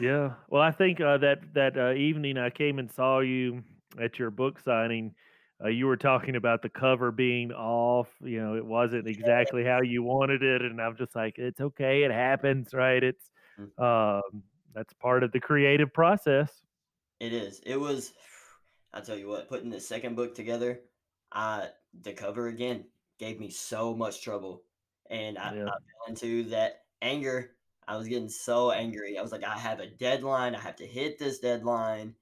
yeah. 0.01 0.35
Well, 0.49 0.63
I 0.63 0.71
think 0.71 1.01
uh, 1.01 1.19
that 1.19 1.41
that 1.55 1.77
uh, 1.77 1.95
evening 1.95 2.39
I 2.39 2.51
came 2.51 2.79
and 2.79 2.91
saw 2.91 3.21
you 3.21 3.63
at 4.01 4.19
your 4.19 4.31
book 4.31 4.61
signing. 4.61 5.15
Uh, 5.65 5.69
you 5.69 5.87
were 5.87 5.97
talking 5.97 6.37
about 6.37 6.63
the 6.63 6.69
cover 6.69 7.11
being 7.11 7.53
off. 7.53 8.09
You 8.21 8.43
know, 8.43 8.57
it 8.57 8.65
wasn't 8.65 9.07
exactly 9.07 9.65
how 9.65 9.83
you 9.83 10.03
wanted 10.03 10.43
it, 10.43 10.63
and 10.63 10.81
I'm 10.81 10.97
just 10.97 11.15
like, 11.15 11.39
it's 11.39 11.61
okay, 11.61 12.03
it 12.05 12.11
happens, 12.11 12.75
right? 12.75 13.03
It's 13.03 13.31
Mm. 13.59 13.79
um, 13.79 14.43
that's 14.75 14.95
part 14.95 15.23
of 15.23 15.31
the 15.33 15.41
creative 15.41 15.93
process. 15.93 16.63
It 17.21 17.35
is. 17.35 17.61
It 17.67 17.77
was. 17.77 18.15
I'll 18.95 19.03
tell 19.03 19.19
you 19.19 19.29
what. 19.29 19.49
Putting 19.49 19.69
the 19.69 19.81
second 19.81 20.17
book 20.17 20.35
together, 20.35 20.81
uh, 21.33 21.67
the 22.01 22.15
cover 22.15 22.49
again 22.49 22.87
gave 23.19 23.39
me 23.39 23.51
so 23.51 23.95
much 23.95 24.23
trouble, 24.23 24.65
and 25.11 25.37
I, 25.39 25.55
Yeah. 25.55 25.65
I 25.65 25.67
fell 25.67 26.09
into 26.09 26.45
that 26.45 26.85
anger. 27.03 27.57
I 27.87 27.97
was 27.97 28.09
getting 28.09 28.29
so 28.31 28.71
angry. 28.71 29.19
I 29.19 29.23
was 29.23 29.33
like, 29.33 29.45
I 29.45 29.59
have 29.59 29.81
a 29.81 29.87
deadline. 29.87 30.55
I 30.55 30.61
have 30.61 30.77
to 30.77 30.87
hit 30.87 31.19
this 31.19 31.41
deadline, 31.41 32.15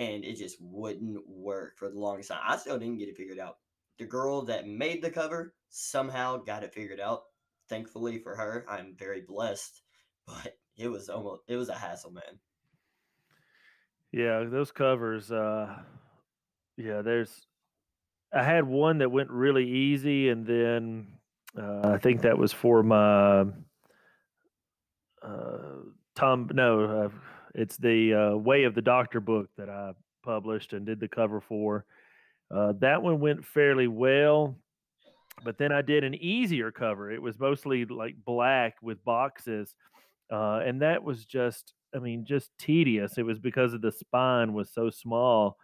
and 0.00 0.24
it 0.24 0.36
just 0.36 0.56
wouldn't 0.60 1.20
work 1.28 1.76
for 1.76 1.90
the 1.90 1.98
longest 1.98 2.30
time. 2.30 2.40
I 2.44 2.56
still 2.56 2.78
didn't 2.78 2.96
get 2.96 3.10
it 3.10 3.18
figured 3.18 3.38
out. 3.38 3.58
The 3.98 4.06
girl 4.06 4.40
that 4.46 4.66
made 4.66 5.02
the 5.02 5.10
cover 5.10 5.52
somehow 5.68 6.38
got 6.38 6.64
it 6.64 6.72
figured 6.72 7.00
out. 7.00 7.24
Thankfully 7.68 8.18
for 8.18 8.34
her, 8.34 8.64
I'm 8.68 8.96
very 8.98 9.20
blessed. 9.20 9.82
But 10.26 10.58
it 10.76 10.86
was 10.86 11.08
almost 11.08 11.42
it 11.48 11.56
was 11.56 11.70
a 11.70 11.74
hassle, 11.74 12.12
man. 12.12 12.38
Yeah, 14.12 14.44
those 14.48 14.70
covers, 14.70 15.32
uh, 15.32 15.74
yeah, 16.76 17.02
there's 17.02 17.48
I 18.32 18.44
had 18.44 18.64
one 18.64 18.98
that 18.98 19.10
went 19.10 19.30
really 19.30 19.68
easy, 19.68 20.28
and 20.28 20.46
then 20.46 21.08
uh, 21.60 21.94
I 21.94 21.98
think 21.98 22.20
that 22.20 22.38
was 22.38 22.52
for 22.52 22.84
my 22.84 23.40
uh, 25.22 25.80
Tom. 26.14 26.48
No, 26.52 26.84
uh, 26.84 27.08
it's 27.54 27.76
the 27.76 28.14
uh, 28.14 28.36
Way 28.36 28.64
of 28.64 28.74
the 28.74 28.82
Doctor 28.82 29.20
book 29.20 29.48
that 29.56 29.68
I 29.68 29.92
published 30.22 30.72
and 30.72 30.86
did 30.86 31.00
the 31.00 31.08
cover 31.08 31.40
for. 31.40 31.84
Uh, 32.54 32.72
that 32.80 33.02
one 33.02 33.20
went 33.20 33.44
fairly 33.44 33.88
well, 33.88 34.56
but 35.44 35.58
then 35.58 35.72
I 35.72 35.82
did 35.82 36.04
an 36.04 36.14
easier 36.14 36.70
cover. 36.70 37.10
It 37.10 37.22
was 37.22 37.38
mostly 37.38 37.84
like 37.84 38.16
black 38.24 38.76
with 38.82 39.04
boxes, 39.04 39.74
uh, 40.32 40.60
and 40.64 40.82
that 40.82 41.02
was 41.02 41.24
just, 41.24 41.72
I 41.94 41.98
mean, 41.98 42.24
just 42.24 42.50
tedious. 42.58 43.18
It 43.18 43.24
was 43.24 43.38
because 43.38 43.72
of 43.72 43.82
the 43.82 43.92
spine 43.92 44.52
was 44.52 44.70
so 44.72 44.90
small 44.90 45.58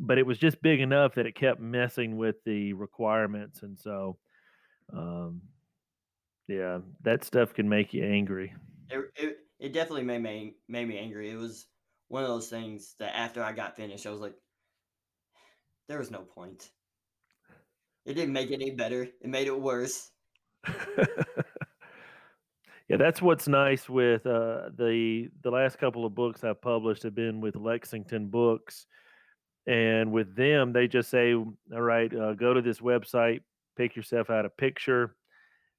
but 0.00 0.18
it 0.18 0.26
was 0.26 0.38
just 0.38 0.60
big 0.62 0.80
enough 0.80 1.14
that 1.14 1.26
it 1.26 1.34
kept 1.34 1.60
messing 1.60 2.16
with 2.16 2.36
the 2.44 2.72
requirements 2.72 3.62
and 3.62 3.78
so 3.78 4.18
um 4.92 5.40
yeah 6.48 6.78
that 7.02 7.24
stuff 7.24 7.54
can 7.54 7.68
make 7.68 7.94
you 7.94 8.04
angry 8.04 8.52
It 9.16 9.38
it 9.62 9.72
definitely 9.72 10.02
made 10.02 10.22
me 10.22 10.56
made 10.68 10.88
me 10.88 10.98
angry. 10.98 11.30
It 11.30 11.38
was 11.38 11.66
one 12.08 12.24
of 12.24 12.28
those 12.28 12.48
things 12.48 12.96
that 12.98 13.16
after 13.16 13.42
I 13.42 13.52
got 13.52 13.76
finished, 13.76 14.06
I 14.06 14.10
was 14.10 14.20
like, 14.20 14.34
there 15.88 15.98
was 15.98 16.10
no 16.10 16.22
point. 16.22 16.68
It 18.04 18.14
didn't 18.14 18.32
make 18.32 18.50
it 18.50 18.54
any 18.54 18.72
better. 18.72 19.04
It 19.04 19.28
made 19.28 19.46
it 19.46 19.58
worse. 19.58 20.10
yeah 22.88 22.96
that's 22.96 23.22
what's 23.22 23.48
nice 23.48 23.88
with 23.88 24.24
uh 24.26 24.68
the 24.76 25.28
the 25.42 25.50
last 25.50 25.76
couple 25.78 26.04
of 26.06 26.14
books 26.14 26.44
i've 26.44 26.62
published 26.62 27.02
have 27.02 27.16
been 27.16 27.40
with 27.40 27.56
lexington 27.56 28.28
books 28.28 28.86
and 29.66 30.12
with 30.12 30.36
them 30.36 30.72
they 30.72 30.86
just 30.86 31.10
say 31.10 31.34
all 31.34 31.50
right 31.80 32.14
uh, 32.14 32.32
go 32.34 32.54
to 32.54 32.62
this 32.62 32.78
website 32.78 33.40
pick 33.76 33.96
yourself 33.96 34.30
out 34.30 34.46
a 34.46 34.50
picture 34.50 35.16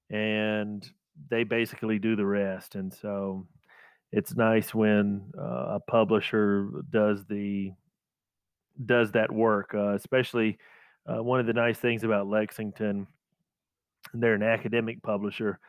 and 0.09 0.89
they 1.29 1.45
basically 1.45 1.97
do 1.97 2.17
the 2.17 2.25
rest 2.25 2.75
and 2.75 2.93
so 2.93 3.47
it's 4.13 4.35
nice 4.35 4.73
when 4.73 5.23
uh, 5.37 5.75
a 5.75 5.79
publisher 5.79 6.69
does 6.91 7.25
the 7.25 7.71
does 8.85 9.11
that 9.11 9.31
work 9.31 9.71
uh, 9.73 9.93
especially 9.93 10.57
uh, 11.07 11.21
one 11.21 11.39
of 11.39 11.47
the 11.47 11.53
nice 11.53 11.77
things 11.77 12.03
about 12.03 12.27
lexington 12.27 13.07
they're 14.13 14.35
an 14.35 14.43
academic 14.43 15.01
publisher 15.01 15.59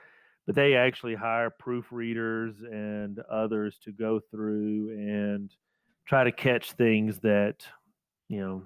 but 0.46 0.54
they 0.54 0.74
actually 0.74 1.14
hire 1.14 1.50
proofreaders 1.50 2.54
and 2.70 3.18
others 3.30 3.78
to 3.82 3.90
go 3.92 4.20
through 4.30 4.90
and 4.90 5.50
try 6.06 6.22
to 6.22 6.32
catch 6.32 6.72
things 6.72 7.18
that 7.20 7.66
you 8.28 8.40
know 8.40 8.62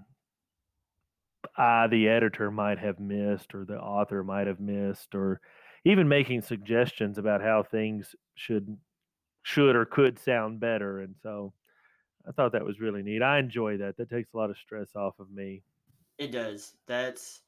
I, 1.57 1.87
the 1.89 2.09
editor, 2.09 2.51
might 2.51 2.79
have 2.79 3.01
missed, 3.01 3.55
or 3.55 3.65
the 3.65 3.79
author 3.79 4.23
might 4.23 4.47
have 4.47 4.61
missed, 4.61 5.15
or 5.15 5.41
even 5.85 6.09
making 6.09 6.43
suggestions 6.43 7.19
about 7.19 7.43
how 7.43 7.63
things 7.63 8.15
should 8.35 8.77
should 9.49 9.75
or 9.75 9.87
could 9.87 10.19
sound 10.19 10.61
better. 10.61 11.01
And 11.01 11.15
so 11.23 11.55
I 12.29 12.33
thought 12.33 12.53
that 12.53 12.65
was 12.65 12.81
really 12.81 13.03
neat. 13.03 13.23
I 13.23 13.39
enjoy 13.39 13.79
that. 13.79 13.97
That 13.97 14.11
takes 14.11 14.35
a 14.35 14.37
lot 14.37 14.51
of 14.51 14.59
stress 14.59 14.95
off 14.95 15.19
of 15.19 15.31
me. 15.31 15.63
It 16.19 16.33
does. 16.33 16.75
That's 16.87 17.41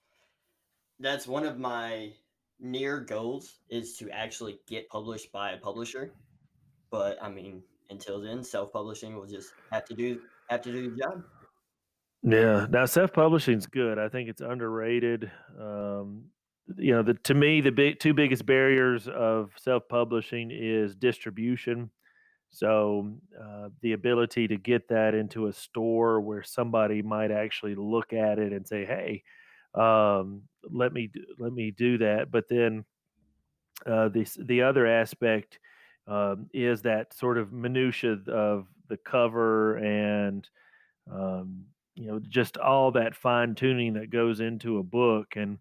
that's 0.98 1.26
one 1.26 1.44
of 1.44 1.59
my 1.59 2.12
near 2.59 3.01
goals 3.01 3.59
is 3.68 3.96
to 3.98 4.11
actually 4.11 4.61
get 4.66 4.88
published 4.88 5.30
by 5.32 5.53
a 5.53 5.59
publisher. 5.59 6.12
But 6.90 7.22
I 7.22 7.28
mean, 7.28 7.62
until 7.90 8.20
then, 8.20 8.42
self-publishing 8.42 9.14
will 9.14 9.26
just 9.26 9.53
have 9.70 9.84
to 9.86 9.94
do 9.94 10.20
have 10.48 10.62
to 10.62 10.72
do 10.72 10.90
the 10.90 10.96
job. 10.96 11.24
Yeah. 12.22 12.66
Now 12.70 12.86
self-publishing 12.86 13.59
is 13.59 13.66
good. 13.66 13.98
I 13.98 14.09
think 14.09 14.30
it's 14.30 14.40
underrated. 14.40 15.30
Um, 15.61 16.24
you 16.76 16.92
know, 16.92 17.02
the 17.02 17.14
to 17.14 17.34
me 17.34 17.60
the 17.60 17.72
big 17.72 17.98
two 17.98 18.14
biggest 18.14 18.46
barriers 18.46 19.08
of 19.08 19.50
self-publishing 19.56 20.50
is 20.52 20.94
distribution. 20.94 21.90
So 22.50 23.12
uh, 23.40 23.68
the 23.80 23.92
ability 23.92 24.48
to 24.48 24.56
get 24.56 24.88
that 24.88 25.14
into 25.14 25.46
a 25.46 25.52
store 25.52 26.20
where 26.20 26.42
somebody 26.42 27.00
might 27.00 27.30
actually 27.30 27.76
look 27.76 28.12
at 28.12 28.38
it 28.38 28.52
and 28.52 28.66
say, 28.66 28.84
"Hey, 28.84 29.22
um, 29.74 30.42
let 30.64 30.92
me 30.92 31.10
let 31.38 31.52
me 31.52 31.70
do 31.70 31.98
that." 31.98 32.30
But 32.30 32.48
then 32.48 32.84
uh, 33.86 34.08
the 34.08 34.26
the 34.46 34.62
other 34.62 34.86
aspect 34.86 35.58
um, 36.06 36.48
is 36.52 36.82
that 36.82 37.14
sort 37.14 37.38
of 37.38 37.52
minutia 37.52 38.18
of 38.28 38.66
the 38.88 38.96
cover 38.96 39.76
and 39.76 40.48
um, 41.10 41.64
you 41.94 42.08
know 42.08 42.20
just 42.28 42.56
all 42.58 42.90
that 42.92 43.14
fine 43.14 43.54
tuning 43.54 43.94
that 43.94 44.10
goes 44.10 44.40
into 44.40 44.78
a 44.78 44.82
book 44.82 45.36
and 45.36 45.58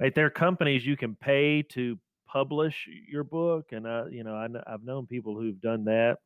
right 0.00 0.14
there 0.14 0.26
are 0.26 0.30
companies 0.30 0.86
you 0.86 0.96
can 0.96 1.14
pay 1.14 1.62
to 1.62 1.98
publish 2.26 2.88
your 3.10 3.24
book 3.24 3.72
and 3.72 3.86
I, 3.86 4.06
you 4.10 4.22
know, 4.24 4.34
I, 4.34 4.46
I've 4.72 4.84
known 4.84 5.06
people 5.06 5.34
who've 5.38 5.60
done 5.60 5.84
that. 5.84 6.18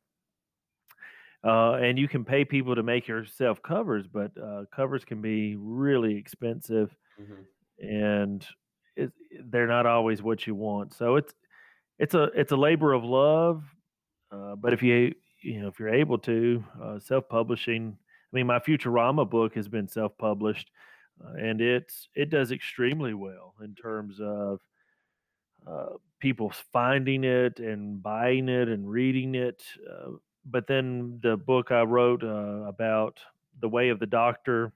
Uh, 1.45 1.73
and 1.73 1.99
you 1.99 2.07
can 2.07 2.23
pay 2.23 2.45
people 2.45 2.73
to 2.73 2.83
make 2.83 3.07
yourself 3.07 3.61
covers 3.61 4.07
but 4.07 4.31
uh, 4.41 4.63
covers 4.73 5.03
can 5.03 5.21
be 5.21 5.55
really 5.57 6.15
expensive 6.15 6.95
hmm 7.17 7.41
and 7.79 8.45
it, 8.95 9.11
they're 9.45 9.67
not 9.67 9.85
always 9.85 10.21
what 10.21 10.45
you 10.45 10.55
want. 10.55 10.93
So 10.93 11.15
it's 11.15 11.33
it's 11.99 12.13
a 12.15 12.23
it's 12.35 12.51
a 12.51 12.55
labor 12.55 12.93
of 12.93 13.03
love 13.03 13.63
uh, 14.31 14.55
but 14.55 14.73
if 14.73 14.81
you 14.81 15.13
you 15.41 15.61
know 15.61 15.67
if 15.67 15.79
you're 15.79 15.93
able 15.93 16.17
to 16.17 16.63
uh, 16.81 16.99
self-publishing 16.99 17.97
i 18.01 18.35
mean 18.35 18.47
my 18.47 18.59
futurama 18.59 19.29
book 19.29 19.53
has 19.53 19.67
been 19.67 19.87
self-published 19.87 20.69
uh, 20.69 20.92
and 21.37 21.61
it's 21.61 22.09
it 22.15 22.29
does 22.29 22.51
extremely 22.51 23.13
well 23.13 23.53
in 23.63 23.73
terms 23.75 24.19
of 24.21 24.59
uh, 25.67 25.95
people 26.19 26.51
finding 26.71 27.23
it 27.23 27.59
and 27.59 28.01
buying 28.01 28.49
it 28.49 28.67
and 28.67 28.89
reading 28.89 29.35
it 29.35 29.63
uh, 29.89 30.11
but 30.45 30.67
then 30.67 31.19
the 31.23 31.37
book 31.37 31.71
i 31.71 31.81
wrote 31.81 32.23
uh, 32.23 32.67
about 32.67 33.19
the 33.61 33.69
way 33.69 33.89
of 33.89 33.99
the 33.99 34.05
doctor 34.05 34.73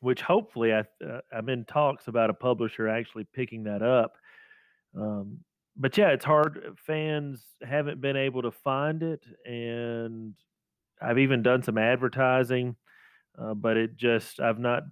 which 0.00 0.20
hopefully 0.20 0.72
I, 0.72 0.84
uh, 1.04 1.20
i'm 1.32 1.48
in 1.48 1.64
talks 1.64 2.08
about 2.08 2.30
a 2.30 2.34
publisher 2.34 2.88
actually 2.88 3.24
picking 3.24 3.64
that 3.64 3.82
up 3.82 4.16
um, 4.96 5.38
but 5.78 5.96
yeah, 5.96 6.08
it's 6.08 6.24
hard. 6.24 6.76
Fans 6.86 7.40
haven't 7.62 8.00
been 8.00 8.16
able 8.16 8.42
to 8.42 8.50
find 8.50 9.02
it, 9.02 9.24
and 9.46 10.34
I've 11.00 11.18
even 11.18 11.42
done 11.42 11.62
some 11.62 11.78
advertising, 11.78 12.74
uh, 13.40 13.54
but 13.54 13.76
it 13.76 13.96
just 13.96 14.40
I've 14.40 14.58
not 14.58 14.82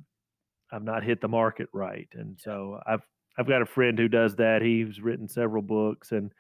I've 0.73 0.85
not 0.85 1.05
hit 1.05 1.21
the 1.21 1.29
market 1.29 1.69
right, 1.73 2.09
and 2.13 2.39
so 2.39 2.81
I've 2.87 3.03
I've 3.39 3.49
got 3.49 3.63
a 3.63 3.67
friend 3.67 3.99
who 3.99 4.09
does 4.09 4.37
that. 4.37 4.63
He's 4.63 5.01
written 5.01 5.29
several 5.29 5.63
books, 5.63 6.13
and 6.13 6.33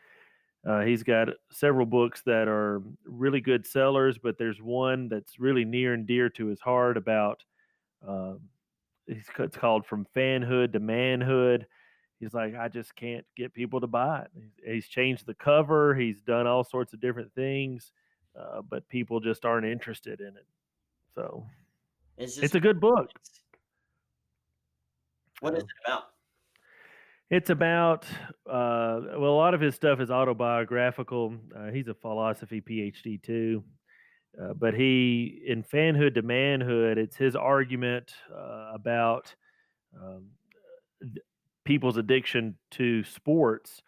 uh, 0.66 0.80
he's 0.80 1.02
got 1.02 1.28
several 1.50 1.86
books 1.86 2.22
that 2.26 2.48
are 2.48 2.82
really 3.04 3.40
good 3.40 3.66
sellers. 3.66 4.18
But 4.18 4.38
there's 4.38 4.60
one 4.60 5.08
that's 5.08 5.38
really 5.38 5.64
near 5.64 5.94
and 5.94 6.06
dear 6.06 6.28
to 6.30 6.46
his 6.46 6.60
heart 6.60 6.96
about. 6.96 7.42
Um, 8.06 8.40
it's, 9.06 9.28
it's 9.38 9.56
called 9.56 9.86
From 9.86 10.06
Fanhood 10.16 10.72
to 10.72 10.80
Manhood 10.80 11.66
he's 12.20 12.34
like, 12.34 12.54
I 12.54 12.68
just 12.68 12.94
can't 12.96 13.24
get 13.36 13.54
people 13.54 13.80
to 13.80 13.86
buy 13.86 14.22
it. 14.22 14.30
He's, 14.34 14.52
he's 14.64 14.88
changed 14.88 15.26
the 15.26 15.34
cover, 15.34 15.94
he's 15.94 16.20
done 16.20 16.46
all 16.46 16.64
sorts 16.64 16.92
of 16.92 17.00
different 17.00 17.32
things, 17.34 17.92
uh, 18.38 18.62
but 18.68 18.88
people 18.88 19.20
just 19.20 19.44
aren't 19.44 19.66
interested 19.66 20.20
in 20.20 20.28
it. 20.28 20.46
So 21.14 21.44
It's 22.18 22.34
just 22.34 22.44
it's 22.44 22.54
a 22.54 22.60
good 22.60 22.80
book. 22.80 23.10
What 25.40 25.54
is 25.54 25.60
So 25.60 25.66
it 25.66 25.86
about? 25.86 26.04
it's 27.30 27.50
about, 27.50 28.04
uh, 28.48 29.00
well, 29.18 29.30
a 29.30 29.36
lot 29.36 29.54
of 29.54 29.60
his 29.60 29.74
stuff 29.74 30.00
is 30.00 30.10
autobiographical. 30.10 31.36
Uh, 31.56 31.70
he's 31.70 31.88
a 31.88 31.94
philosophy 31.94 32.60
PhD 32.60 33.20
too. 33.22 33.64
Uh, 34.40 34.52
but 34.52 34.74
he, 34.74 35.42
in 35.46 35.62
fanhood 35.62 36.14
to 36.14 36.22
manhood, 36.22 36.98
it's 36.98 37.16
his 37.16 37.34
argument 37.34 38.12
uh, 38.30 38.72
about 38.74 39.34
um, 40.00 40.26
th- 41.00 41.24
people's 41.64 41.96
addiction 41.96 42.56
to 42.72 43.02
sports 43.04 43.82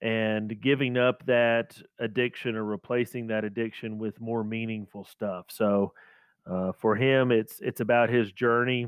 and 0.00 0.60
giving 0.60 0.96
up 0.96 1.26
that 1.26 1.76
addiction 1.98 2.54
or 2.54 2.64
replacing 2.64 3.26
that 3.26 3.44
addiction 3.44 3.98
with 3.98 4.20
more 4.20 4.44
meaningful 4.44 5.04
stuff. 5.04 5.46
So 5.50 5.92
uh, 6.46 6.72
for 6.72 6.94
him, 6.94 7.32
it's 7.32 7.60
it's 7.60 7.80
about 7.80 8.08
his 8.08 8.30
journey 8.32 8.86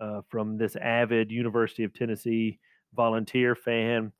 uh, 0.00 0.20
from 0.28 0.58
this 0.58 0.76
avid 0.76 1.30
University 1.30 1.84
of 1.84 1.94
Tennessee 1.94 2.58
volunteer 2.94 3.54
fan 3.54 4.12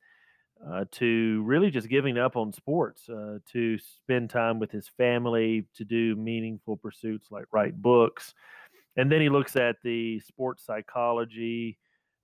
uh, 0.66 0.84
to 0.90 1.42
really 1.44 1.70
just 1.70 1.88
giving 1.88 2.18
up 2.18 2.36
on 2.36 2.52
sports 2.52 3.08
uh, 3.08 3.38
to 3.52 3.78
spend 3.78 4.30
time 4.30 4.58
with 4.58 4.70
his 4.70 4.88
family, 4.88 5.66
to 5.74 5.84
do 5.84 6.16
meaningful 6.16 6.76
pursuits 6.76 7.28
like 7.30 7.44
write 7.52 7.80
books. 7.80 8.34
And 8.96 9.12
then 9.12 9.20
he 9.20 9.28
looks 9.28 9.56
at 9.56 9.76
the 9.82 10.20
sports 10.20 10.64
psychology, 10.64 11.78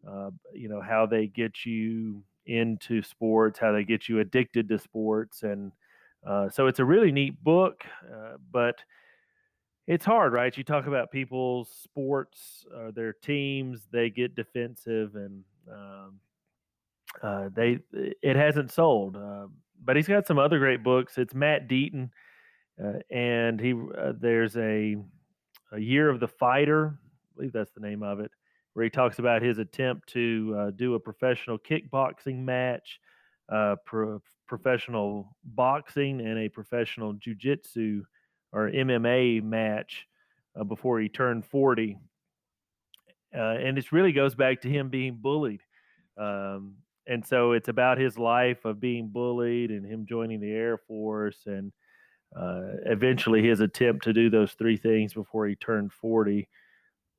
uh, 0.08 0.30
you 0.54 0.68
know, 0.68 0.80
how 0.80 1.04
they 1.04 1.26
get 1.26 1.66
you 1.66 2.22
into 2.46 3.02
sports, 3.02 3.58
how 3.58 3.72
they 3.72 3.84
get 3.84 4.08
you 4.08 4.20
addicted 4.20 4.68
to 4.70 4.78
sports. 4.78 5.42
And 5.42 5.72
uh, 6.26 6.48
so 6.48 6.66
it's 6.66 6.78
a 6.78 6.84
really 6.84 7.12
neat 7.12 7.42
book, 7.44 7.84
but 8.50 8.76
it's 9.86 10.04
hard, 10.04 10.32
right? 10.32 10.56
You 10.56 10.64
talk 10.64 10.86
about 10.86 11.10
people's 11.10 11.68
sports, 11.68 12.64
uh, 12.74 12.92
their 12.92 13.12
teams, 13.12 13.86
they 13.90 14.10
get 14.10 14.34
defensive 14.34 15.16
and 15.16 15.44
um, 15.70 16.20
uh, 17.22 17.48
they 17.54 17.78
it 17.92 18.36
hasn't 18.36 18.70
sold. 18.70 19.16
Uh, 19.16 19.46
but 19.84 19.96
he's 19.96 20.08
got 20.08 20.26
some 20.26 20.38
other 20.38 20.58
great 20.58 20.84
books. 20.84 21.18
It's 21.18 21.34
Matt 21.34 21.68
Deaton, 21.68 22.10
uh, 22.82 23.00
and 23.10 23.60
he 23.60 23.72
uh, 23.72 24.12
there's 24.18 24.56
a 24.56 24.96
a 25.72 25.78
Year 25.78 26.08
of 26.08 26.20
the 26.20 26.28
Fighter, 26.28 26.98
I 26.98 27.36
believe 27.36 27.52
that's 27.52 27.72
the 27.72 27.80
name 27.80 28.02
of 28.02 28.20
it, 28.20 28.30
where 28.74 28.84
he 28.84 28.90
talks 28.90 29.18
about 29.18 29.42
his 29.42 29.58
attempt 29.58 30.08
to 30.10 30.54
uh, 30.58 30.70
do 30.70 30.94
a 30.94 31.00
professional 31.00 31.58
kickboxing 31.58 32.38
match, 32.38 33.00
pro- 33.86 34.22
professional 34.46 35.34
boxing, 35.44 36.20
and 36.20 36.38
a 36.38 36.48
professional 36.48 37.14
jujitsu 37.14 38.02
or 38.52 38.70
MMA 38.70 39.42
match 39.42 40.06
uh, 40.58 40.64
before 40.64 41.00
he 41.00 41.08
turned 41.08 41.44
40. 41.46 41.98
Uh, 43.34 43.38
and 43.38 43.78
it 43.78 43.92
really 43.92 44.12
goes 44.12 44.34
back 44.34 44.60
to 44.62 44.68
him 44.68 44.88
being 44.88 45.14
bullied. 45.14 45.62
Um, 46.18 46.74
and 47.06 47.26
so 47.26 47.52
it's 47.52 47.68
about 47.68 47.98
his 47.98 48.18
life 48.18 48.64
of 48.64 48.78
being 48.78 49.08
bullied 49.08 49.70
and 49.70 49.86
him 49.86 50.06
joining 50.06 50.40
the 50.40 50.52
Air 50.52 50.76
Force 50.76 51.38
and 51.46 51.72
uh, 52.36 52.76
eventually 52.86 53.42
his 53.42 53.60
attempt 53.60 54.04
to 54.04 54.12
do 54.12 54.30
those 54.30 54.52
three 54.52 54.76
things 54.76 55.14
before 55.14 55.46
he 55.46 55.54
turned 55.56 55.92
40 55.92 56.48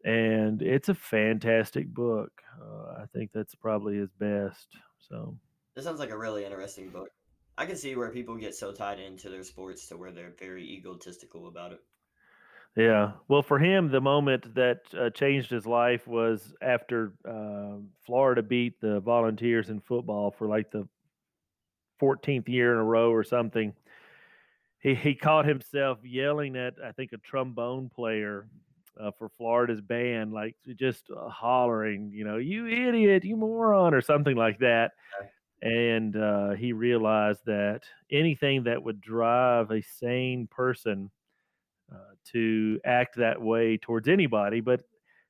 and 0.04 0.62
it's 0.62 0.90
a 0.90 0.94
fantastic 0.94 1.88
book. 1.88 2.32
Uh, 2.62 3.02
I 3.02 3.06
think 3.14 3.32
that's 3.34 3.56
probably 3.56 3.98
his 3.98 4.12
best. 4.20 4.68
So 5.00 5.38
this 5.76 5.86
sounds 5.86 6.00
like 6.00 6.10
a 6.10 6.18
really 6.18 6.46
interesting 6.46 6.90
book. 6.90 7.10
I 7.58 7.66
can 7.66 7.76
see 7.76 7.96
where 7.96 8.10
people 8.10 8.36
get 8.36 8.56
so 8.56 8.72
tied 8.72 9.00
into 9.00 9.30
their 9.30 9.44
sports 9.44 9.88
to 9.88 9.98
where 9.98 10.12
they're 10.12 10.34
very 10.40 10.64
egotistical 10.64 11.48
about 11.48 11.72
it. 11.72 11.80
Yeah. 12.76 13.12
Well, 13.28 13.44
for 13.44 13.60
him, 13.60 13.92
the 13.92 14.02
moment 14.02 14.56
that 14.56 14.82
uh, 15.00 15.12
changed 15.12 15.52
his 15.52 15.68
life 15.68 16.08
was 16.08 16.56
after 16.62 17.14
uh, 17.28 17.78
Florida 18.04 18.42
beat 18.42 18.82
the 18.82 19.00
Volunteers 19.00 19.70
in 19.70 19.80
football 19.80 20.32
for 20.32 20.48
like 20.48 20.72
the 20.72 20.88
14th 22.02 22.50
year 22.50 22.74
in 22.74 22.80
a 22.80 22.84
row 22.84 23.12
or 23.12 23.24
something. 23.24 23.74
He, 24.80 24.96
he 24.96 25.14
caught 25.14 25.46
himself 25.46 26.00
yelling 26.04 26.56
at, 26.56 26.74
I 26.84 26.92
think, 26.92 27.14
a 27.14 27.18
trombone 27.18 27.90
player 27.94 28.48
uh, 29.00 29.12
for 29.18 29.30
Florida's 29.38 29.82
band, 29.82 30.34
like 30.34 30.56
just 30.76 31.10
uh, 31.16 31.30
hollering, 31.30 32.12
you 32.12 32.26
know, 32.26 32.38
you 32.38 32.68
idiot, 32.68 33.24
you 33.24 33.36
moron, 33.38 33.94
or 33.94 34.02
something 34.02 34.36
like 34.36 34.60
that. 34.60 34.92
And 35.64 36.18
uh, 36.18 36.52
he 36.52 36.74
realized 36.74 37.46
that 37.46 37.84
anything 38.12 38.64
that 38.66 38.84
would 38.84 39.00
drive 39.00 39.72
a 39.72 39.82
sane 39.82 40.46
person 40.46 41.10
uh, 41.90 42.16
to 42.34 42.82
act 42.84 43.16
that 43.16 43.42
way 43.42 43.78
towards 43.78 44.10
anybody, 44.10 44.60
but 44.60 44.82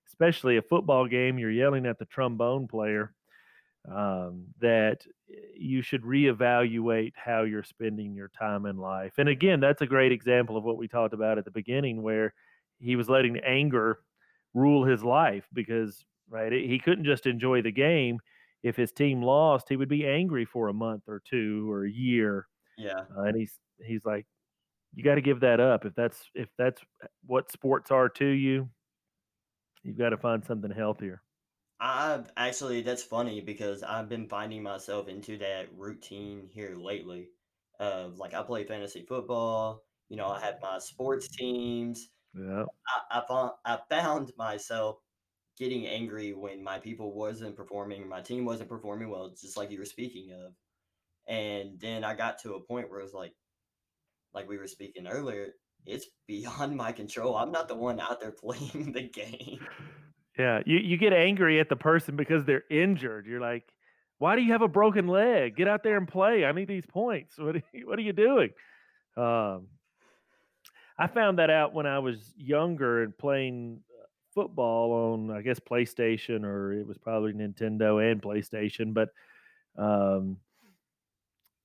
especially 0.08 0.58
a 0.58 0.64
football 0.64 1.06
game, 1.06 1.38
you're 1.38 1.52
yelling 1.52 1.86
at 1.86 2.00
the 2.00 2.06
trombone 2.06 2.68
player. 2.68 3.14
Um, 3.88 4.46
that 4.62 5.06
you 5.56 5.82
should 5.82 6.04
reevaluate 6.04 7.12
how 7.18 7.44
you're 7.44 7.64
spending 7.64 8.16
your 8.16 8.30
time 8.30 8.66
in 8.66 8.78
life. 8.78 9.12
And 9.18 9.28
again, 9.28 9.60
that's 9.60 9.82
a 9.82 9.86
great 9.86 10.14
example 10.14 10.56
of 10.56 10.64
what 10.64 10.78
we 10.78 10.88
talked 10.88 11.14
about 11.14 11.38
at 11.38 11.44
the 11.44 11.52
beginning, 11.52 12.02
where 12.02 12.34
he 12.80 12.96
was 12.96 13.10
letting 13.10 13.38
anger 13.40 14.00
rule 14.54 14.86
his 14.86 15.04
life 15.04 15.46
because 15.52 16.06
right 16.30 16.52
he 16.54 16.80
couldn't 16.80 17.04
just 17.04 17.26
enjoy 17.26 17.62
the 17.62 17.72
game 17.72 18.20
if 18.64 18.76
his 18.76 18.92
team 18.92 19.22
lost 19.22 19.68
he 19.70 19.76
would 19.76 19.90
be 19.90 20.08
angry 20.08 20.46
for 20.46 20.70
a 20.70 20.74
month 20.74 21.04
or 21.08 21.22
two 21.30 21.70
or 21.72 21.86
a 21.86 21.92
year 21.92 22.48
yeah. 22.78 23.02
uh, 23.18 23.24
and 23.24 23.38
he's 23.38 23.60
he's 23.86 24.06
like 24.06 24.26
you 24.96 25.04
got 25.04 25.16
to 25.16 25.22
give 25.22 25.40
that 25.40 25.60
up. 25.60 25.86
If 25.86 25.96
that's 25.96 26.30
if 26.36 26.50
that's 26.58 26.82
what 27.26 27.52
sports 27.52 27.92
are 27.92 28.10
to 28.10 28.26
you 28.26 28.70
you've 29.82 29.98
got 29.98 30.10
to 30.10 30.18
find 30.18 30.44
something 30.46 30.72
healthier. 30.72 31.22
I've 31.80 32.32
actually 32.38 32.82
that's 32.82 33.04
funny 33.04 33.42
because 33.42 33.84
i've 33.84 34.08
been 34.08 34.30
finding 34.30 34.64
myself 34.64 35.10
into 35.10 35.38
that 35.40 35.68
routine 35.76 36.48
here 36.50 36.78
lately 36.80 37.28
of 37.80 38.20
like 38.20 38.34
i 38.34 38.42
play 38.42 38.64
fantasy 38.64 39.04
football 39.06 39.84
you 40.08 40.16
know 40.16 40.28
i 40.28 40.40
have 40.40 40.56
my 40.62 40.78
sports 40.78 41.28
teams. 41.28 42.10
Yeah. 42.34 42.64
I, 43.12 43.20
I 43.20 43.24
found 43.28 43.52
I 43.66 43.80
found 43.90 44.32
myself 44.38 44.98
getting 45.58 45.86
angry 45.86 46.34
when 46.34 46.64
my 46.64 46.80
people 46.80 47.14
wasn't 47.14 47.56
performing, 47.56 48.08
my 48.08 48.22
team 48.22 48.46
wasn't 48.46 48.70
performing 48.70 49.10
well, 49.10 49.34
just 49.40 49.58
like 49.58 49.72
you 49.72 49.80
were 49.80 49.86
speaking 49.86 50.32
of. 50.32 50.54
And 51.28 51.80
then 51.80 52.04
I 52.04 52.16
got 52.16 52.40
to 52.40 52.56
a 52.56 52.60
point 52.60 52.90
where 52.90 53.00
it's 53.00 53.14
like, 53.14 53.34
like 54.34 54.50
we 54.50 54.58
were 54.58 54.68
speaking 54.68 55.08
earlier, 55.08 55.50
it's 55.86 56.08
beyond 56.28 56.76
my 56.78 56.92
control. 56.92 57.36
I'm 57.36 57.52
not 57.52 57.68
the 57.68 57.76
one 57.76 58.00
out 58.00 58.20
there 58.20 58.32
playing 58.40 58.94
the 58.94 59.04
game. 59.04 59.66
Yeah, 60.38 60.62
you, 60.66 60.80
you 60.80 60.98
get 60.98 61.14
angry 61.14 61.60
at 61.60 61.70
the 61.70 61.76
person 61.76 62.16
because 62.16 62.44
they're 62.44 62.64
injured. 62.72 63.28
You're 63.28 63.42
like, 63.42 63.72
why 64.18 64.36
do 64.36 64.42
you 64.42 64.52
have 64.52 64.64
a 64.64 64.68
broken 64.68 65.08
leg? 65.08 65.56
Get 65.56 65.68
out 65.68 65.84
there 65.84 65.98
and 65.98 66.08
play. 66.08 66.46
I 66.46 66.52
need 66.52 66.68
these 66.68 66.86
points. 66.86 67.36
What 67.40 67.56
are 67.56 67.64
you, 67.72 67.88
what 67.88 68.00
are 68.00 68.02
you 68.02 68.14
doing? 68.14 68.50
Um, 69.16 69.68
I 70.98 71.08
found 71.08 71.40
that 71.40 71.50
out 71.50 71.74
when 71.74 71.86
I 71.86 72.00
was 72.00 72.34
younger 72.36 73.04
and 73.04 73.18
playing 73.18 73.82
football 74.34 75.14
on, 75.14 75.32
I 75.32 75.42
guess, 75.42 75.60
PlayStation 75.60 76.44
or 76.44 76.74
it 76.74 76.88
was 76.88 76.98
probably 76.98 77.34
Nintendo 77.34 78.12
and 78.12 78.22
PlayStation, 78.22 78.94
but 78.94 79.10
um, 79.78 80.38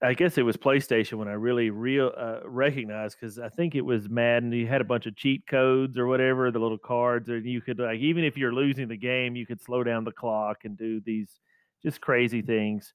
I 0.00 0.14
guess 0.14 0.38
it 0.38 0.42
was 0.42 0.56
PlayStation 0.56 1.14
when 1.14 1.26
I 1.26 1.32
really 1.32 1.70
real 1.70 2.12
uh, 2.16 2.40
recognized 2.44 3.16
because 3.20 3.38
I 3.38 3.48
think 3.48 3.74
it 3.74 3.80
was 3.80 4.08
Madden. 4.08 4.52
You 4.52 4.66
had 4.66 4.80
a 4.80 4.84
bunch 4.84 5.06
of 5.06 5.16
cheat 5.16 5.46
codes 5.46 5.98
or 5.98 6.06
whatever, 6.06 6.50
the 6.50 6.60
little 6.60 6.78
cards, 6.78 7.28
and 7.28 7.44
you 7.44 7.60
could 7.60 7.80
like 7.80 7.98
even 7.98 8.22
if 8.22 8.36
you're 8.36 8.52
losing 8.52 8.86
the 8.86 8.96
game, 8.96 9.34
you 9.34 9.44
could 9.44 9.60
slow 9.60 9.82
down 9.82 10.04
the 10.04 10.12
clock 10.12 10.58
and 10.64 10.76
do 10.76 11.00
these 11.00 11.40
just 11.82 12.00
crazy 12.00 12.42
things. 12.42 12.92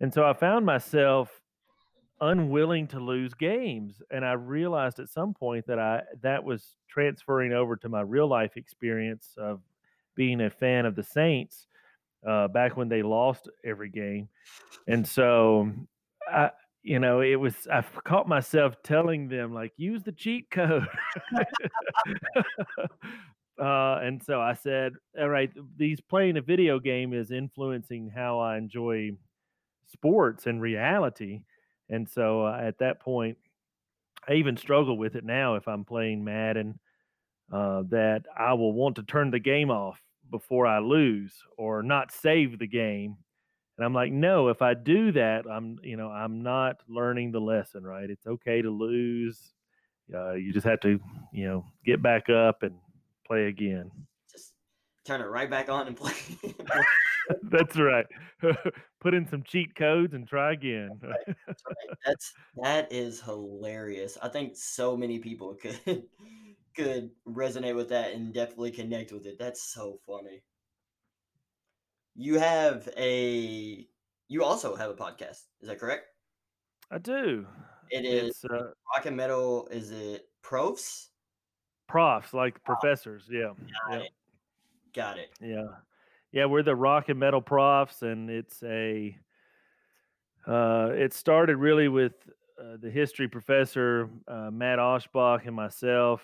And 0.00 0.12
so 0.12 0.24
I 0.24 0.32
found 0.32 0.66
myself 0.66 1.41
unwilling 2.22 2.86
to 2.86 3.00
lose 3.00 3.34
games 3.34 4.00
and 4.12 4.24
i 4.24 4.32
realized 4.32 5.00
at 5.00 5.08
some 5.08 5.34
point 5.34 5.66
that 5.66 5.80
i 5.80 6.00
that 6.22 6.42
was 6.42 6.76
transferring 6.88 7.52
over 7.52 7.74
to 7.74 7.88
my 7.88 8.00
real 8.00 8.28
life 8.28 8.56
experience 8.56 9.34
of 9.36 9.60
being 10.14 10.40
a 10.42 10.48
fan 10.48 10.86
of 10.86 10.94
the 10.94 11.02
saints 11.02 11.66
uh, 12.26 12.46
back 12.46 12.76
when 12.76 12.88
they 12.88 13.02
lost 13.02 13.48
every 13.64 13.90
game 13.90 14.28
and 14.86 15.06
so 15.06 15.68
i 16.30 16.48
you 16.84 17.00
know 17.00 17.20
it 17.20 17.34
was 17.34 17.66
i 17.72 17.82
caught 18.04 18.28
myself 18.28 18.76
telling 18.84 19.26
them 19.28 19.52
like 19.52 19.72
use 19.76 20.02
the 20.02 20.12
cheat 20.12 20.48
code. 20.50 20.86
Uh, 23.60 24.00
and 24.02 24.20
so 24.24 24.40
i 24.40 24.54
said 24.54 24.94
all 25.20 25.28
right 25.28 25.50
these 25.76 26.00
playing 26.00 26.38
a 26.38 26.40
video 26.40 26.80
game 26.80 27.12
is 27.12 27.30
influencing 27.30 28.08
how 28.08 28.38
i 28.40 28.56
enjoy 28.56 29.10
sports 29.86 30.46
and 30.46 30.60
reality 30.62 31.42
and 31.92 32.08
so 32.08 32.46
uh, 32.46 32.58
at 32.58 32.78
that 32.78 33.00
point, 33.00 33.36
I 34.26 34.34
even 34.34 34.56
struggle 34.56 34.96
with 34.96 35.14
it 35.14 35.24
now 35.24 35.56
if 35.56 35.68
I'm 35.68 35.84
playing 35.84 36.24
Madden, 36.24 36.80
uh, 37.52 37.82
that 37.90 38.24
I 38.36 38.54
will 38.54 38.72
want 38.72 38.96
to 38.96 39.02
turn 39.02 39.30
the 39.30 39.38
game 39.38 39.70
off 39.70 40.00
before 40.30 40.66
I 40.66 40.78
lose 40.78 41.34
or 41.58 41.82
not 41.82 42.10
save 42.10 42.58
the 42.58 42.66
game. 42.66 43.18
And 43.76 43.84
I'm 43.84 43.92
like, 43.92 44.10
no, 44.10 44.48
if 44.48 44.62
I 44.62 44.72
do 44.72 45.12
that, 45.12 45.44
I'm, 45.46 45.78
you 45.82 45.98
know, 45.98 46.08
I'm 46.08 46.42
not 46.42 46.76
learning 46.88 47.30
the 47.30 47.40
lesson, 47.40 47.84
right? 47.84 48.08
It's 48.08 48.26
okay 48.26 48.62
to 48.62 48.70
lose. 48.70 49.52
Uh, 50.12 50.32
you 50.32 50.50
just 50.50 50.66
have 50.66 50.80
to, 50.80 50.98
you 51.32 51.46
know, 51.46 51.66
get 51.84 52.02
back 52.02 52.30
up 52.30 52.62
and 52.62 52.74
play 53.26 53.48
again. 53.48 53.90
Just 54.30 54.54
turn 55.04 55.20
it 55.20 55.24
right 55.24 55.50
back 55.50 55.68
on 55.68 55.88
and 55.88 55.96
play. 55.96 56.14
That's 57.50 57.76
right. 57.76 58.06
put 59.00 59.14
in 59.14 59.26
some 59.28 59.42
cheat 59.42 59.74
codes 59.74 60.14
and 60.14 60.26
try 60.26 60.52
again. 60.52 60.90
Right, 61.02 61.36
that's 61.46 61.62
right. 61.68 61.96
That's 62.04 62.32
that 62.62 62.92
is 62.92 63.20
hilarious. 63.20 64.18
I 64.22 64.28
think 64.28 64.56
so 64.56 64.96
many 64.96 65.18
people 65.18 65.54
could 65.62 66.04
could 66.74 67.10
resonate 67.26 67.76
with 67.76 67.88
that 67.90 68.12
and 68.12 68.32
definitely 68.32 68.70
connect 68.70 69.12
with 69.12 69.26
it. 69.26 69.38
That's 69.38 69.62
so 69.62 69.98
funny. 70.06 70.42
You 72.14 72.38
have 72.38 72.88
a 72.96 73.86
you 74.28 74.44
also 74.44 74.74
have 74.76 74.90
a 74.90 74.94
podcast. 74.94 75.44
Is 75.60 75.68
that 75.68 75.78
correct? 75.78 76.06
I 76.90 76.98
do. 76.98 77.46
It 77.90 78.04
is 78.04 78.44
uh, 78.44 78.70
rock 78.94 79.06
and 79.06 79.16
metal. 79.16 79.68
Is 79.70 79.90
it 79.90 80.28
profs? 80.42 81.08
profs, 81.88 82.32
like 82.32 82.62
professors. 82.64 83.28
Yeah. 83.30 83.52
Got 83.88 83.92
Yeah. 83.92 83.98
it. 83.98 84.10
Got 84.94 85.18
it. 85.18 85.30
Yeah. 85.40 85.66
Yeah, 86.32 86.46
we're 86.46 86.62
the 86.62 86.74
rock 86.74 87.10
and 87.10 87.18
metal 87.20 87.42
profs, 87.42 88.02
and 88.02 88.30
it's 88.30 88.62
a. 88.62 89.16
Uh, 90.46 90.90
it 90.92 91.12
started 91.12 91.56
really 91.56 91.88
with 91.88 92.14
uh, 92.60 92.76
the 92.80 92.90
history 92.90 93.28
professor 93.28 94.08
uh, 94.26 94.50
Matt 94.50 94.78
Oshbach 94.78 95.46
and 95.46 95.54
myself 95.54 96.22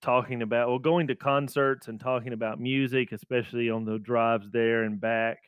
talking 0.00 0.42
about 0.42 0.68
well, 0.68 0.78
going 0.78 1.06
to 1.08 1.14
concerts 1.14 1.88
and 1.88 2.00
talking 2.00 2.32
about 2.32 2.58
music, 2.58 3.12
especially 3.12 3.68
on 3.68 3.84
the 3.84 3.98
drives 3.98 4.50
there 4.50 4.84
and 4.84 5.00
back. 5.00 5.38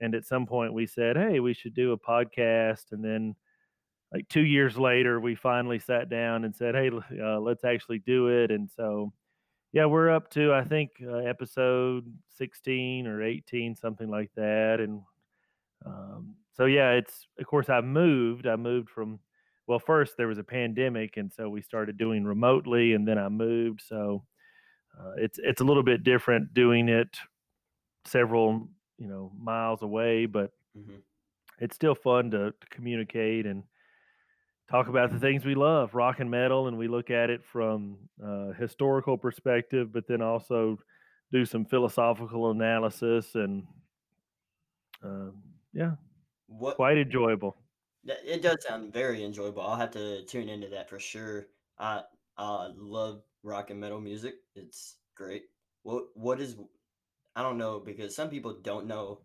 And 0.00 0.14
at 0.14 0.26
some 0.26 0.46
point, 0.46 0.74
we 0.74 0.86
said, 0.86 1.16
"Hey, 1.16 1.40
we 1.40 1.54
should 1.54 1.74
do 1.74 1.92
a 1.92 1.98
podcast." 1.98 2.92
And 2.92 3.02
then, 3.02 3.34
like 4.12 4.28
two 4.28 4.44
years 4.44 4.76
later, 4.76 5.18
we 5.18 5.34
finally 5.34 5.78
sat 5.78 6.10
down 6.10 6.44
and 6.44 6.54
said, 6.54 6.74
"Hey, 6.74 6.90
uh, 7.22 7.40
let's 7.40 7.64
actually 7.64 8.00
do 8.00 8.28
it." 8.28 8.50
And 8.50 8.70
so 8.70 9.12
yeah, 9.72 9.86
we're 9.86 10.10
up 10.10 10.30
to 10.30 10.52
I 10.52 10.64
think 10.64 10.92
uh, 11.02 11.16
episode 11.16 12.12
16 12.28 13.06
or 13.06 13.22
18, 13.22 13.74
something 13.76 14.08
like 14.08 14.30
that. 14.36 14.80
And 14.80 15.02
um, 15.84 16.36
so 16.52 16.66
yeah, 16.66 16.92
it's 16.92 17.26
of 17.38 17.46
course 17.46 17.68
I 17.68 17.80
moved. 17.80 18.46
I 18.46 18.56
moved 18.56 18.90
from 18.90 19.20
well, 19.66 19.78
first 19.78 20.16
there 20.16 20.28
was 20.28 20.38
a 20.38 20.44
pandemic, 20.44 21.16
and 21.18 21.32
so 21.32 21.50
we 21.50 21.62
started 21.62 21.98
doing 21.98 22.24
remotely, 22.24 22.94
and 22.94 23.06
then 23.06 23.18
I 23.18 23.28
moved. 23.28 23.82
So 23.82 24.24
uh, 24.98 25.12
it's 25.18 25.38
it's 25.42 25.60
a 25.60 25.64
little 25.64 25.84
bit 25.84 26.04
different 26.04 26.54
doing 26.54 26.88
it 26.88 27.18
several 28.06 28.68
you 28.98 29.08
know 29.08 29.32
miles 29.36 29.82
away, 29.82 30.26
but 30.26 30.52
hmm 30.74 31.00
it's 31.58 31.74
still 31.74 31.94
fun 31.94 32.30
to, 32.30 32.52
to 32.52 32.66
communicate 32.70 33.46
and 33.46 33.64
talk 34.70 34.88
about 34.88 35.10
the 35.12 35.18
things 35.18 35.44
we 35.44 35.54
love, 35.54 35.94
rock 35.94 36.20
and 36.20 36.30
metal, 36.30 36.68
and 36.68 36.76
we 36.78 36.88
look 36.88 37.10
at 37.10 37.30
it 37.30 37.44
from 37.44 37.98
a 38.22 38.52
historical 38.54 39.16
perspective, 39.16 39.92
but 39.92 40.06
then 40.06 40.22
also 40.22 40.78
do 41.32 41.44
some 41.44 41.64
philosophical 41.64 42.50
analysis 42.50 43.34
and 43.34 43.66
um, 45.02 45.42
yeah, 45.72 45.92
What 46.46 46.76
quite 46.76 46.98
enjoyable. 46.98 47.56
it 48.04 48.42
does 48.42 48.64
sound 48.66 48.92
very 48.92 49.24
enjoyable. 49.24 49.62
I'll 49.62 49.76
have 49.76 49.90
to 49.92 50.24
tune 50.24 50.48
into 50.48 50.68
that 50.68 50.88
for 50.88 50.98
sure. 50.98 51.48
I 51.78 52.02
I 52.36 52.68
love 52.74 53.22
rock 53.42 53.70
and 53.70 53.80
metal 53.80 54.00
music. 54.00 54.36
It's 54.54 54.96
great. 55.14 55.44
What 55.82 56.16
what 56.16 56.40
is 56.40 56.56
I 57.36 57.42
don't 57.42 57.58
know 57.58 57.80
because 57.80 58.14
some 58.14 58.30
people 58.30 58.54
don't 58.60 58.86
know 58.86 59.22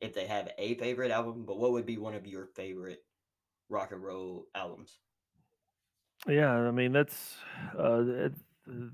if 0.00 0.14
they 0.14 0.26
have 0.26 0.52
a 0.58 0.74
favorite 0.76 1.10
album, 1.10 1.44
but 1.46 1.58
what 1.58 1.72
would 1.72 1.86
be 1.86 1.96
one 1.98 2.14
of 2.14 2.26
your 2.26 2.46
favorite 2.46 3.04
rock 3.68 3.92
and 3.92 4.02
roll 4.02 4.46
albums? 4.54 4.98
Yeah, 6.28 6.50
I 6.50 6.70
mean 6.70 6.92
that's 6.92 7.36
uh, 7.78 8.02
that, 8.02 8.32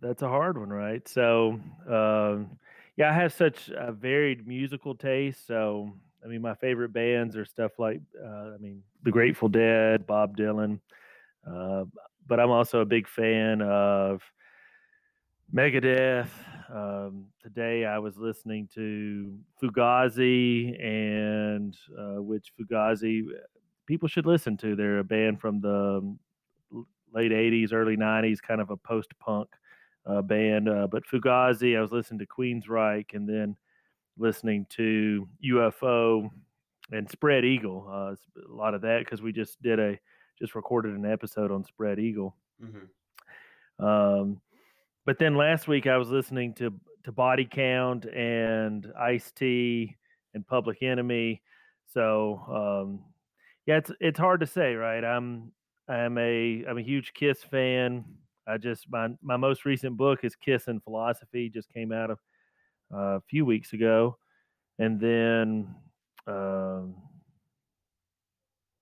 that's 0.00 0.22
a 0.22 0.28
hard 0.28 0.58
one, 0.58 0.70
right? 0.70 1.06
So 1.08 1.60
um, 1.88 2.58
yeah, 2.96 3.10
I 3.10 3.14
have 3.14 3.32
such 3.32 3.70
a 3.76 3.92
varied 3.92 4.46
musical 4.46 4.94
taste. 4.94 5.46
So 5.46 5.92
I 6.24 6.28
mean, 6.28 6.42
my 6.42 6.54
favorite 6.54 6.92
bands 6.92 7.36
are 7.36 7.44
stuff 7.44 7.72
like 7.78 8.00
uh, 8.22 8.54
I 8.54 8.56
mean, 8.58 8.82
The 9.04 9.10
Grateful 9.10 9.48
Dead, 9.48 10.06
Bob 10.06 10.36
Dylan, 10.36 10.80
uh, 11.50 11.84
but 12.26 12.40
I'm 12.40 12.50
also 12.50 12.80
a 12.80 12.84
big 12.86 13.08
fan 13.08 13.62
of 13.62 14.22
Megadeth. 15.54 16.28
Um, 16.72 17.26
today 17.42 17.84
I 17.84 17.98
was 17.98 18.16
listening 18.16 18.68
to 18.74 19.36
Fugazi, 19.60 20.80
and 20.80 21.76
uh, 21.98 22.22
which 22.22 22.52
Fugazi 22.60 23.22
people 23.90 24.08
should 24.08 24.24
listen 24.24 24.56
to. 24.56 24.76
They're 24.76 25.00
a 25.00 25.04
band 25.04 25.40
from 25.40 25.60
the 25.60 26.16
late 27.12 27.32
80s, 27.32 27.72
early 27.72 27.96
90s, 27.96 28.40
kind 28.40 28.60
of 28.60 28.70
a 28.70 28.76
post 28.76 29.12
punk 29.18 29.48
uh, 30.06 30.22
band. 30.22 30.68
Uh, 30.68 30.86
but 30.86 31.02
Fugazi, 31.04 31.76
I 31.76 31.80
was 31.80 31.90
listening 31.90 32.20
to 32.20 32.26
Queensryche 32.26 33.14
and 33.14 33.28
then 33.28 33.56
listening 34.16 34.64
to 34.70 35.28
UFO 35.44 36.30
and 36.92 37.10
Spread 37.10 37.44
Eagle. 37.44 37.84
Uh, 37.90 38.14
a 38.48 38.54
lot 38.54 38.74
of 38.74 38.82
that 38.82 39.00
because 39.00 39.22
we 39.22 39.32
just 39.32 39.60
did 39.60 39.80
a, 39.80 39.98
just 40.38 40.54
recorded 40.54 40.94
an 40.94 41.04
episode 41.04 41.50
on 41.50 41.64
Spread 41.64 41.98
Eagle. 41.98 42.36
hmm 42.60 43.84
Um, 43.84 44.40
but 45.04 45.18
then 45.18 45.34
last 45.34 45.66
week 45.66 45.88
I 45.88 45.96
was 45.96 46.10
listening 46.10 46.54
to 46.54 46.72
to 47.02 47.10
Body 47.10 47.48
Count 47.50 48.04
and 48.04 48.86
Ice 48.96 49.32
T 49.32 49.96
and 50.34 50.46
Public 50.46 50.80
Enemy. 50.80 51.42
So 51.86 52.84
um, 52.86 53.09
yeah, 53.66 53.76
it's 53.78 53.92
it's 54.00 54.18
hard 54.18 54.40
to 54.40 54.46
say, 54.46 54.74
right? 54.74 55.04
I'm 55.04 55.52
I'm 55.88 56.18
a 56.18 56.64
I'm 56.68 56.78
a 56.78 56.82
huge 56.82 57.12
Kiss 57.14 57.42
fan. 57.42 58.04
I 58.46 58.58
just 58.58 58.90
my 58.90 59.08
my 59.22 59.36
most 59.36 59.64
recent 59.64 59.96
book 59.96 60.20
is 60.24 60.34
Kiss 60.36 60.66
and 60.68 60.82
Philosophy, 60.82 61.48
just 61.48 61.72
came 61.72 61.92
out 61.92 62.10
of 62.10 62.18
uh, 62.92 63.16
a 63.16 63.20
few 63.28 63.44
weeks 63.44 63.72
ago, 63.72 64.18
and 64.78 65.00
then 65.00 65.74
um, 66.26 66.96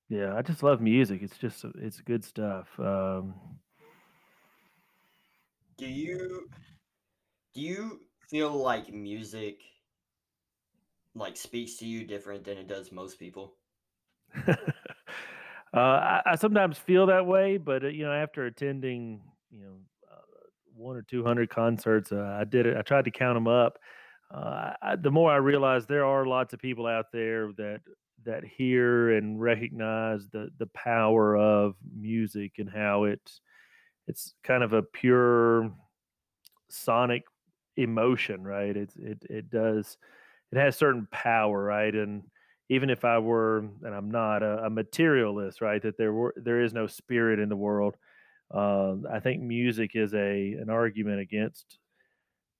yeah, 0.09 0.35
I 0.35 0.43
just 0.43 0.63
love 0.63 0.81
music. 0.81 1.23
It's 1.23 1.37
just 1.37 1.65
it's 1.77 2.01
good 2.01 2.25
stuff. 2.25 2.69
Um, 2.79 3.35
Do 5.77 5.87
you 5.87 6.49
do 7.55 7.61
you 7.61 8.01
feel 8.29 8.51
like 8.51 8.93
music 8.93 9.61
like 11.15 11.37
speaks 11.37 11.77
to 11.77 11.87
you 11.87 12.05
different 12.05 12.45
than 12.45 12.59
it 12.59 12.67
does 12.67 12.91
most 12.91 13.19
people? 13.19 13.58
uh, 14.49 14.57
I, 15.75 16.23
I 16.27 16.35
sometimes 16.37 16.79
feel 16.79 17.07
that 17.07 17.27
way, 17.27 17.57
but 17.57 17.85
uh, 17.85 17.89
you 17.89 18.05
know, 18.05 18.13
after 18.13 18.47
attending, 18.47 19.21
you 19.51 19.61
know, 19.61 19.77
uh, 20.11 20.21
one 20.75 20.97
or 20.97 21.03
two 21.03 21.25
hundred 21.25 21.51
concerts, 21.51 22.13
uh, 22.13 22.37
I 22.41 22.45
did 22.45 22.67
it. 22.67 22.77
I 22.77 22.83
tried 22.83 23.05
to 23.07 23.11
count 23.11 23.37
them 23.37 23.49
up. 23.49 23.79
Uh, 24.33 24.73
I, 24.83 24.97
the 24.97 25.11
more 25.11 25.33
I 25.33 25.37
realize 25.37 25.87
there 25.87 26.05
are 26.05 26.27
lots 26.27 26.53
of 26.53 26.61
people 26.61 26.87
out 26.87 27.07
there 27.13 27.53
that 27.57 27.81
that 28.25 28.45
hear 28.45 29.13
and 29.17 29.41
recognize 29.41 30.29
the 30.33 30.51
the 30.59 30.67
power 30.69 31.37
of 31.37 31.75
music 31.97 32.53
and 32.59 32.69
how 32.69 33.05
it's 33.05 33.41
it's 34.09 34.35
kind 34.45 34.63
of 34.63 34.73
a 34.73 34.83
pure 34.83 35.73
sonic 36.71 37.25
emotion, 37.77 38.43
right? 38.45 38.77
It's 38.77 38.97
it 38.97 39.19
it 39.29 39.51
does 39.51 39.97
it 40.53 40.59
has 40.59 40.77
certain 40.77 41.09
power, 41.11 41.63
right? 41.63 41.95
And 41.95 42.23
even 42.69 42.91
if 42.91 43.05
I 43.05 43.19
were, 43.19 43.59
and 43.59 43.95
I'm 43.95 44.11
not 44.11 44.43
a, 44.43 44.65
a 44.65 44.71
materialist, 44.71 45.61
right? 45.61 45.83
That 45.83 45.97
there 45.97 46.13
were 46.13 46.35
there 46.37 46.63
is 46.63 46.73
no 46.73 46.87
spirit 46.87 47.39
in 47.39 47.49
the 47.49 47.57
world. 47.57 47.97
Um, 48.51 49.07
I 49.11 49.21
think 49.21 49.43
music 49.43 49.93
is 49.95 50.15
a 50.15 50.53
an 50.53 50.71
argument 50.71 51.21
against 51.21 51.79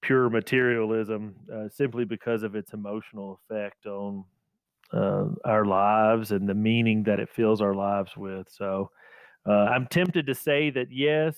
pure 0.01 0.29
materialism, 0.29 1.35
uh, 1.53 1.69
simply 1.69 2.05
because 2.05 2.43
of 2.43 2.55
its 2.55 2.73
emotional 2.73 3.39
effect 3.43 3.85
on 3.85 4.23
uh, 4.93 5.25
our 5.45 5.65
lives 5.65 6.31
and 6.31 6.47
the 6.47 6.53
meaning 6.53 7.03
that 7.03 7.19
it 7.19 7.29
fills 7.29 7.61
our 7.61 7.73
lives 7.73 8.15
with. 8.15 8.47
So 8.49 8.89
uh, 9.47 9.51
I'm 9.51 9.87
tempted 9.87 10.27
to 10.27 10.35
say 10.35 10.69
that 10.71 10.87
yes, 10.91 11.37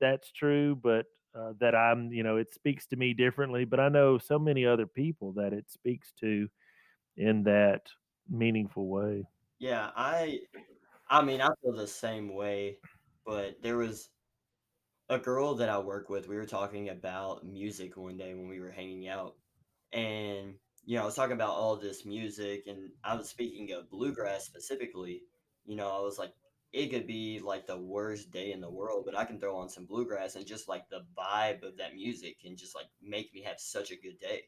that's 0.00 0.30
true, 0.32 0.74
but 0.74 1.06
uh, 1.38 1.52
that 1.60 1.74
I'm, 1.74 2.12
you 2.12 2.22
know, 2.22 2.36
it 2.36 2.52
speaks 2.52 2.86
to 2.88 2.96
me 2.96 3.14
differently. 3.14 3.64
But 3.64 3.80
I 3.80 3.88
know 3.88 4.18
so 4.18 4.38
many 4.38 4.66
other 4.66 4.86
people 4.86 5.32
that 5.34 5.52
it 5.52 5.70
speaks 5.70 6.12
to 6.20 6.48
in 7.16 7.44
that 7.44 7.90
meaningful 8.28 8.88
way. 8.88 9.26
Yeah, 9.58 9.90
I 9.94 10.40
I 11.08 11.22
mean, 11.24 11.40
I 11.40 11.50
feel 11.62 11.74
the 11.74 11.86
same 11.86 12.34
way, 12.34 12.80
but 13.24 13.62
there 13.62 13.76
was 13.78 14.10
a 15.08 15.18
girl 15.18 15.54
that 15.56 15.68
I 15.68 15.78
work 15.78 16.08
with. 16.08 16.28
We 16.28 16.36
were 16.36 16.46
talking 16.46 16.88
about 16.88 17.44
music 17.46 17.96
one 17.96 18.16
day 18.16 18.34
when 18.34 18.48
we 18.48 18.60
were 18.60 18.70
hanging 18.70 19.08
out, 19.08 19.36
and 19.92 20.58
you 20.84 20.96
know, 20.96 21.02
I 21.02 21.06
was 21.06 21.14
talking 21.16 21.34
about 21.34 21.50
all 21.56 21.76
this 21.76 22.04
music, 22.06 22.66
and 22.66 22.92
I 23.04 23.16
was 23.16 23.28
speaking 23.28 23.72
of 23.72 23.90
bluegrass 23.90 24.44
specifically. 24.46 25.24
You 25.64 25.76
know, 25.76 25.88
I 25.90 26.00
was 26.00 26.18
like, 26.18 26.34
it 26.72 26.88
could 26.88 27.06
be 27.06 27.40
like 27.40 27.66
the 27.66 27.78
worst 27.78 28.30
day 28.30 28.52
in 28.52 28.60
the 28.60 28.70
world, 28.70 29.04
but 29.06 29.16
I 29.16 29.24
can 29.24 29.40
throw 29.40 29.56
on 29.58 29.68
some 29.70 29.86
bluegrass 29.86 30.36
and 30.36 30.46
just 30.46 30.68
like 30.68 30.88
the 30.88 31.06
vibe 31.16 31.62
of 31.64 31.76
that 31.78 31.94
music 31.94 32.40
can 32.40 32.56
just 32.56 32.74
like 32.74 32.86
make 33.02 33.32
me 33.34 33.42
have 33.42 33.60
such 33.60 33.90
a 33.92 33.96
good 34.00 34.18
day. 34.18 34.44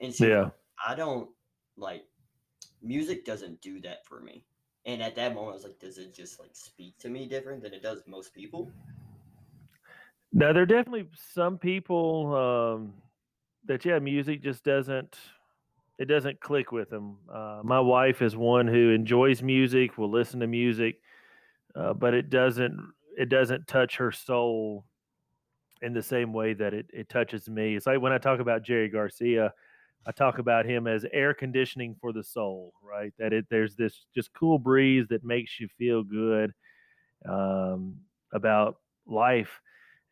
And 0.00 0.14
so 0.14 0.26
Yeah. 0.26 0.50
I 0.84 0.94
don't 0.94 1.30
like 1.76 2.04
music 2.82 3.24
doesn't 3.24 3.60
do 3.60 3.80
that 3.80 4.06
for 4.06 4.20
me. 4.20 4.44
And 4.86 5.02
at 5.02 5.16
that 5.16 5.34
moment, 5.34 5.52
I 5.52 5.54
was 5.54 5.64
like, 5.64 5.78
does 5.78 5.98
it 5.98 6.14
just 6.14 6.38
like 6.38 6.50
speak 6.52 6.98
to 6.98 7.08
me 7.08 7.26
different 7.26 7.62
than 7.62 7.72
it 7.72 7.82
does 7.82 8.02
most 8.06 8.34
people? 8.34 8.70
Now 10.32 10.52
there 10.52 10.62
are 10.62 10.66
definitely 10.66 11.08
some 11.32 11.58
people 11.58 12.34
um, 12.34 12.94
that 13.66 13.84
yeah, 13.84 13.98
music 13.98 14.42
just 14.42 14.64
doesn't 14.64 15.16
it 15.98 16.06
doesn't 16.06 16.40
click 16.40 16.72
with 16.72 16.90
them. 16.90 17.18
Uh, 17.32 17.60
my 17.62 17.78
wife 17.78 18.20
is 18.20 18.36
one 18.36 18.66
who 18.66 18.90
enjoys 18.90 19.42
music, 19.42 19.96
will 19.96 20.10
listen 20.10 20.40
to 20.40 20.46
music, 20.46 21.00
uh, 21.76 21.92
but 21.92 22.14
it 22.14 22.30
doesn't 22.30 22.76
it 23.16 23.28
doesn't 23.28 23.66
touch 23.66 23.96
her 23.96 24.10
soul 24.10 24.84
in 25.82 25.92
the 25.92 26.02
same 26.02 26.32
way 26.32 26.52
that 26.54 26.74
it, 26.74 26.86
it 26.92 27.08
touches 27.08 27.48
me. 27.48 27.76
It's 27.76 27.86
like 27.86 28.00
when 28.00 28.12
I 28.12 28.18
talk 28.18 28.40
about 28.40 28.64
Jerry 28.64 28.88
Garcia, 28.88 29.52
I 30.06 30.12
talk 30.12 30.38
about 30.38 30.66
him 30.66 30.86
as 30.86 31.06
air 31.12 31.34
conditioning 31.34 31.96
for 32.00 32.12
the 32.12 32.22
soul, 32.22 32.74
right? 32.82 33.12
That 33.18 33.32
it 33.32 33.46
there's 33.50 33.74
this 33.74 34.06
just 34.14 34.32
cool 34.34 34.58
breeze 34.58 35.06
that 35.08 35.24
makes 35.24 35.58
you 35.58 35.68
feel 35.78 36.02
good 36.02 36.52
um, 37.28 37.96
about 38.32 38.76
life, 39.06 39.60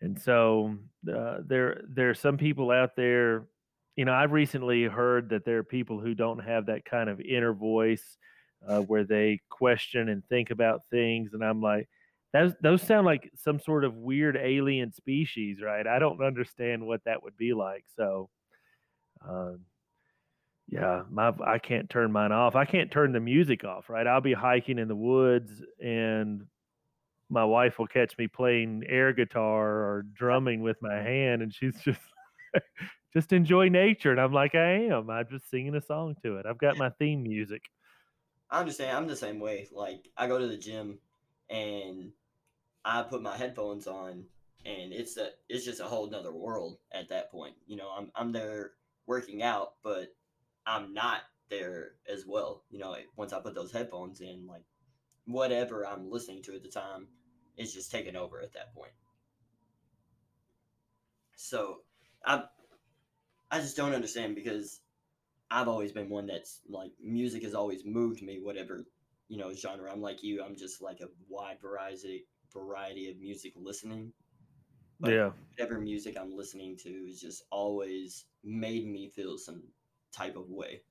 and 0.00 0.20
so 0.20 0.76
uh, 1.12 1.38
there 1.46 1.82
there 1.88 2.10
are 2.10 2.14
some 2.14 2.38
people 2.38 2.70
out 2.70 2.96
there. 2.96 3.46
You 3.96 4.06
know, 4.06 4.14
I've 4.14 4.32
recently 4.32 4.84
heard 4.84 5.28
that 5.30 5.44
there 5.44 5.58
are 5.58 5.64
people 5.64 6.00
who 6.00 6.14
don't 6.14 6.38
have 6.38 6.66
that 6.66 6.84
kind 6.86 7.10
of 7.10 7.20
inner 7.20 7.52
voice 7.52 8.16
uh, 8.66 8.80
where 8.80 9.04
they 9.04 9.40
question 9.50 10.08
and 10.08 10.24
think 10.28 10.50
about 10.50 10.86
things, 10.90 11.34
and 11.34 11.44
I'm 11.44 11.60
like, 11.60 11.88
those 12.32 12.54
those 12.62 12.82
sound 12.82 13.04
like 13.04 13.30
some 13.36 13.60
sort 13.60 13.84
of 13.84 13.94
weird 13.94 14.36
alien 14.36 14.92
species, 14.92 15.60
right? 15.62 15.86
I 15.86 15.98
don't 15.98 16.22
understand 16.24 16.86
what 16.86 17.04
that 17.04 17.22
would 17.22 17.36
be 17.36 17.52
like. 17.52 17.84
So, 17.96 18.30
um, 19.28 19.60
yeah, 20.68 21.02
my 21.10 21.32
I 21.44 21.58
can't 21.58 21.90
turn 21.90 22.12
mine 22.12 22.32
off. 22.32 22.56
I 22.56 22.64
can't 22.64 22.90
turn 22.90 23.12
the 23.12 23.20
music 23.20 23.64
off, 23.64 23.88
right? 23.88 24.06
I'll 24.06 24.20
be 24.20 24.32
hiking 24.32 24.78
in 24.78 24.88
the 24.88 24.96
woods 24.96 25.62
and 25.82 26.46
my 27.28 27.44
wife 27.44 27.78
will 27.78 27.86
catch 27.86 28.16
me 28.18 28.26
playing 28.26 28.84
air 28.86 29.12
guitar 29.12 29.66
or 29.66 30.04
drumming 30.12 30.62
with 30.62 30.76
my 30.82 30.90
mm-hmm. 30.90 31.06
hand 31.06 31.42
and 31.42 31.52
she's 31.54 31.78
just 31.80 32.00
just 33.12 33.32
enjoy 33.32 33.68
nature 33.68 34.10
and 34.10 34.20
I'm 34.20 34.32
like 34.32 34.54
I 34.54 34.86
am. 34.86 35.10
I'm 35.10 35.26
just 35.30 35.50
singing 35.50 35.74
a 35.74 35.80
song 35.80 36.16
to 36.22 36.36
it. 36.36 36.46
I've 36.46 36.58
got 36.58 36.76
my 36.76 36.90
theme 36.90 37.22
music. 37.22 37.62
I 38.50 38.60
understand. 38.60 38.96
I'm 38.96 39.06
the 39.06 39.16
same 39.16 39.40
way. 39.40 39.68
Like 39.72 40.08
I 40.16 40.26
go 40.26 40.38
to 40.38 40.46
the 40.46 40.58
gym 40.58 40.98
and 41.48 42.12
I 42.84 43.02
put 43.02 43.22
my 43.22 43.36
headphones 43.36 43.86
on 43.86 44.24
and 44.64 44.92
it's 44.92 45.16
a 45.16 45.30
it's 45.48 45.64
just 45.64 45.80
a 45.80 45.84
whole 45.84 46.08
nother 46.08 46.32
world 46.32 46.78
at 46.92 47.08
that 47.08 47.30
point. 47.30 47.54
You 47.66 47.76
know, 47.76 47.90
I'm 47.96 48.10
I'm 48.14 48.32
there 48.32 48.72
working 49.06 49.42
out, 49.42 49.74
but 49.82 50.14
I'm 50.66 50.94
not 50.94 51.20
there 51.50 51.92
as 52.10 52.24
well. 52.26 52.64
You 52.70 52.78
know, 52.78 52.96
once 53.16 53.32
I 53.32 53.40
put 53.40 53.54
those 53.54 53.72
headphones 53.72 54.20
in, 54.20 54.46
like 54.46 54.64
whatever 55.26 55.86
I'm 55.86 56.10
listening 56.10 56.42
to 56.44 56.54
at 56.54 56.62
the 56.62 56.68
time 56.68 57.08
is 57.56 57.72
just 57.72 57.90
taken 57.90 58.16
over 58.16 58.40
at 58.40 58.52
that 58.54 58.74
point. 58.74 58.92
So 61.36 61.78
I 62.24 62.44
I 63.50 63.60
just 63.60 63.76
don't 63.76 63.94
understand 63.94 64.34
because 64.34 64.80
I've 65.50 65.68
always 65.68 65.92
been 65.92 66.08
one 66.08 66.26
that's 66.26 66.60
like 66.68 66.92
music 67.02 67.42
has 67.42 67.54
always 67.54 67.84
moved 67.84 68.22
me, 68.22 68.40
whatever 68.42 68.84
you 69.28 69.38
know 69.38 69.52
genre. 69.52 69.92
I'm 69.92 70.00
like 70.00 70.22
you. 70.22 70.42
I'm 70.42 70.56
just 70.56 70.80
like 70.80 71.00
a 71.00 71.08
wide 71.28 71.60
variety 71.60 72.26
variety 72.52 73.10
of 73.10 73.18
music 73.18 73.52
listening. 73.56 74.12
But 75.00 75.12
yeah. 75.12 75.30
Whatever 75.58 75.80
music 75.80 76.16
I'm 76.18 76.36
listening 76.36 76.76
to 76.78 76.88
is 76.88 77.20
just 77.20 77.42
always 77.50 78.24
made 78.44 78.86
me 78.86 79.08
feel 79.08 79.36
some 79.36 79.62
type 80.12 80.36
of 80.36 80.48
way. 80.48 80.82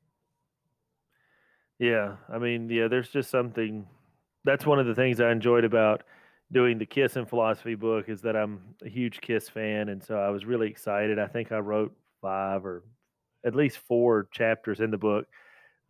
Yeah, 1.80 2.18
I 2.32 2.38
mean, 2.38 2.70
yeah, 2.70 2.88
there's 2.88 3.10
just 3.10 3.30
something. 3.30 3.88
That's 4.44 4.66
one 4.66 4.80
of 4.80 4.86
the 4.86 4.96
things 4.96 5.20
I 5.20 5.32
enjoyed 5.32 5.64
about 5.64 6.04
doing 6.52 6.78
the 6.78 6.86
Kiss 6.86 7.16
and 7.16 7.28
Philosophy 7.28 7.76
book 7.76 8.10
is 8.10 8.22
that 8.22 8.36
I'm 8.36 8.76
a 8.86 8.90
huge 8.90 9.22
Kiss 9.22 9.50
fan, 9.50 9.90
and 9.90 10.04
so 10.04 10.16
I 10.16 10.30
was 10.30 10.46
really 10.46 10.70
excited. 10.70 11.18
I 11.18 11.28
think 11.28 11.52
I 11.52 11.58
wrote 11.58 11.96
five 12.22 12.66
or 12.66 12.84
at 13.46 13.56
least 13.56 13.80
four 13.80 14.28
chapters 14.32 14.80
in 14.80 14.92
the 14.92 14.98
book, 14.98 15.26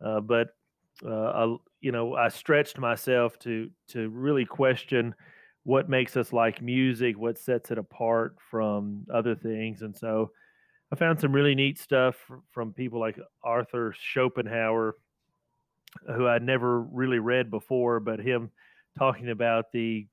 uh, 0.04 0.20
but 0.20 0.48
uh, 1.04 1.08
I, 1.10 1.56
you 1.80 1.92
know, 1.92 2.14
I 2.14 2.28
stretched 2.28 2.78
myself 2.78 3.38
to 3.40 3.70
to 3.88 4.08
really 4.08 4.46
question 4.46 5.14
what 5.64 5.88
makes 5.88 6.16
us 6.16 6.32
like 6.32 6.60
music, 6.60 7.18
what 7.18 7.38
sets 7.38 7.70
it 7.70 7.78
apart 7.78 8.36
from 8.50 9.04
other 9.12 9.34
things. 9.34 9.82
And 9.82 9.96
so 9.96 10.30
I 10.92 10.94
found 10.94 11.18
some 11.18 11.32
really 11.32 11.54
neat 11.54 11.78
stuff 11.78 12.16
from 12.50 12.74
people 12.74 13.00
like 13.00 13.18
Arthur 13.42 13.94
Schopenhauer, 13.98 14.94
who 16.14 16.28
I'd 16.28 16.42
never 16.42 16.82
really 16.82 17.18
read 17.18 17.50
before, 17.50 17.98
but 17.98 18.20
him 18.20 18.50
talking 18.98 19.30
about 19.30 19.72
the 19.72 20.06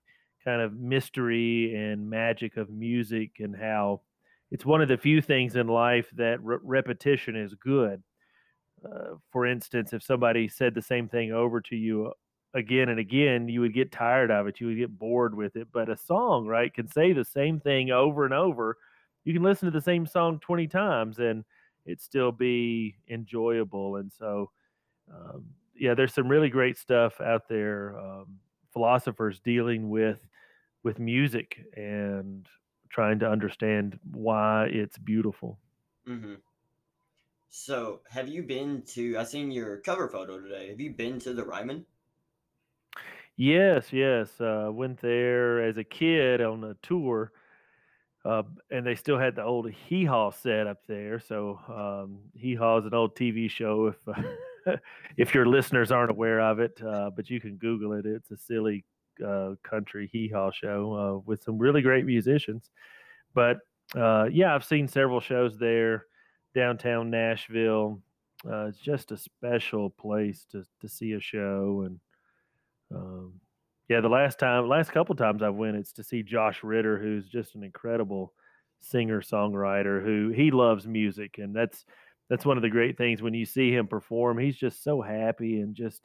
kind 0.45 0.61
of 0.61 0.73
mystery 0.73 1.75
and 1.75 2.09
magic 2.09 2.55
of 2.55 2.69
music 2.69 3.31
and 3.39 3.53
how 3.53 3.99
it's 4.51 4.65
one 4.65 4.81
of 4.81 4.87
the 4.87 4.97
few 4.97 5.21
things 5.21 5.57
in 5.57 5.67
life 5.67 6.07
that 6.15 6.41
re- 6.41 6.57
repetition 6.63 7.35
is 7.35 7.53
good. 7.55 8.01
Uh, 8.85 9.15
for 9.33 9.45
instance, 9.45 9.91
if 9.91 10.01
somebody 10.01 10.47
said 10.47 10.73
the 10.73 10.81
same 10.81 11.09
thing 11.09 11.33
over 11.33 11.59
to 11.59 11.75
you 11.75 12.13
again 12.53 12.87
and 12.87 12.99
again, 12.99 13.49
you 13.49 13.59
would 13.59 13.73
get 13.73 13.91
tired 13.91 14.31
of 14.31 14.47
it. 14.47 14.61
You 14.61 14.67
would 14.67 14.77
get 14.77 14.97
bored 14.97 15.35
with 15.35 15.57
it. 15.57 15.67
But 15.73 15.89
a 15.89 15.97
song, 15.97 16.47
right, 16.47 16.73
can 16.73 16.87
say 16.87 17.11
the 17.11 17.25
same 17.25 17.59
thing 17.59 17.91
over 17.91 18.23
and 18.23 18.33
over. 18.33 18.77
You 19.23 19.33
can 19.33 19.43
listen 19.43 19.65
to 19.65 19.71
the 19.71 19.81
same 19.81 20.05
song 20.05 20.39
20 20.39 20.67
times 20.67 21.19
and 21.19 21.43
it 21.85 22.01
still 22.01 22.31
be 22.31 22.95
enjoyable. 23.09 23.97
And 23.97 24.11
so, 24.11 24.51
um, 25.13 25.45
yeah, 25.75 25.93
there's 25.93 26.13
some 26.13 26.27
really 26.27 26.49
great 26.49 26.77
stuff 26.77 27.19
out 27.21 27.47
there. 27.47 27.97
Um, 27.97 28.39
philosophers 28.73 29.39
dealing 29.39 29.89
with 29.89 30.19
with 30.83 30.99
music 30.99 31.59
and 31.75 32.47
trying 32.89 33.19
to 33.19 33.29
understand 33.29 33.99
why 34.11 34.65
it's 34.71 34.97
beautiful. 34.97 35.59
Mm-hmm. 36.07 36.35
So, 37.49 38.01
have 38.09 38.27
you 38.27 38.43
been 38.43 38.83
to? 38.93 39.17
I 39.17 39.23
seen 39.23 39.51
your 39.51 39.77
cover 39.77 40.07
photo 40.07 40.39
today. 40.39 40.69
Have 40.69 40.79
you 40.79 40.91
been 40.91 41.19
to 41.19 41.33
the 41.33 41.43
Ryman? 41.43 41.85
Yes, 43.37 43.91
yes. 43.91 44.39
Uh, 44.39 44.69
went 44.71 45.01
there 45.01 45.63
as 45.63 45.77
a 45.77 45.83
kid 45.83 46.41
on 46.41 46.63
a 46.63 46.75
tour, 46.83 47.31
uh, 48.25 48.43
and 48.69 48.85
they 48.85 48.95
still 48.95 49.17
had 49.17 49.35
the 49.35 49.43
old 49.43 49.69
Hee 49.69 50.05
Haw 50.05 50.31
set 50.31 50.67
up 50.67 50.79
there. 50.87 51.19
So 51.19 51.59
um, 51.69 52.19
Hee 52.35 52.55
Haw 52.55 52.77
is 52.77 52.85
an 52.85 52.93
old 52.93 53.15
TV 53.15 53.49
show. 53.49 53.87
If 53.87 54.17
uh, 54.67 54.77
if 55.17 55.33
your 55.33 55.45
listeners 55.45 55.91
aren't 55.91 56.11
aware 56.11 56.41
of 56.41 56.59
it, 56.59 56.81
uh, 56.85 57.11
but 57.15 57.29
you 57.29 57.39
can 57.39 57.55
Google 57.55 57.93
it. 57.93 58.05
It's 58.05 58.31
a 58.31 58.37
silly 58.37 58.83
uh, 59.25 59.51
country 59.63 60.09
Hee 60.11 60.27
Haw 60.27 60.51
show 60.51 60.93
uh, 60.93 61.19
with 61.25 61.41
some 61.43 61.57
really 61.57 61.81
great 61.81 62.05
musicians. 62.05 62.69
But 63.33 63.59
yeah, 63.95 64.53
I've 64.53 64.65
seen 64.65 64.87
several 64.87 65.21
shows 65.21 65.57
there, 65.57 66.05
downtown 66.53 67.09
Nashville. 67.09 68.01
It's 68.45 68.79
just 68.79 69.11
a 69.11 69.17
special 69.17 69.89
place 69.89 70.45
to 70.51 70.65
to 70.81 70.89
see 70.89 71.13
a 71.13 71.21
show 71.21 71.83
and 71.85 71.99
um, 72.93 73.33
yeah, 73.89 74.01
the 74.01 74.07
last 74.07 74.37
time, 74.37 74.69
last 74.69 74.91
couple 74.91 75.15
times 75.15 75.41
I've 75.41 75.55
went, 75.55 75.75
it's 75.75 75.93
to 75.93 76.03
see 76.03 76.21
Josh 76.21 76.63
Ritter, 76.63 76.99
who's 76.99 77.27
just 77.27 77.55
an 77.55 77.63
incredible 77.63 78.33
singer 78.79 79.19
songwriter. 79.19 80.03
Who 80.03 80.29
he 80.29 80.51
loves 80.51 80.85
music, 80.85 81.39
and 81.39 81.55
that's 81.55 81.85
that's 82.29 82.45
one 82.45 82.55
of 82.55 82.61
the 82.61 82.69
great 82.69 82.97
things 82.97 83.23
when 83.23 83.33
you 83.33 83.45
see 83.45 83.71
him 83.73 83.87
perform. 83.87 84.37
He's 84.37 84.55
just 84.55 84.83
so 84.83 85.01
happy 85.01 85.61
and 85.61 85.73
just 85.73 86.03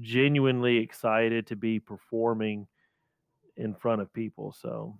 genuinely 0.00 0.76
excited 0.78 1.48
to 1.48 1.56
be 1.56 1.80
performing 1.80 2.68
in 3.56 3.74
front 3.74 4.02
of 4.02 4.12
people. 4.12 4.52
So, 4.52 4.96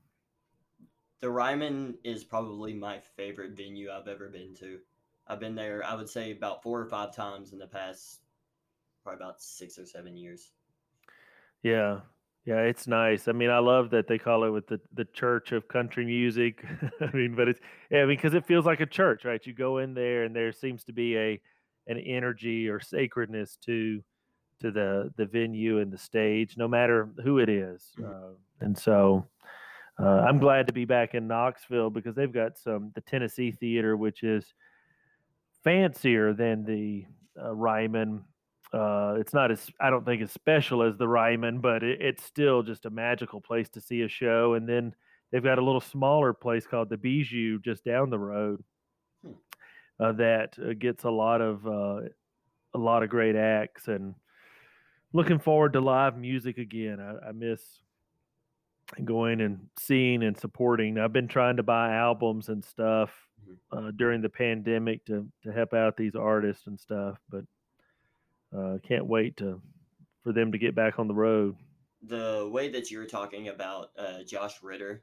the 1.20 1.30
Ryman 1.30 1.96
is 2.02 2.24
probably 2.24 2.74
my 2.74 2.98
favorite 3.16 3.56
venue 3.56 3.88
I've 3.90 4.08
ever 4.08 4.28
been 4.28 4.52
to. 4.56 4.80
I've 5.28 5.40
been 5.40 5.54
there, 5.54 5.84
I 5.84 5.94
would 5.94 6.08
say, 6.08 6.32
about 6.32 6.64
four 6.64 6.80
or 6.80 6.86
five 6.86 7.14
times 7.14 7.52
in 7.52 7.60
the 7.60 7.66
past, 7.68 8.22
probably 9.04 9.24
about 9.24 9.40
six 9.40 9.78
or 9.78 9.86
seven 9.86 10.16
years. 10.16 10.50
Yeah. 11.62 12.00
Yeah, 12.46 12.60
it's 12.60 12.86
nice. 12.86 13.26
I 13.26 13.32
mean, 13.32 13.50
I 13.50 13.58
love 13.58 13.90
that 13.90 14.06
they 14.06 14.18
call 14.18 14.44
it 14.44 14.50
with 14.50 14.68
the, 14.68 14.80
the 14.94 15.04
church 15.04 15.50
of 15.50 15.66
country 15.66 16.06
music. 16.06 16.64
I 17.00 17.10
mean, 17.12 17.34
but 17.34 17.48
it's 17.48 17.60
yeah, 17.90 18.02
I 18.02 18.06
mean, 18.06 18.16
because 18.16 18.34
it 18.34 18.46
feels 18.46 18.64
like 18.64 18.80
a 18.80 18.86
church, 18.86 19.24
right? 19.24 19.44
You 19.44 19.52
go 19.52 19.78
in 19.78 19.94
there, 19.94 20.22
and 20.22 20.34
there 20.34 20.52
seems 20.52 20.84
to 20.84 20.92
be 20.92 21.16
a 21.16 21.40
an 21.88 21.98
energy 21.98 22.68
or 22.68 22.78
sacredness 22.78 23.58
to 23.66 24.00
to 24.60 24.70
the 24.70 25.12
the 25.16 25.26
venue 25.26 25.80
and 25.80 25.92
the 25.92 25.98
stage, 25.98 26.56
no 26.56 26.68
matter 26.68 27.08
who 27.24 27.38
it 27.38 27.48
is. 27.48 27.90
Mm-hmm. 27.98 28.12
Uh, 28.12 28.34
and 28.60 28.78
so, 28.78 29.26
uh, 30.00 30.04
I'm 30.06 30.38
glad 30.38 30.68
to 30.68 30.72
be 30.72 30.84
back 30.84 31.14
in 31.16 31.26
Knoxville 31.26 31.90
because 31.90 32.14
they've 32.14 32.32
got 32.32 32.56
some 32.56 32.92
the 32.94 33.00
Tennessee 33.00 33.50
Theater, 33.50 33.96
which 33.96 34.22
is 34.22 34.54
fancier 35.64 36.32
than 36.32 36.64
the 36.64 37.06
uh, 37.42 37.52
Ryman 37.52 38.22
uh, 38.72 39.14
it's 39.18 39.32
not 39.32 39.50
as 39.50 39.70
I 39.80 39.90
don't 39.90 40.04
think 40.04 40.22
as 40.22 40.32
special 40.32 40.82
as 40.82 40.96
the 40.96 41.08
Ryman, 41.08 41.60
but 41.60 41.82
it, 41.82 42.00
it's 42.00 42.24
still 42.24 42.62
just 42.62 42.86
a 42.86 42.90
magical 42.90 43.40
place 43.40 43.68
to 43.70 43.80
see 43.80 44.02
a 44.02 44.08
show. 44.08 44.54
And 44.54 44.68
then 44.68 44.94
they've 45.30 45.42
got 45.42 45.58
a 45.58 45.64
little 45.64 45.80
smaller 45.80 46.32
place 46.32 46.66
called 46.66 46.90
the 46.90 46.96
Bijou 46.96 47.60
just 47.60 47.84
down 47.84 48.10
the 48.10 48.18
road 48.18 48.62
hmm. 49.24 49.32
uh, 50.00 50.12
that 50.12 50.56
uh, 50.58 50.72
gets 50.78 51.04
a 51.04 51.10
lot 51.10 51.40
of 51.40 51.66
uh, 51.66 52.00
a 52.74 52.78
lot 52.78 53.02
of 53.02 53.10
great 53.10 53.36
acts. 53.36 53.88
And 53.88 54.14
looking 55.12 55.38
forward 55.38 55.72
to 55.74 55.80
live 55.80 56.18
music 56.18 56.58
again. 56.58 56.98
I, 57.00 57.28
I 57.28 57.32
miss 57.32 57.62
going 59.04 59.40
and 59.40 59.66
seeing 59.78 60.22
and 60.22 60.38
supporting. 60.38 60.98
I've 60.98 61.12
been 61.12 61.28
trying 61.28 61.56
to 61.56 61.62
buy 61.62 61.94
albums 61.94 62.48
and 62.48 62.64
stuff 62.64 63.10
Mhm. 63.46 63.56
uh, 63.72 63.90
during 63.92 64.22
the 64.22 64.28
pandemic 64.28 65.04
to 65.06 65.30
to 65.42 65.52
help 65.52 65.74
out 65.74 65.96
these 65.96 66.14
artists 66.14 66.66
and 66.66 66.78
stuff, 66.78 67.18
but 67.28 67.44
uh, 68.56 68.78
can't 68.86 69.06
wait 69.06 69.36
to 69.38 69.60
for 70.22 70.32
them 70.32 70.52
to 70.52 70.58
get 70.58 70.74
back 70.74 70.98
on 70.98 71.08
the 71.08 71.14
road. 71.14 71.56
The 72.02 72.48
way 72.52 72.68
that 72.70 72.90
you 72.90 72.98
were 72.98 73.06
talking 73.06 73.48
about 73.48 73.90
uh, 73.98 74.22
Josh 74.26 74.62
Ritter, 74.62 75.02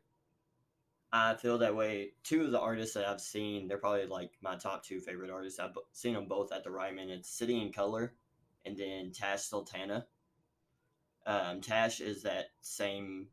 I 1.11 1.35
feel 1.35 1.57
that 1.59 1.75
way. 1.75 2.11
Two 2.23 2.43
of 2.43 2.51
the 2.51 2.59
artists 2.59 2.93
that 2.95 3.07
I've 3.07 3.21
seen, 3.21 3.67
they're 3.67 3.77
probably 3.77 4.05
like 4.05 4.31
my 4.41 4.55
top 4.55 4.83
two 4.83 4.99
favorite 4.99 5.31
artists. 5.31 5.59
I've 5.59 5.75
seen 5.91 6.13
them 6.13 6.27
both 6.27 6.51
at 6.51 6.63
the 6.63 6.71
Ryman. 6.71 7.09
It's 7.09 7.29
City 7.29 7.61
and 7.61 7.73
Colour 7.73 8.13
and 8.65 8.77
then 8.77 9.11
Tash 9.11 9.43
Sultana. 9.43 10.05
Um, 11.25 11.61
Tash 11.61 12.01
is 12.01 12.23
that 12.23 12.47
same 12.61 13.27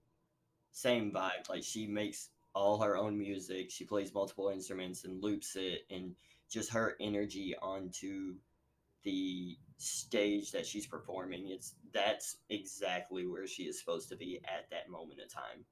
same 0.73 1.13
vibe. 1.13 1.49
Like 1.49 1.65
she 1.65 1.87
makes 1.87 2.31
all 2.55 2.81
her 2.81 2.97
own 2.97 3.19
music. 3.19 3.71
She 3.71 3.85
plays 3.85 4.15
multiple 4.15 4.49
instruments 4.49 5.05
and 5.05 5.23
loops 5.23 5.57
it, 5.57 5.83
and 5.91 6.15
just 6.49 6.71
her 6.71 6.97
energy 7.01 7.55
onto 7.61 8.35
the 9.03 9.57
stage 9.79 10.53
that 10.53 10.67
she's 10.67 10.87
performing. 10.87 11.49
It's 11.49 11.75
that's 11.93 12.39
exactly 12.49 13.27
where 13.27 13.47
she 13.47 13.65
is 13.65 13.79
supposed 13.79 14.09
to 14.11 14.17
be 14.17 14.41
at 14.45 14.69
that 14.71 14.91
moment 14.91 15.21
in 15.21 15.29
time. 15.29 15.65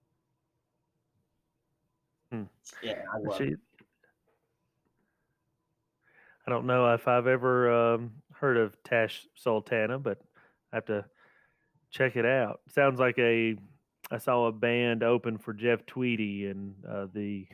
Hmm. 2.33 2.87
Yeah, 2.87 3.03
I 3.15 3.19
love. 3.19 3.39
She, 3.39 3.55
I 6.47 6.51
don't 6.51 6.67
know 6.67 6.93
if 6.95 7.07
I've 7.07 7.27
ever 7.27 7.95
um, 7.95 8.13
heard 8.33 8.57
of 8.57 8.83
Tash 8.83 9.27
Sultana, 9.35 9.99
but 9.99 10.19
I 10.73 10.77
have 10.77 10.87
to 10.87 11.05
check 11.91 12.17
it 12.17 12.25
out. 12.25 12.61
Sounds 12.69 12.99
like 12.99 13.19
a 13.19 13.57
I 14.11 14.19
saw 14.19 14.47
a 14.47 14.53
band 14.53 15.03
open 15.03 15.37
for 15.37 15.53
Jeff 15.53 15.85
Tweedy, 15.85 16.47
and 16.47 16.75
uh, 16.89 17.07
the 17.13 17.47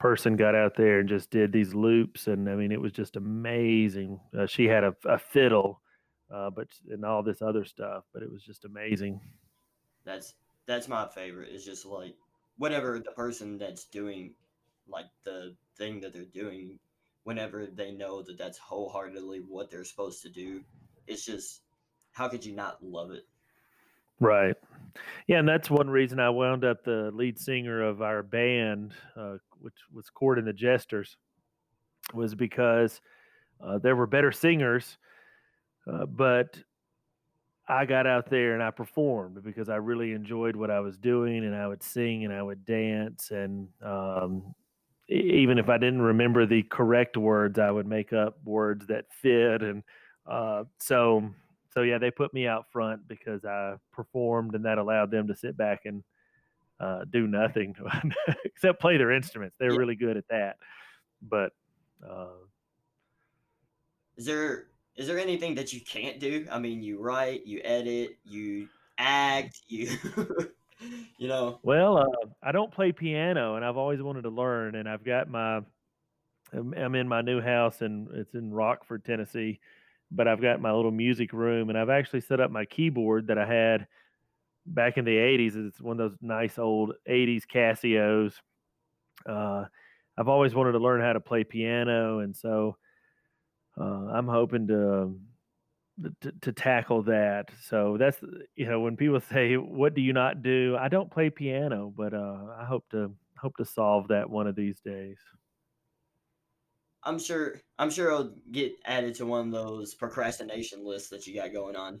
person 0.00 0.34
got 0.34 0.54
out 0.54 0.74
there 0.74 0.98
and 0.98 1.08
just 1.08 1.30
did 1.30 1.52
these 1.52 1.74
loops, 1.74 2.26
and 2.26 2.48
I 2.48 2.56
mean, 2.56 2.72
it 2.72 2.80
was 2.80 2.92
just 2.92 3.16
amazing. 3.16 4.18
Uh, 4.36 4.46
she 4.46 4.64
had 4.64 4.82
a, 4.82 4.96
a 5.04 5.18
fiddle, 5.18 5.80
uh, 6.34 6.50
but 6.50 6.66
and 6.88 7.04
all 7.04 7.22
this 7.22 7.42
other 7.42 7.64
stuff, 7.64 8.04
but 8.12 8.22
it 8.22 8.32
was 8.32 8.42
just 8.42 8.64
amazing. 8.64 9.20
That's 10.04 10.34
that's 10.66 10.88
my 10.88 11.06
favorite. 11.06 11.50
Is 11.50 11.64
just 11.64 11.84
like 11.86 12.16
whatever 12.56 12.98
the 12.98 13.12
person 13.12 13.58
that's 13.58 13.84
doing, 13.84 14.34
like 14.88 15.06
the 15.24 15.54
thing 15.76 16.00
that 16.00 16.12
they're 16.12 16.24
doing, 16.24 16.78
whenever 17.24 17.66
they 17.66 17.92
know 17.92 18.22
that 18.22 18.38
that's 18.38 18.58
wholeheartedly 18.58 19.42
what 19.46 19.70
they're 19.70 19.84
supposed 19.84 20.22
to 20.22 20.30
do, 20.30 20.62
it's 21.06 21.24
just 21.24 21.60
how 22.12 22.26
could 22.26 22.44
you 22.44 22.54
not 22.54 22.82
love 22.82 23.12
it? 23.12 23.26
Right. 24.18 24.56
Yeah, 25.26 25.38
and 25.38 25.48
that's 25.48 25.70
one 25.70 25.88
reason 25.88 26.20
I 26.20 26.30
wound 26.30 26.64
up 26.64 26.84
the 26.84 27.10
lead 27.14 27.38
singer 27.38 27.82
of 27.82 28.02
our 28.02 28.22
band, 28.22 28.92
uh, 29.16 29.36
which 29.60 29.74
was 29.92 30.10
Court 30.10 30.38
and 30.38 30.46
the 30.46 30.52
Jesters, 30.52 31.16
was 32.12 32.34
because 32.34 33.00
uh, 33.62 33.78
there 33.78 33.96
were 33.96 34.06
better 34.06 34.32
singers, 34.32 34.98
uh, 35.90 36.06
but 36.06 36.58
I 37.68 37.84
got 37.86 38.06
out 38.06 38.28
there 38.30 38.54
and 38.54 38.62
I 38.62 38.70
performed 38.70 39.42
because 39.44 39.68
I 39.68 39.76
really 39.76 40.12
enjoyed 40.12 40.56
what 40.56 40.70
I 40.70 40.80
was 40.80 40.98
doing, 40.98 41.44
and 41.44 41.54
I 41.54 41.68
would 41.68 41.82
sing 41.82 42.24
and 42.24 42.32
I 42.32 42.42
would 42.42 42.64
dance, 42.64 43.30
and 43.30 43.68
um, 43.82 44.54
even 45.08 45.58
if 45.58 45.68
I 45.68 45.78
didn't 45.78 46.02
remember 46.02 46.46
the 46.46 46.62
correct 46.64 47.16
words, 47.16 47.58
I 47.58 47.70
would 47.70 47.86
make 47.86 48.12
up 48.12 48.38
words 48.44 48.86
that 48.86 49.06
fit, 49.12 49.62
and 49.62 49.82
uh, 50.26 50.64
so 50.78 51.30
so 51.72 51.82
yeah, 51.82 51.98
they 51.98 52.10
put 52.10 52.34
me 52.34 52.46
out 52.46 52.66
front 52.72 53.06
because 53.06 53.44
I 53.44 53.74
performed, 53.92 54.54
and 54.54 54.64
that 54.64 54.78
allowed 54.78 55.10
them 55.10 55.28
to 55.28 55.36
sit 55.36 55.56
back 55.56 55.82
and 55.84 56.02
uh, 56.80 57.04
do 57.04 57.26
nothing 57.26 57.76
except 58.44 58.80
play 58.80 58.96
their 58.96 59.12
instruments. 59.12 59.54
They're 59.58 59.72
Yeah. 59.72 59.78
really 59.78 59.96
good 59.96 60.16
at 60.16 60.26
that. 60.28 60.56
But 61.22 61.52
uh, 62.06 62.28
Is 64.16 64.24
there 64.26 64.68
is 64.96 65.06
there 65.06 65.18
anything 65.18 65.54
that 65.54 65.72
you 65.72 65.80
can't 65.80 66.18
do? 66.18 66.46
I 66.50 66.58
mean, 66.58 66.82
you 66.82 66.98
write, 66.98 67.46
you 67.46 67.60
edit, 67.62 68.18
you 68.24 68.68
act, 68.98 69.60
you 69.68 69.90
you 71.18 71.28
know. 71.28 71.60
well, 71.62 71.98
uh, 71.98 72.26
I 72.42 72.52
don't 72.52 72.72
play 72.72 72.92
piano, 72.92 73.54
and 73.56 73.64
I've 73.64 73.76
always 73.76 74.00
wanted 74.02 74.22
to 74.22 74.30
learn. 74.30 74.74
And 74.74 74.88
I've 74.88 75.04
got 75.04 75.28
my 75.28 75.60
I'm, 76.52 76.74
I'm 76.74 76.94
in 76.94 77.06
my 77.08 77.20
new 77.22 77.40
house, 77.40 77.82
and 77.82 78.08
it's 78.12 78.34
in 78.34 78.50
Rockford, 78.52 79.04
Tennessee. 79.04 79.60
But 80.10 80.26
I've 80.26 80.42
got 80.42 80.60
my 80.60 80.72
little 80.72 80.90
music 80.90 81.32
room, 81.32 81.68
and 81.68 81.78
I've 81.78 81.90
actually 81.90 82.22
set 82.22 82.40
up 82.40 82.50
my 82.50 82.64
keyboard 82.64 83.28
that 83.28 83.38
I 83.38 83.46
had 83.46 83.86
back 84.66 84.96
in 84.96 85.04
the 85.04 85.16
80s. 85.16 85.68
It's 85.68 85.80
one 85.80 86.00
of 86.00 86.10
those 86.10 86.18
nice 86.20 86.58
old 86.58 86.92
80s 87.08 87.42
Casios. 87.52 88.34
Uh, 89.28 89.66
I've 90.16 90.28
always 90.28 90.54
wanted 90.54 90.72
to 90.72 90.78
learn 90.78 91.00
how 91.00 91.12
to 91.12 91.20
play 91.20 91.44
piano, 91.44 92.18
and 92.18 92.36
so 92.36 92.76
uh, 93.80 93.84
I'm 94.12 94.28
hoping 94.28 94.66
to, 94.68 95.18
to 96.20 96.32
to 96.42 96.52
tackle 96.52 97.02
that. 97.04 97.50
So 97.62 97.96
that's 97.98 98.18
you 98.56 98.68
know 98.68 98.80
when 98.80 98.96
people 98.96 99.20
say, 99.32 99.56
"What 99.56 99.94
do 99.94 100.00
you 100.00 100.12
not 100.12 100.42
do?" 100.42 100.76
I 100.78 100.88
don't 100.88 101.10
play 101.10 101.30
piano, 101.30 101.92
but 101.96 102.12
uh, 102.12 102.46
I 102.58 102.64
hope 102.64 102.84
to 102.90 103.14
hope 103.38 103.56
to 103.56 103.64
solve 103.64 104.08
that 104.08 104.28
one 104.28 104.46
of 104.46 104.56
these 104.56 104.80
days. 104.80 105.18
I'm 107.02 107.18
sure 107.18 107.60
I'm 107.78 107.90
sure 107.90 108.08
it'll 108.08 108.34
get 108.52 108.74
added 108.84 109.14
to 109.16 109.26
one 109.26 109.46
of 109.46 109.52
those 109.52 109.94
procrastination 109.94 110.84
lists 110.84 111.08
that 111.10 111.26
you 111.26 111.34
got 111.34 111.52
going 111.52 111.76
on. 111.76 112.00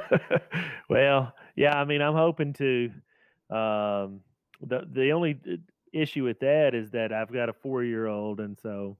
well, 0.90 1.32
yeah, 1.56 1.76
I 1.76 1.84
mean, 1.84 2.02
I'm 2.02 2.14
hoping 2.14 2.52
to. 2.54 2.90
Um, 3.50 4.20
the 4.60 4.86
the 4.90 5.10
only 5.10 5.40
issue 5.92 6.24
with 6.24 6.40
that 6.40 6.74
is 6.74 6.90
that 6.90 7.12
I've 7.12 7.32
got 7.32 7.48
a 7.48 7.52
four 7.52 7.82
year 7.82 8.06
old, 8.06 8.40
and 8.40 8.58
so 8.58 8.96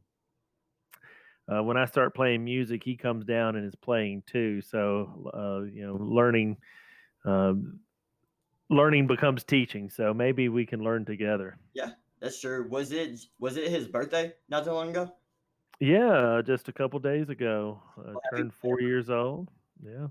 uh, 1.52 1.62
when 1.62 1.76
I 1.76 1.84
start 1.84 2.14
playing 2.14 2.44
music, 2.44 2.82
he 2.82 2.96
comes 2.96 3.24
down 3.24 3.56
and 3.56 3.66
is 3.66 3.74
playing 3.74 4.22
too. 4.26 4.60
So 4.62 5.30
uh, 5.32 5.70
you 5.70 5.86
know, 5.86 5.94
learning 5.94 6.58
um, 7.24 7.80
learning 8.70 9.06
becomes 9.06 9.44
teaching. 9.44 9.90
So 9.90 10.12
maybe 10.14 10.48
we 10.48 10.66
can 10.66 10.80
learn 10.80 11.04
together. 11.04 11.58
Yeah, 11.74 11.90
that's 12.20 12.40
true. 12.40 12.66
Was 12.68 12.92
it 12.92 13.20
was 13.38 13.56
it 13.56 13.68
his 13.70 13.86
birthday 13.86 14.32
not 14.48 14.64
too 14.64 14.72
long 14.72 14.90
ago? 14.90 15.12
Yeah, 15.78 16.40
just 16.44 16.68
a 16.68 16.72
couple 16.72 16.98
days 17.00 17.28
ago, 17.28 17.82
uh, 17.98 18.02
Well, 18.12 18.20
turned 18.30 18.54
four 18.54 18.80
years 18.80 19.10
old. 19.10 19.50
Yeah. 19.84 20.06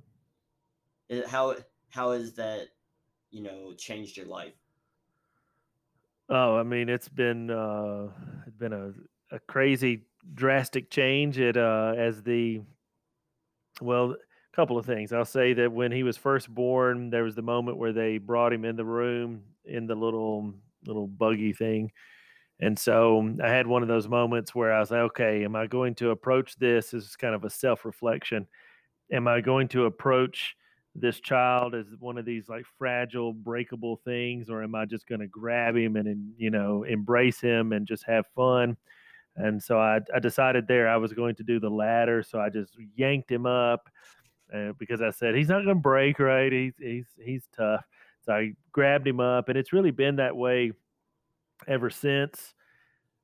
Is 1.09 1.19
It- 1.21 1.27
how 1.27 1.55
how 1.95 2.11
has 2.11 2.33
that 2.33 2.67
you 3.31 3.41
know 3.41 3.73
changed 3.77 4.17
your 4.17 4.27
life? 4.27 4.53
Oh, 6.29 6.57
I 6.57 6.63
mean, 6.63 6.89
it's 6.89 7.07
been 7.07 7.49
uh, 7.49 8.09
it's 8.45 8.57
been 8.57 8.73
a, 8.73 8.91
a 9.35 9.39
crazy 9.39 10.05
drastic 10.33 10.89
change. 10.89 11.39
It 11.39 11.55
uh, 11.55 11.93
as 11.97 12.21
the 12.21 12.61
well, 13.81 14.11
a 14.11 14.55
couple 14.55 14.77
of 14.77 14.85
things. 14.85 15.13
I'll 15.13 15.25
say 15.25 15.53
that 15.53 15.71
when 15.71 15.91
he 15.91 16.03
was 16.03 16.17
first 16.17 16.53
born, 16.53 17.09
there 17.09 17.23
was 17.23 17.35
the 17.35 17.41
moment 17.41 17.77
where 17.77 17.93
they 17.93 18.17
brought 18.17 18.53
him 18.53 18.65
in 18.65 18.75
the 18.75 18.85
room 18.85 19.43
in 19.63 19.87
the 19.87 19.95
little 19.95 20.53
little 20.85 21.07
buggy 21.07 21.53
thing, 21.53 21.91
and 22.59 22.77
so 22.77 23.35
I 23.41 23.49
had 23.49 23.67
one 23.67 23.83
of 23.83 23.87
those 23.87 24.09
moments 24.09 24.53
where 24.53 24.73
I 24.73 24.79
was 24.79 24.91
like, 24.91 25.01
okay, 25.01 25.45
am 25.45 25.55
I 25.55 25.67
going 25.67 25.95
to 25.95 26.09
approach 26.09 26.57
this 26.57 26.93
as 26.93 27.15
kind 27.15 27.35
of 27.35 27.45
a 27.45 27.49
self 27.49 27.85
reflection? 27.85 28.47
Am 29.11 29.27
I 29.27 29.39
going 29.39 29.67
to 29.69 29.85
approach 29.85 30.55
this 30.95 31.19
child 31.19 31.75
as 31.75 31.87
one 31.99 32.17
of 32.17 32.25
these 32.25 32.47
like 32.47 32.65
fragile, 32.77 33.33
breakable 33.33 34.01
things, 34.05 34.49
or 34.49 34.63
am 34.63 34.75
I 34.75 34.85
just 34.85 35.07
going 35.07 35.21
to 35.21 35.27
grab 35.27 35.75
him 35.75 35.97
and, 35.97 36.07
and 36.07 36.33
you 36.37 36.49
know 36.49 36.83
embrace 36.83 37.39
him 37.39 37.73
and 37.73 37.87
just 37.87 38.05
have 38.05 38.25
fun? 38.35 38.77
And 39.35 39.61
so 39.61 39.77
I, 39.77 39.99
I 40.13 40.19
decided 40.19 40.67
there 40.67 40.87
I 40.87 40.97
was 40.97 41.11
going 41.13 41.35
to 41.35 41.43
do 41.43 41.59
the 41.59 41.69
latter. 41.69 42.23
So 42.23 42.39
I 42.39 42.49
just 42.49 42.73
yanked 42.95 43.29
him 43.29 43.45
up 43.45 43.89
uh, 44.53 44.71
because 44.79 45.01
I 45.01 45.09
said 45.09 45.35
he's 45.35 45.49
not 45.49 45.63
going 45.63 45.75
to 45.75 45.81
break, 45.81 46.19
right? 46.19 46.51
He's 46.51 46.73
he's 46.79 47.07
he's 47.21 47.47
tough. 47.55 47.83
So 48.21 48.33
I 48.33 48.53
grabbed 48.71 49.07
him 49.07 49.19
up, 49.19 49.49
and 49.49 49.57
it's 49.57 49.73
really 49.73 49.91
been 49.91 50.15
that 50.15 50.35
way 50.35 50.71
ever 51.67 51.89
since. 51.89 52.53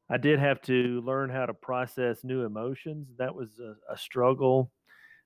I 0.09 0.17
did 0.17 0.39
have 0.39 0.61
to 0.63 1.01
learn 1.01 1.29
how 1.29 1.45
to 1.45 1.53
process 1.53 2.23
new 2.23 2.43
emotions. 2.43 3.07
That 3.17 3.33
was 3.33 3.59
a, 3.59 3.75
a 3.91 3.97
struggle, 3.97 4.69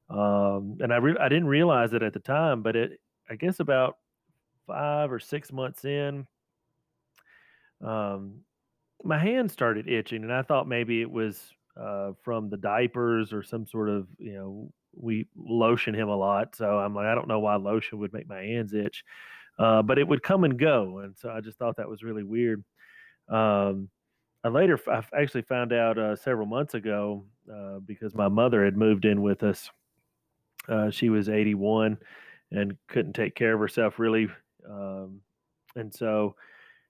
um, 0.09 0.77
and 0.81 0.93
I 0.93 0.97
re- 0.97 1.17
I 1.19 1.29
didn't 1.29 1.47
realize 1.47 1.93
it 1.93 2.03
at 2.03 2.13
the 2.13 2.19
time. 2.19 2.61
But 2.61 2.75
it 2.75 2.99
I 3.29 3.35
guess 3.35 3.59
about 3.59 3.97
five 4.67 5.11
or 5.11 5.19
six 5.19 5.51
months 5.51 5.85
in, 5.85 6.27
um, 7.83 8.41
my 9.03 9.17
hand 9.17 9.51
started 9.51 9.87
itching, 9.87 10.23
and 10.23 10.33
I 10.33 10.41
thought 10.41 10.67
maybe 10.67 11.01
it 11.01 11.09
was 11.09 11.41
uh, 11.79 12.11
from 12.23 12.49
the 12.49 12.57
diapers 12.57 13.33
or 13.33 13.43
some 13.43 13.65
sort 13.65 13.89
of 13.89 14.07
you 14.17 14.33
know 14.33 14.71
we 14.93 15.27
lotion 15.35 15.93
him 15.93 16.09
a 16.09 16.15
lot. 16.15 16.55
So 16.55 16.79
I'm 16.79 16.95
like 16.95 17.07
I 17.07 17.15
don't 17.15 17.27
know 17.27 17.39
why 17.39 17.55
lotion 17.55 17.99
would 17.99 18.13
make 18.13 18.29
my 18.29 18.41
hands 18.41 18.73
itch, 18.73 19.03
uh, 19.59 19.81
but 19.81 19.97
it 19.97 20.07
would 20.07 20.23
come 20.23 20.43
and 20.43 20.57
go, 20.57 20.99
and 20.99 21.17
so 21.17 21.29
I 21.29 21.41
just 21.41 21.57
thought 21.57 21.77
that 21.77 21.89
was 21.89 22.03
really 22.03 22.23
weird. 22.23 22.63
Um, 23.27 23.89
I 24.43 24.49
later 24.49 24.79
I 24.87 25.01
actually 25.19 25.41
found 25.41 25.73
out 25.73 25.97
uh, 25.97 26.15
several 26.15 26.45
months 26.45 26.75
ago 26.75 27.25
uh, 27.51 27.79
because 27.79 28.13
my 28.13 28.27
mother 28.27 28.63
had 28.63 28.77
moved 28.77 29.05
in 29.05 29.23
with 29.23 29.41
us. 29.41 29.69
Uh, 30.67 30.89
she 30.89 31.09
was 31.09 31.29
81 31.29 31.97
and 32.51 32.77
couldn't 32.87 33.13
take 33.13 33.35
care 33.35 33.53
of 33.53 33.59
herself 33.59 33.99
really 33.99 34.27
um, 34.69 35.21
and 35.75 35.93
so 35.93 36.35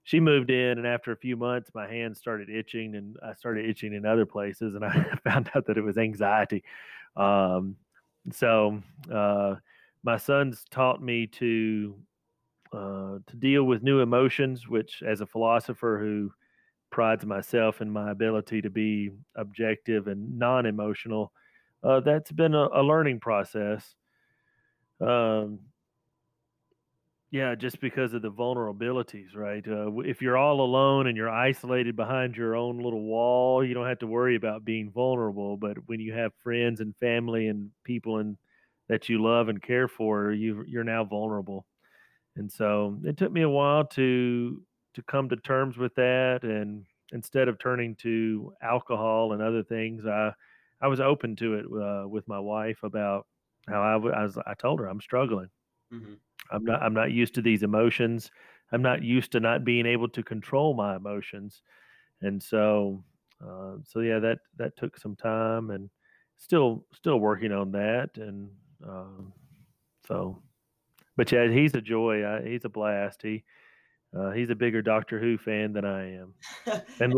she 0.06 0.20
moved 0.20 0.50
in, 0.50 0.78
and 0.78 0.86
after 0.86 1.10
a 1.10 1.16
few 1.16 1.36
months, 1.36 1.72
my 1.74 1.88
hands 1.88 2.18
started 2.18 2.48
itching, 2.48 2.94
and 2.94 3.16
I 3.24 3.34
started 3.34 3.68
itching 3.68 3.92
in 3.92 4.06
other 4.06 4.24
places, 4.24 4.76
and 4.76 4.84
I 4.84 5.18
found 5.24 5.50
out 5.54 5.66
that 5.66 5.76
it 5.76 5.82
was 5.82 5.98
anxiety. 5.98 6.62
Um, 7.16 7.74
so 8.30 8.80
uh, 9.12 9.56
my 10.04 10.16
sons 10.16 10.64
taught 10.70 11.02
me 11.02 11.26
to 11.26 11.96
uh, 12.72 13.18
to 13.26 13.36
deal 13.36 13.64
with 13.64 13.82
new 13.82 13.98
emotions, 13.98 14.68
which, 14.68 15.02
as 15.04 15.20
a 15.20 15.26
philosopher 15.26 15.98
who 16.00 16.30
prides 16.90 17.26
myself 17.26 17.80
in 17.80 17.90
my 17.90 18.12
ability 18.12 18.62
to 18.62 18.70
be 18.70 19.10
objective 19.34 20.06
and 20.06 20.38
non-emotional, 20.38 21.32
uh, 21.86 22.00
that's 22.00 22.32
been 22.32 22.54
a, 22.54 22.68
a 22.74 22.82
learning 22.82 23.20
process. 23.20 23.94
Um, 25.00 25.60
yeah, 27.30 27.54
just 27.54 27.80
because 27.80 28.14
of 28.14 28.22
the 28.22 28.30
vulnerabilities, 28.30 29.34
right? 29.34 29.66
Uh, 29.66 29.98
if 30.00 30.22
you're 30.22 30.38
all 30.38 30.60
alone 30.60 31.06
and 31.06 31.16
you're 31.16 31.30
isolated 31.30 31.94
behind 31.94 32.36
your 32.36 32.56
own 32.56 32.78
little 32.78 33.02
wall, 33.02 33.64
you 33.64 33.74
don't 33.74 33.86
have 33.86 33.98
to 34.00 34.06
worry 34.06 34.36
about 34.36 34.64
being 34.64 34.90
vulnerable. 34.90 35.56
But 35.56 35.76
when 35.86 36.00
you 36.00 36.12
have 36.12 36.32
friends 36.42 36.80
and 36.80 36.94
family 36.96 37.48
and 37.48 37.70
people 37.84 38.18
and 38.18 38.36
that 38.88 39.08
you 39.08 39.22
love 39.22 39.48
and 39.48 39.60
care 39.60 39.88
for, 39.88 40.32
you 40.32 40.64
you're 40.66 40.84
now 40.84 41.04
vulnerable. 41.04 41.66
And 42.36 42.50
so 42.50 42.98
it 43.04 43.16
took 43.16 43.32
me 43.32 43.42
a 43.42 43.50
while 43.50 43.84
to 43.88 44.62
to 44.94 45.02
come 45.02 45.28
to 45.28 45.36
terms 45.36 45.76
with 45.76 45.94
that. 45.96 46.42
And 46.42 46.84
instead 47.12 47.48
of 47.48 47.58
turning 47.58 47.96
to 47.96 48.54
alcohol 48.62 49.32
and 49.32 49.42
other 49.42 49.62
things, 49.62 50.06
I 50.06 50.32
I 50.80 50.88
was 50.88 51.00
open 51.00 51.36
to 51.36 51.54
it 51.54 51.64
uh, 51.66 52.08
with 52.08 52.26
my 52.28 52.38
wife 52.38 52.82
about 52.82 53.26
how 53.68 53.82
I, 53.82 53.92
w- 53.94 54.14
I 54.14 54.22
was. 54.22 54.38
I 54.46 54.54
told 54.54 54.80
her 54.80 54.86
I'm 54.86 55.00
struggling. 55.00 55.48
Mm-hmm. 55.92 56.14
I'm 56.50 56.64
not 56.64 56.82
I'm 56.82 56.94
not 56.94 57.12
used 57.12 57.34
to 57.34 57.42
these 57.42 57.62
emotions. 57.62 58.30
I'm 58.72 58.82
not 58.82 59.02
used 59.02 59.32
to 59.32 59.40
not 59.40 59.64
being 59.64 59.86
able 59.86 60.08
to 60.10 60.22
control 60.22 60.74
my 60.74 60.96
emotions, 60.96 61.62
and 62.20 62.42
so 62.42 63.04
uh, 63.44 63.76
so 63.84 64.00
yeah, 64.00 64.18
that 64.18 64.38
that 64.56 64.76
took 64.76 64.98
some 64.98 65.16
time, 65.16 65.70
and 65.70 65.90
still 66.36 66.84
still 66.92 67.18
working 67.18 67.52
on 67.52 67.72
that, 67.72 68.10
and 68.16 68.50
um, 68.86 69.32
so. 70.06 70.42
But 71.16 71.32
yeah, 71.32 71.48
he's 71.48 71.74
a 71.74 71.80
joy. 71.80 72.26
I, 72.26 72.46
he's 72.46 72.66
a 72.66 72.68
blast. 72.68 73.22
He 73.22 73.42
uh, 74.16 74.30
he's 74.32 74.50
a 74.50 74.54
bigger 74.54 74.82
Doctor 74.82 75.18
Who 75.18 75.38
fan 75.38 75.72
than 75.72 75.84
I 75.84 76.18
am, 76.18 76.34
and 77.00 77.14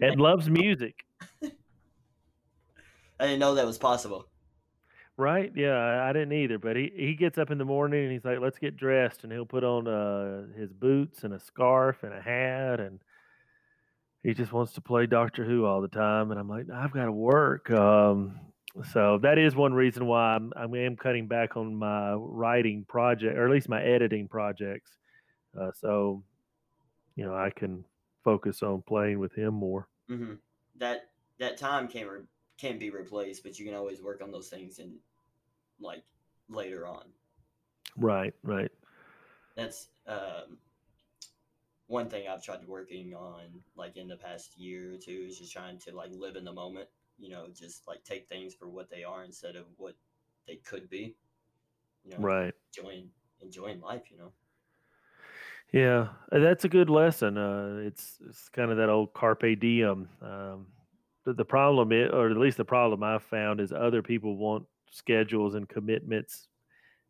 and 0.00 0.20
loves 0.20 0.48
music. 0.48 1.04
I 3.22 3.26
didn't 3.26 3.38
know 3.38 3.54
that 3.54 3.66
was 3.66 3.78
possible. 3.78 4.26
Right? 5.16 5.52
Yeah, 5.54 6.04
I 6.04 6.12
didn't 6.12 6.32
either. 6.32 6.58
But 6.58 6.74
he, 6.74 6.90
he 6.96 7.14
gets 7.14 7.38
up 7.38 7.52
in 7.52 7.58
the 7.58 7.64
morning 7.64 8.02
and 8.02 8.12
he's 8.12 8.24
like, 8.24 8.40
"Let's 8.40 8.58
get 8.58 8.76
dressed," 8.76 9.22
and 9.22 9.32
he'll 9.32 9.46
put 9.46 9.62
on 9.62 9.86
uh, 9.86 10.46
his 10.58 10.72
boots 10.72 11.22
and 11.22 11.32
a 11.32 11.38
scarf 11.38 12.02
and 12.02 12.12
a 12.12 12.20
hat, 12.20 12.80
and 12.80 12.98
he 14.24 14.34
just 14.34 14.52
wants 14.52 14.72
to 14.72 14.80
play 14.80 15.06
Doctor 15.06 15.44
Who 15.44 15.64
all 15.66 15.80
the 15.80 15.86
time. 15.86 16.32
And 16.32 16.40
I'm 16.40 16.48
like, 16.48 16.66
"I've 16.68 16.90
got 16.90 17.04
to 17.04 17.12
work." 17.12 17.70
Um, 17.70 18.40
so 18.90 19.18
that 19.22 19.38
is 19.38 19.54
one 19.54 19.72
reason 19.72 20.06
why 20.06 20.34
I'm 20.34 20.52
I 20.56 20.64
am 20.64 20.96
cutting 20.96 21.28
back 21.28 21.56
on 21.56 21.76
my 21.76 22.14
writing 22.14 22.84
project, 22.88 23.38
or 23.38 23.44
at 23.44 23.52
least 23.52 23.68
my 23.68 23.80
editing 23.80 24.26
projects. 24.26 24.90
Uh, 25.56 25.70
so, 25.80 26.24
you 27.14 27.24
know, 27.24 27.36
I 27.36 27.50
can 27.50 27.84
focus 28.24 28.64
on 28.64 28.82
playing 28.82 29.20
with 29.20 29.32
him 29.32 29.54
more. 29.54 29.86
Mm-hmm. 30.10 30.34
That 30.80 31.10
that 31.38 31.56
time 31.56 31.86
can 31.86 32.26
re- 32.60 32.68
can 32.68 32.78
be 32.78 32.90
replaced, 32.90 33.42
but 33.42 33.58
you 33.58 33.64
can 33.64 33.74
always 33.74 34.02
work 34.02 34.22
on 34.22 34.30
those 34.30 34.48
things 34.48 34.78
and 34.78 34.94
like 35.80 36.02
later 36.48 36.86
on. 36.86 37.04
Right, 37.96 38.34
right. 38.42 38.70
That's 39.56 39.88
um, 40.06 40.58
one 41.86 42.08
thing 42.08 42.26
I've 42.28 42.42
tried 42.42 42.66
working 42.66 43.14
on, 43.14 43.42
like 43.76 43.96
in 43.96 44.08
the 44.08 44.16
past 44.16 44.58
year 44.58 44.94
or 44.94 44.96
two, 44.96 45.26
is 45.28 45.38
just 45.38 45.52
trying 45.52 45.78
to 45.80 45.94
like 45.94 46.10
live 46.12 46.36
in 46.36 46.44
the 46.44 46.52
moment. 46.52 46.88
You 47.18 47.30
know, 47.30 47.46
just 47.54 47.86
like 47.86 48.02
take 48.04 48.28
things 48.28 48.54
for 48.54 48.68
what 48.68 48.90
they 48.90 49.04
are 49.04 49.24
instead 49.24 49.56
of 49.56 49.66
what 49.76 49.94
they 50.46 50.56
could 50.56 50.88
be. 50.88 51.14
You 52.04 52.12
know, 52.12 52.24
right. 52.24 52.54
Enjoying 52.76 53.10
enjoying 53.42 53.80
life. 53.80 54.10
You 54.10 54.18
know. 54.18 54.32
Yeah, 55.72 56.08
that's 56.30 56.64
a 56.64 56.68
good 56.68 56.90
lesson. 56.90 57.38
Uh, 57.38 57.82
it's 57.86 58.18
it's 58.28 58.48
kind 58.48 58.70
of 58.70 58.78
that 58.78 58.88
old 58.88 59.12
carpe 59.12 59.58
diem. 59.60 60.08
Um, 60.20 60.66
the, 61.24 61.32
the 61.34 61.44
problem 61.44 61.92
is, 61.92 62.10
or 62.12 62.30
at 62.30 62.36
least 62.36 62.56
the 62.56 62.64
problem 62.64 63.02
I've 63.02 63.22
found 63.22 63.60
is 63.60 63.72
other 63.72 64.02
people 64.02 64.36
want 64.36 64.64
schedules 64.90 65.54
and 65.54 65.68
commitments, 65.68 66.48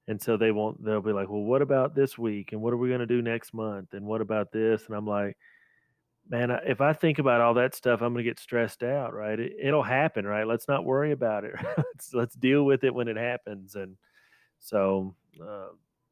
and 0.08 0.20
so 0.20 0.36
they 0.36 0.50
won't. 0.50 0.84
They'll 0.84 1.00
be 1.00 1.12
like, 1.12 1.28
"Well, 1.28 1.42
what 1.42 1.62
about 1.62 1.94
this 1.94 2.18
week? 2.18 2.52
And 2.52 2.60
what 2.60 2.72
are 2.72 2.76
we 2.78 2.88
going 2.88 3.00
to 3.00 3.06
do 3.06 3.22
next 3.22 3.54
month? 3.54 3.94
And 3.94 4.04
what 4.04 4.20
about 4.20 4.52
this?" 4.52 4.86
And 4.86 4.96
I'm 4.96 5.06
like, 5.06 5.36
"Man, 6.28 6.50
if 6.66 6.80
I 6.80 6.92
think 6.92 7.18
about 7.18 7.40
all 7.40 7.54
that 7.54 7.74
stuff, 7.74 8.02
I'm 8.02 8.12
going 8.12 8.24
to 8.24 8.30
get 8.30 8.38
stressed 8.38 8.82
out. 8.82 9.14
Right? 9.14 9.38
It, 9.38 9.72
will 9.72 9.82
happen. 9.82 10.26
Right? 10.26 10.46
Let's 10.46 10.68
not 10.68 10.84
worry 10.84 11.12
about 11.12 11.44
it. 11.44 11.54
let's, 11.76 12.14
let's 12.14 12.34
deal 12.34 12.64
with 12.64 12.84
it 12.84 12.94
when 12.94 13.08
it 13.08 13.16
happens." 13.16 13.74
And 13.76 13.96
so 14.58 15.14
uh, 15.42 15.68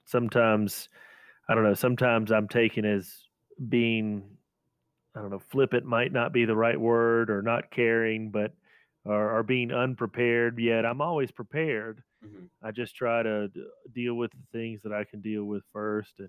sometimes, 0.07 0.89
I 1.49 1.55
don't 1.55 1.65
know. 1.65 1.75
Sometimes 1.75 2.33
I'm 2.33 2.49
taken 2.49 2.85
as 2.85 3.25
being 3.69 4.23
I 5.17 5.21
don't 5.21 5.31
know, 5.31 5.43
flippant 5.51 5.85
might 5.85 6.13
not 6.13 6.33
be 6.33 6.45
the 6.45 6.57
right 6.57 6.81
word 6.81 7.31
or 7.31 7.43
not 7.43 7.71
caring, 7.71 8.31
but 8.31 8.53
or, 9.05 9.39
or 9.39 9.43
being 9.43 9.73
unprepared. 9.73 10.59
Yet 10.59 10.87
I'm 10.87 11.01
always 11.01 11.31
prepared. 11.31 12.03
Mm-hmm. 12.25 12.45
I 12.63 12.71
just 12.71 12.95
try 12.95 13.23
to 13.23 13.49
d- 13.49 13.65
deal 13.95 14.15
with 14.15 14.31
the 14.33 14.59
things 14.59 14.81
that 14.83 14.93
I 14.93 15.05
can 15.05 15.21
deal 15.21 15.45
with 15.45 15.63
first 15.73 16.21
and 16.21 16.29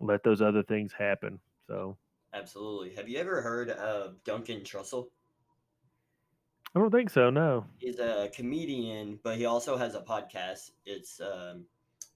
let 0.00 0.22
those 0.22 0.40
other 0.40 0.62
things 0.62 0.92
happen. 0.92 1.40
So, 1.66 1.96
absolutely. 2.32 2.94
Have 2.94 3.08
you 3.08 3.18
ever 3.18 3.42
heard 3.42 3.70
of 3.70 4.22
Duncan 4.24 4.60
Trussell? 4.60 5.08
I 6.74 6.78
don't 6.78 6.90
think 6.90 7.10
so. 7.10 7.28
No. 7.28 7.66
He's 7.78 7.98
a 7.98 8.30
comedian, 8.34 9.18
but 9.22 9.36
he 9.36 9.44
also 9.44 9.76
has 9.76 9.94
a 9.94 10.00
podcast. 10.00 10.70
It's 10.86 11.20
um, 11.20 11.66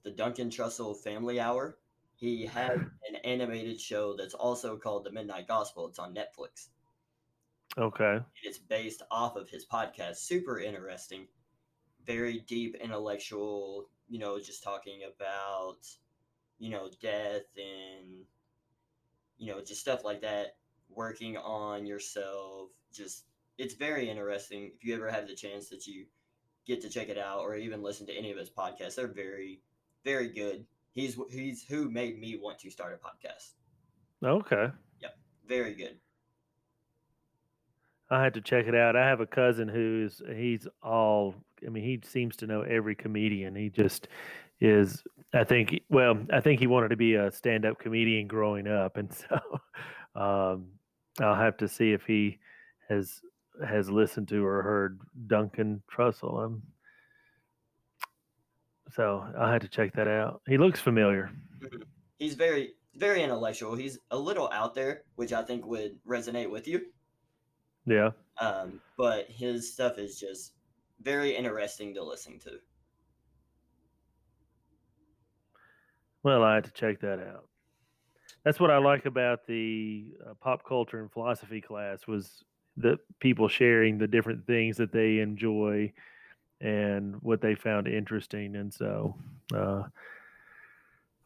the 0.03 0.09
Duncan 0.09 0.49
Trussell 0.49 0.97
Family 0.97 1.39
Hour 1.39 1.77
he 2.17 2.47
had 2.47 2.71
an 3.07 3.15
animated 3.23 3.79
show 3.79 4.15
that's 4.15 4.33
also 4.33 4.75
called 4.75 5.03
The 5.03 5.11
Midnight 5.11 5.47
Gospel. 5.47 5.87
It's 5.87 5.99
on 5.99 6.15
Netflix. 6.15 6.69
Okay. 7.77 8.17
It's 8.43 8.57
based 8.57 9.03
off 9.11 9.35
of 9.35 9.51
his 9.51 9.67
podcast. 9.67 10.15
Super 10.17 10.59
interesting. 10.59 11.27
Very 12.07 12.39
deep 12.47 12.75
intellectual, 12.81 13.89
you 14.09 14.17
know, 14.17 14.39
just 14.39 14.63
talking 14.63 15.01
about, 15.03 15.77
you 16.57 16.71
know, 16.71 16.89
death 16.99 17.45
and, 17.55 18.25
you 19.37 19.51
know, 19.51 19.61
just 19.61 19.81
stuff 19.81 20.03
like 20.03 20.21
that. 20.21 20.55
Working 20.89 21.37
on 21.37 21.85
yourself. 21.85 22.69
Just, 22.91 23.25
it's 23.59 23.75
very 23.75 24.09
interesting. 24.09 24.71
If 24.75 24.83
you 24.83 24.95
ever 24.95 25.11
have 25.11 25.27
the 25.27 25.35
chance 25.35 25.69
that 25.69 25.85
you 25.85 26.05
get 26.65 26.81
to 26.81 26.89
check 26.89 27.09
it 27.09 27.19
out 27.19 27.41
or 27.41 27.57
even 27.57 27.83
listen 27.83 28.07
to 28.07 28.17
any 28.17 28.31
of 28.31 28.39
his 28.39 28.49
podcasts, 28.49 28.95
they're 28.95 29.05
very, 29.05 29.61
very 30.03 30.29
good 30.29 30.65
He's 30.97 31.15
he's 31.29 31.63
who 31.63 31.91
made 31.91 32.19
me 32.19 32.39
want 32.41 32.57
to 32.57 32.71
start 32.71 32.99
a 32.99 33.07
podcast. 33.07 33.51
Okay. 34.27 34.73
Yep. 34.99 35.17
Very 35.47 35.75
good. 35.75 35.99
I 38.09 38.23
had 38.23 38.33
to 38.33 38.41
check 38.41 38.65
it 38.65 38.73
out. 38.73 38.95
I 38.95 39.07
have 39.07 39.19
a 39.19 39.27
cousin 39.27 39.67
who's 39.67 40.23
he's 40.35 40.67
all 40.81 41.35
I 41.63 41.69
mean, 41.69 41.83
he 41.83 41.99
seems 42.03 42.35
to 42.37 42.47
know 42.47 42.61
every 42.61 42.95
comedian. 42.95 43.55
He 43.55 43.69
just 43.69 44.07
is 44.59 45.03
I 45.35 45.43
think 45.43 45.81
well, 45.87 46.17
I 46.33 46.41
think 46.41 46.59
he 46.59 46.65
wanted 46.65 46.89
to 46.89 46.97
be 46.97 47.13
a 47.13 47.31
stand 47.31 47.63
up 47.63 47.77
comedian 47.77 48.25
growing 48.25 48.67
up 48.67 48.97
and 48.97 49.13
so 49.13 49.59
um, 50.19 50.65
I'll 51.21 51.35
have 51.35 51.57
to 51.57 51.67
see 51.67 51.91
if 51.91 52.07
he 52.07 52.39
has 52.89 53.21
has 53.63 53.87
listened 53.91 54.29
to 54.29 54.43
or 54.43 54.63
heard 54.63 54.99
Duncan 55.27 55.83
Trussell. 55.91 56.43
I'm 56.43 56.63
so 58.91 59.25
I 59.37 59.51
had 59.51 59.61
to 59.61 59.67
check 59.67 59.93
that 59.93 60.07
out. 60.07 60.41
He 60.47 60.57
looks 60.57 60.79
familiar. 60.79 61.31
Mm-hmm. 61.59 61.81
He's 62.19 62.35
very, 62.35 62.73
very 62.95 63.23
intellectual. 63.23 63.75
He's 63.75 63.99
a 64.11 64.17
little 64.17 64.49
out 64.51 64.73
there, 64.73 65.03
which 65.15 65.33
I 65.33 65.43
think 65.43 65.65
would 65.65 65.97
resonate 66.07 66.49
with 66.49 66.67
you. 66.67 66.81
Yeah. 67.85 68.11
Um, 68.39 68.81
but 68.97 69.27
his 69.29 69.71
stuff 69.73 69.97
is 69.97 70.19
just 70.19 70.53
very 71.01 71.35
interesting 71.35 71.93
to 71.93 72.03
listen 72.03 72.39
to. 72.39 72.51
Well, 76.23 76.43
I 76.43 76.55
had 76.55 76.65
to 76.65 76.71
check 76.71 76.99
that 77.01 77.19
out. 77.19 77.45
That's 78.43 78.59
what 78.59 78.71
I 78.71 78.77
like 78.77 79.05
about 79.05 79.45
the 79.47 80.13
uh, 80.25 80.33
pop 80.41 80.65
culture 80.67 80.99
and 80.99 81.11
philosophy 81.11 81.61
class 81.61 82.07
was 82.07 82.43
the 82.75 82.97
people 83.19 83.47
sharing 83.47 83.97
the 83.97 84.07
different 84.07 84.45
things 84.45 84.77
that 84.77 84.91
they 84.91 85.19
enjoy 85.19 85.91
and 86.61 87.15
what 87.21 87.41
they 87.41 87.55
found 87.55 87.87
interesting. 87.87 88.55
And 88.55 88.73
so, 88.73 89.15
uh, 89.55 89.83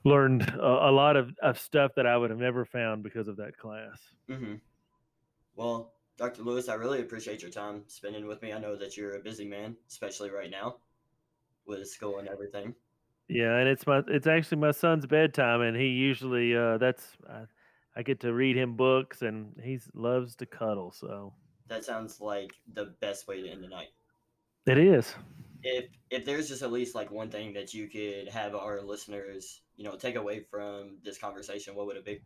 learned 0.04 0.42
a, 0.42 0.90
a, 0.90 0.92
lot 0.92 1.16
of, 1.16 1.32
of 1.42 1.60
stuff 1.60 1.92
that 1.96 2.08
I 2.08 2.18
would 2.18 2.30
have 2.30 2.40
never 2.40 2.66
found 2.66 3.04
because 3.04 3.28
of 3.28 3.38
that 3.38 3.58
class. 3.58 4.00
Mm-hmm. 4.30 4.56
Well, 5.56 5.94
Dr. 6.18 6.44
Lewis, 6.44 6.70
I 6.70 6.76
really 6.76 7.02
appreciate 7.02 7.42
your 7.42 7.52
time 7.52 7.84
spending 7.88 8.28
with 8.28 8.42
me. 8.42 8.54
I 8.54 8.60
know 8.60 8.76
that 8.76 8.98
you're 8.98 9.16
a 9.16 9.20
busy 9.20 9.46
man, 9.46 9.76
especially 9.90 10.30
right 10.30 10.50
now 10.50 10.78
with 11.66 11.88
school 11.88 12.20
and 12.20 12.28
everything. 12.28 12.74
Yeah, 13.28 13.58
and 13.58 13.70
it's 13.70 13.88
my 13.88 14.02
it's 14.08 14.28
actually 14.28 14.58
my 14.58 14.72
son's 14.72 15.06
bedtime, 15.06 15.62
and 15.62 15.78
he 15.78 15.88
usually 15.88 16.56
uh, 16.56 16.78
that's 16.78 17.16
I, 17.30 17.44
I 17.96 18.04
get 18.04 18.20
to 18.22 18.34
read 18.34 18.58
him 18.58 18.76
books, 18.76 19.22
and 19.22 19.54
he 19.64 19.80
loves 19.94 20.36
to 20.38 20.46
cuddle. 20.46 20.92
So 20.92 21.34
That 21.70 21.86
sounds 21.86 22.20
like 22.20 22.52
the 22.74 22.94
best 23.00 23.28
way 23.28 23.42
to 23.42 23.50
end 23.50 23.64
the 23.64 23.70
night. 23.70 23.88
It 24.66 24.78
is. 24.78 25.16
If 25.64 25.86
if 26.10 26.26
there's 26.26 26.48
just 26.48 26.64
at 26.64 26.72
least 26.72 26.96
like 26.96 27.12
one 27.12 27.30
thing 27.30 27.54
that 27.54 27.74
you 27.74 27.88
could 27.88 28.30
have 28.30 28.56
our 28.56 28.82
listeners, 28.82 29.62
you 29.76 29.84
know, 29.84 29.96
take 29.96 30.16
away 30.16 30.42
from 30.50 30.98
this 31.04 31.18
conversation, 31.18 31.76
what 31.76 31.86
would 31.86 31.98
it 31.98 32.06
be? 32.06 32.22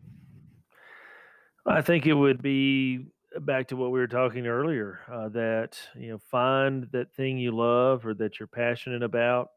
I 1.65 1.81
think 1.81 2.05
it 2.05 2.13
would 2.13 2.41
be 2.41 3.07
back 3.41 3.67
to 3.67 3.75
what 3.75 3.91
we 3.91 3.99
were 3.99 4.07
talking 4.07 4.47
earlier 4.47 4.99
uh, 5.11 5.29
that 5.29 5.77
you 5.95 6.09
know 6.09 6.17
find 6.17 6.87
that 6.91 7.13
thing 7.13 7.37
you 7.37 7.51
love 7.51 8.05
or 8.05 8.13
that 8.13 8.39
you're 8.39 8.47
passionate 8.47 9.03
about 9.03 9.49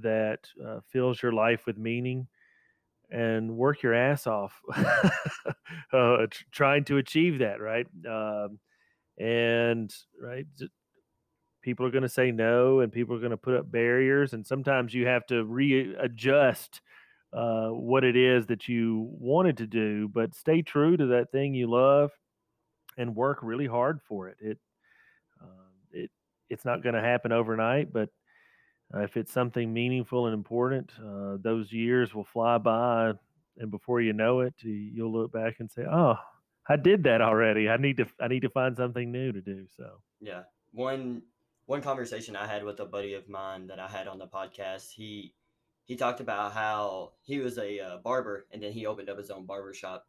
that 0.00 0.40
uh, 0.64 0.80
fills 0.90 1.22
your 1.22 1.32
life 1.32 1.66
with 1.66 1.78
meaning 1.78 2.26
and 3.10 3.56
work 3.56 3.82
your 3.82 3.94
ass 3.94 4.26
off 4.26 4.60
uh, 5.92 6.26
tr- 6.30 6.44
trying 6.50 6.84
to 6.84 6.96
achieve 6.96 7.38
that 7.38 7.60
right 7.60 7.86
um, 8.08 8.58
and 9.18 9.94
right 10.20 10.46
people 11.62 11.86
are 11.86 11.90
going 11.90 12.02
to 12.02 12.08
say 12.08 12.30
no 12.30 12.80
and 12.80 12.92
people 12.92 13.16
are 13.16 13.20
going 13.20 13.30
to 13.30 13.36
put 13.36 13.54
up 13.54 13.70
barriers 13.70 14.32
and 14.32 14.46
sometimes 14.46 14.92
you 14.92 15.06
have 15.06 15.24
to 15.26 15.44
readjust 15.44 16.80
uh, 17.32 17.68
what 17.68 18.04
it 18.04 18.16
is 18.16 18.46
that 18.46 18.68
you 18.68 19.08
wanted 19.18 19.56
to 19.56 19.66
do 19.66 20.08
but 20.08 20.34
stay 20.34 20.60
true 20.60 20.96
to 20.96 21.06
that 21.06 21.32
thing 21.32 21.54
you 21.54 21.70
love 21.70 22.10
and 22.98 23.16
work 23.16 23.38
really 23.42 23.66
hard 23.66 24.00
for 24.06 24.28
it. 24.28 24.36
It 24.40 24.58
uh, 25.40 25.70
it 25.92 26.10
it's 26.50 26.64
not 26.64 26.82
going 26.82 26.94
to 26.94 27.00
happen 27.00 27.32
overnight 27.32 27.92
but 27.92 28.10
uh, 28.94 29.00
if 29.00 29.16
it's 29.16 29.32
something 29.32 29.72
meaningful 29.72 30.26
and 30.26 30.34
important 30.34 30.92
uh, 30.98 31.38
those 31.40 31.72
years 31.72 32.14
will 32.14 32.24
fly 32.24 32.58
by 32.58 33.12
and 33.58 33.70
before 33.70 34.00
you 34.00 34.12
know 34.12 34.40
it 34.40 34.54
you'll 34.60 35.12
look 35.12 35.32
back 35.32 35.54
and 35.60 35.70
say 35.70 35.84
oh 35.90 36.16
i 36.68 36.76
did 36.76 37.02
that 37.04 37.20
already. 37.20 37.68
I 37.68 37.76
need 37.76 37.96
to 37.96 38.06
i 38.20 38.28
need 38.28 38.42
to 38.42 38.50
find 38.50 38.76
something 38.76 39.10
new 39.10 39.32
to 39.32 39.40
do 39.40 39.66
so. 39.76 40.00
Yeah. 40.20 40.42
One 40.72 41.22
one 41.72 41.80
conversation 41.80 42.36
I 42.36 42.46
had 42.46 42.64
with 42.64 42.80
a 42.80 42.84
buddy 42.84 43.14
of 43.14 43.30
mine 43.30 43.66
that 43.68 43.78
I 43.78 43.88
had 43.88 44.06
on 44.06 44.18
the 44.18 44.26
podcast, 44.26 44.92
he 44.92 45.32
he 45.84 45.96
talked 45.96 46.20
about 46.20 46.52
how 46.52 47.12
he 47.22 47.38
was 47.38 47.56
a 47.56 47.80
uh, 47.80 47.96
barber 48.04 48.46
and 48.52 48.62
then 48.62 48.72
he 48.72 48.84
opened 48.84 49.08
up 49.08 49.16
his 49.16 49.30
own 49.30 49.46
barber 49.46 49.72
shop. 49.72 50.06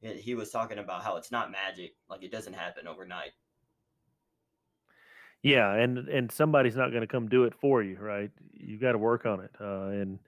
He 0.00 0.34
was 0.34 0.50
talking 0.50 0.78
about 0.78 1.02
how 1.04 1.16
it's 1.16 1.30
not 1.30 1.52
magic, 1.52 1.94
like 2.08 2.22
it 2.22 2.32
doesn't 2.32 2.54
happen 2.54 2.88
overnight. 2.88 3.32
yeah 5.42 5.74
and 5.74 5.98
and 6.08 6.32
somebody's 6.32 6.74
not 6.74 6.88
going 6.88 7.02
to 7.02 7.06
come 7.06 7.28
do 7.28 7.44
it 7.44 7.52
for 7.60 7.82
you 7.82 7.98
right 8.00 8.30
you 8.52 8.78
got 8.78 8.92
to 8.92 8.98
work 8.98 9.26
on 9.26 9.40
it 9.40 9.50
uh, 9.60 9.88
and 10.00 10.18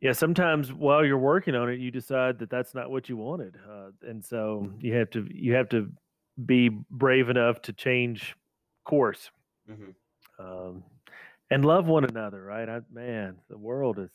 yeah 0.00 0.12
sometimes 0.12 0.72
while 0.72 1.04
you're 1.04 1.18
working 1.32 1.56
on 1.56 1.68
it 1.68 1.80
you 1.80 1.90
decide 1.90 2.38
that 2.38 2.48
that's 2.48 2.76
not 2.76 2.92
what 2.92 3.08
you 3.08 3.16
wanted 3.16 3.56
uh, 3.68 3.90
and 4.08 4.24
so 4.24 4.70
you 4.78 4.94
have 4.94 5.10
to 5.10 5.26
you 5.34 5.52
have 5.52 5.68
to 5.68 5.90
be 6.46 6.68
brave 6.90 7.28
enough 7.28 7.60
to 7.60 7.72
change 7.72 8.36
course 8.84 9.32
hmm 9.68 9.90
um, 10.38 10.84
and 11.50 11.64
love 11.64 11.86
one 11.86 12.04
another 12.04 12.42
right 12.42 12.68
I, 12.68 12.80
man 12.92 13.36
the 13.48 13.58
world 13.58 13.98
is 13.98 14.10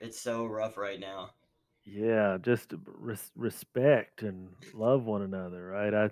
It's 0.00 0.20
so 0.20 0.46
rough 0.46 0.76
right 0.76 0.98
now. 1.00 1.30
yeah 1.84 2.38
just 2.40 2.74
res- 2.86 3.32
respect 3.36 4.22
and 4.22 4.48
love 4.74 5.04
one 5.04 5.22
another 5.22 5.66
right 5.66 5.94
i 5.94 6.10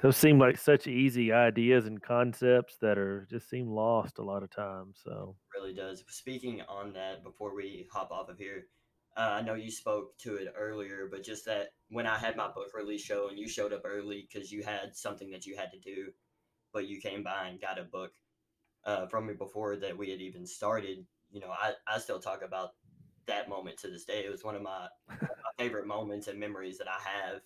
those 0.00 0.16
seem 0.16 0.38
like 0.38 0.58
such 0.58 0.86
easy 0.86 1.32
ideas 1.32 1.86
and 1.86 2.02
concepts 2.02 2.76
that 2.80 2.98
are 2.98 3.26
just 3.30 3.48
seem 3.48 3.68
lost 3.70 4.18
a 4.18 4.22
lot 4.22 4.42
of 4.42 4.50
times 4.50 5.00
so 5.02 5.36
really 5.54 5.72
does. 5.72 6.02
Speaking 6.08 6.62
on 6.68 6.92
that, 6.94 7.22
before 7.22 7.54
we 7.54 7.86
hop 7.92 8.10
off 8.10 8.28
of 8.28 8.36
here, 8.38 8.66
uh, 9.16 9.20
I 9.38 9.42
know 9.42 9.54
you 9.54 9.70
spoke 9.70 10.18
to 10.18 10.34
it 10.34 10.52
earlier, 10.56 11.08
but 11.10 11.22
just 11.22 11.44
that 11.46 11.68
when 11.90 12.06
I 12.06 12.18
had 12.18 12.36
my 12.36 12.48
book 12.48 12.68
release 12.74 13.02
show 13.02 13.28
and 13.28 13.38
you 13.38 13.48
showed 13.48 13.72
up 13.72 13.82
early 13.84 14.26
because 14.28 14.50
you 14.50 14.64
had 14.64 14.96
something 14.96 15.30
that 15.30 15.46
you 15.46 15.56
had 15.56 15.70
to 15.70 15.78
do, 15.78 16.12
but 16.74 16.88
you 16.88 17.00
came 17.00 17.22
by 17.22 17.48
and 17.48 17.60
got 17.60 17.78
a 17.80 17.84
book 17.84 18.12
uh, 18.84 19.06
from 19.06 19.26
me 19.26 19.34
before 19.34 19.76
that 19.76 19.96
we 19.96 20.10
had 20.10 20.20
even 20.20 20.46
started. 20.46 21.06
You 21.30 21.40
know, 21.40 21.50
I, 21.50 21.72
I 21.88 21.98
still 21.98 22.20
talk 22.20 22.42
about 22.42 22.70
that 23.26 23.48
moment 23.48 23.78
to 23.78 23.88
this 23.88 24.04
day. 24.04 24.24
It 24.26 24.30
was 24.30 24.44
one 24.44 24.56
of 24.56 24.62
my, 24.62 24.88
my 25.08 25.16
favorite 25.58 25.86
moments 25.86 26.28
and 26.28 26.38
memories 26.38 26.78
that 26.78 26.88
I 26.88 26.98
have, 27.08 27.40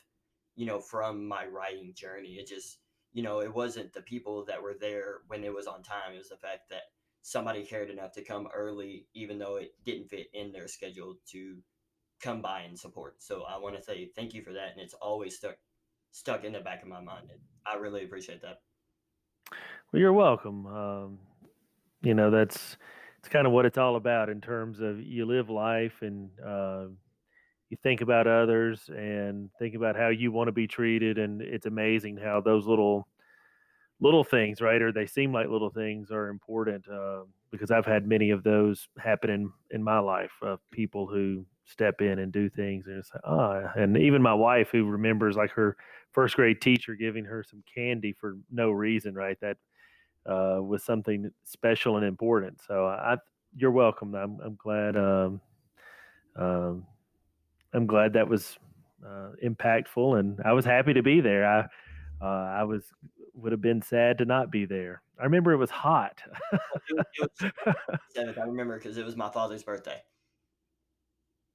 you 0.57 0.67
know, 0.67 0.81
from 0.81 1.29
my 1.29 1.47
writing 1.47 1.93
journey. 1.95 2.35
It 2.41 2.49
just, 2.49 2.79
you 3.13 3.23
know, 3.23 3.41
it 3.41 3.55
wasn't 3.55 3.93
the 3.93 4.03
people 4.03 4.45
that 4.47 4.63
were 4.63 4.77
there 4.81 5.19
when 5.29 5.45
it 5.45 5.55
was 5.55 5.67
on 5.67 5.83
time. 5.83 6.15
It 6.15 6.19
was 6.19 6.31
the 6.31 6.37
fact 6.37 6.71
that 6.71 6.83
somebody 7.23 7.65
cared 7.65 7.91
enough 7.91 8.13
to 8.13 8.25
come 8.25 8.49
early, 8.55 9.07
even 9.15 9.39
though 9.39 9.57
it 9.57 9.73
didn't 9.85 10.09
fit 10.09 10.29
in 10.35 10.53
their 10.53 10.69
schedule 10.69 11.17
to 11.33 11.59
come 12.21 12.43
by 12.43 12.61
and 12.63 12.79
support. 12.79 13.23
So 13.23 13.45
I 13.49 13.59
want 13.59 13.77
to 13.77 13.83
say 13.83 14.11
thank 14.17 14.35
you 14.35 14.43
for 14.43 14.53
that, 14.53 14.73
and 14.73 14.81
it's 14.81 14.95
always 14.95 15.37
stuck 15.37 15.57
stuck 16.11 16.45
in 16.45 16.53
the 16.53 16.61
back 16.61 16.83
of 16.83 16.89
my 16.89 17.01
mind. 17.01 17.29
And 17.31 17.41
I 17.67 17.77
really 17.77 18.05
appreciate 18.05 18.43
that. 18.43 18.61
Well 19.93 20.01
you're 20.01 20.13
welcome. 20.13 20.67
Um, 20.67 21.19
you 22.03 22.15
know 22.15 22.31
that's 22.31 22.77
it's 23.19 23.29
kind 23.29 23.47
of 23.47 23.53
what 23.53 23.67
it's 23.67 23.79
all 23.79 23.97
about 23.97 24.29
in 24.29 24.41
terms 24.41 24.81
of 24.81 25.01
you 25.01 25.27
live 25.27 25.51
life 25.51 26.03
and 26.03 26.31
uh, 26.45 26.87
you 27.71 27.77
think 27.83 28.01
about 28.01 28.27
others 28.27 28.89
and 28.97 29.51
think 29.59 29.75
about 29.75 29.97
how 29.97 30.09
you 30.09 30.31
want 30.31 30.49
to 30.49 30.53
be 30.53 30.67
treated 30.67 31.19
and 31.19 31.43
it's 31.43 31.67
amazing 31.67 32.17
how 32.17 32.41
those 32.41 32.67
little 32.67 33.09
little 34.01 34.23
things 34.23 34.61
right 34.61 34.81
or 34.81 34.93
they 34.93 35.07
seem 35.07 35.33
like 35.33 35.49
little 35.49 35.71
things 35.71 36.13
are 36.13 36.29
important 36.29 36.85
uh, 36.89 37.23
because 37.51 37.71
i've 37.71 37.87
had 37.87 38.07
many 38.07 38.31
of 38.31 38.45
those 38.45 38.89
happen 38.99 39.29
in 39.29 39.53
in 39.73 39.83
my 39.83 39.99
life 39.99 40.31
of 40.43 40.61
people 40.71 41.07
who 41.07 41.45
step 41.65 42.01
in 42.01 42.21
and 42.21 42.33
do 42.33 42.49
things 42.49 42.87
and 42.87 42.97
it's 42.97 43.11
like 43.13 43.23
ah 43.25 43.61
and 43.77 43.99
even 43.99 44.23
my 44.23 44.33
wife 44.35 44.69
who 44.71 44.85
remembers 44.85 45.37
like 45.37 45.51
her 45.51 45.77
first 46.13 46.37
grade 46.37 46.61
teacher 46.61 46.95
giving 46.95 47.25
her 47.25 47.43
some 47.43 47.63
candy 47.73 48.13
for 48.13 48.37
no 48.51 48.71
reason 48.71 49.15
right? 49.15 49.39
That 49.41 49.57
uh, 50.29 50.61
was 50.63 50.83
something 50.85 51.31
special 51.45 51.97
and 51.97 52.05
important 52.07 52.61
so 52.67 52.87
i 52.87 53.17
you're 53.57 53.71
welcome 53.71 54.15
i'm, 54.15 54.39
I'm 54.45 54.55
glad 54.57 54.97
um, 54.97 55.41
um, 56.37 56.87
I'm 57.73 57.87
glad 57.87 58.13
that 58.15 58.29
was 58.29 58.59
uh, 59.07 59.31
impactful, 59.45 60.19
and 60.19 60.41
I 60.45 60.53
was 60.53 60.65
happy 60.65 60.95
to 60.95 61.03
be 61.03 61.21
there. 61.21 61.47
I 61.47 61.61
uh, 62.25 62.25
I 62.61 62.65
was 62.65 62.93
would 63.35 63.53
have 63.53 63.61
been 63.61 63.83
sad 63.83 64.19
to 64.19 64.25
not 64.25 64.51
be 64.51 64.65
there. 64.65 65.03
I 65.21 65.25
remember 65.25 65.53
it 65.53 65.59
was 65.59 65.71
hot. 65.71 66.21
It, 66.53 66.61
was- 66.91 67.05
it 67.41 67.53
was 67.67 67.75
seventh. 68.15 68.39
I 68.39 68.43
remember 68.43 68.79
because 68.79 68.97
it 68.97 69.05
was 69.05 69.17
my 69.17 69.31
father's 69.31 69.63
birthday. 69.63 70.01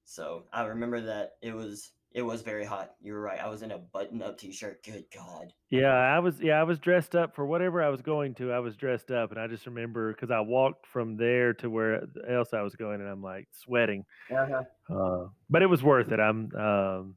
So 0.06 0.44
I 0.54 0.64
remember 0.66 1.02
that 1.02 1.34
it 1.42 1.54
was 1.54 1.92
it 2.14 2.22
was 2.22 2.44
very 2.44 2.64
hot. 2.64 2.92
You 3.02 3.14
were 3.14 3.22
right. 3.22 3.40
I 3.40 3.48
was 3.48 3.64
in 3.64 3.72
a 3.72 3.78
button 3.80 4.22
up 4.22 4.38
t 4.38 4.52
shirt. 4.52 4.84
Good 4.84 5.06
God. 5.14 5.52
yeah, 5.72 5.94
I 5.94 6.20
was. 6.20 6.40
Yeah, 6.40 6.60
I 6.60 6.64
was 6.64 6.78
dressed 6.78 7.16
up 7.16 7.36
for 7.36 7.46
whatever 7.46 7.82
I 7.82 7.90
was 7.90 8.02
going 8.02 8.36
to. 8.36 8.52
I 8.52 8.60
was 8.60 8.76
dressed 8.76 9.10
up, 9.10 9.32
and 9.32 9.40
I 9.40 9.48
just 9.48 9.66
remember 9.66 10.14
because 10.14 10.30
I 10.30 10.40
walked 10.40 10.86
from 10.86 11.18
there 11.18 11.54
to 11.56 11.70
where 11.70 12.04
else 12.30 12.54
I 12.54 12.62
was 12.62 12.76
going, 12.76 13.02
and 13.02 13.10
I'm 13.10 13.24
like 13.24 13.48
sweating. 13.52 14.06
Uh-huh. 14.32 14.64
Uh, 14.94 15.28
but 15.50 15.64
it 15.64 15.68
was 15.68 15.82
worth 15.82 16.12
it. 16.12 16.20
I'm 16.20 16.54
um, 16.56 17.16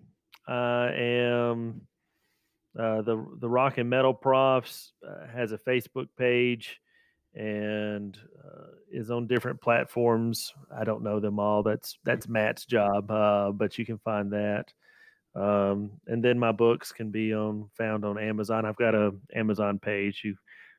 I 0.47 0.91
am 0.95 1.81
uh, 2.77 3.01
the 3.01 3.25
the 3.39 3.49
Rock 3.49 3.77
and 3.77 3.89
Metal 3.89 4.13
Profs 4.13 4.93
uh, 5.07 5.27
has 5.27 5.51
a 5.51 5.57
Facebook 5.57 6.07
page 6.17 6.79
and 7.35 8.17
uh, 8.43 8.67
is 8.91 9.11
on 9.11 9.27
different 9.27 9.61
platforms. 9.61 10.53
I 10.75 10.83
don't 10.83 11.03
know 11.03 11.19
them 11.19 11.39
all. 11.39 11.63
That's 11.63 11.97
that's 12.03 12.27
Matt's 12.27 12.65
job, 12.65 13.09
uh, 13.09 13.51
but 13.51 13.77
you 13.77 13.85
can 13.85 13.99
find 13.99 14.33
that. 14.33 14.73
Um, 15.35 15.91
and 16.07 16.23
then 16.23 16.39
my 16.39 16.51
books 16.51 16.91
can 16.91 17.11
be 17.11 17.33
on 17.33 17.69
found 17.77 18.03
on 18.03 18.17
Amazon. 18.17 18.65
I've 18.65 18.75
got 18.75 18.95
a 18.95 19.11
Amazon 19.33 19.79
page. 19.79 20.21
You 20.25 20.35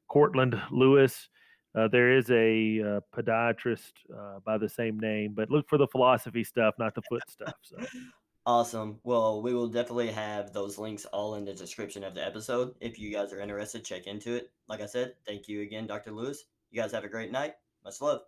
Cortland 0.08 0.60
Lewis 0.70 1.28
Uh, 1.74 1.88
there 1.88 2.16
is 2.16 2.30
a 2.30 2.80
uh, 2.80 3.01
podiatrist 3.16 3.92
uh, 4.16 4.40
by 4.44 4.59
the 4.59 4.68
same 4.68 4.98
name, 4.98 5.32
but 5.34 5.51
look 5.51 5.68
for 5.68 5.78
the 5.78 5.86
philosophy 5.86 6.42
stuff, 6.42 6.74
not 6.78 6.94
the 6.94 7.02
foot 7.02 7.22
stuff. 7.28 7.55
So. 7.62 7.76
Awesome. 8.47 8.98
Well, 9.05 9.42
we 9.42 9.52
will 9.52 9.68
definitely 9.68 10.10
have 10.10 10.52
those 10.52 10.78
links 10.78 11.05
all 11.05 11.34
in 11.34 11.44
the 11.44 11.52
description 11.52 12.02
of 12.02 12.14
the 12.14 12.24
episode. 12.24 12.74
If 12.80 12.98
you 12.98 13.12
guys 13.12 13.32
are 13.32 13.40
interested, 13.40 13.84
check 13.84 14.06
into 14.06 14.34
it. 14.34 14.51
Like 14.66 14.80
I 14.80 14.86
said, 14.86 15.14
thank 15.26 15.47
you 15.47 15.60
again, 15.60 15.86
Dr. 15.86 16.10
Lewis. 16.10 16.44
You 16.70 16.80
guys 16.80 16.90
have 16.92 17.05
a 17.05 17.09
great 17.09 17.30
night. 17.30 17.55
Much 17.84 18.01
love. 18.01 18.22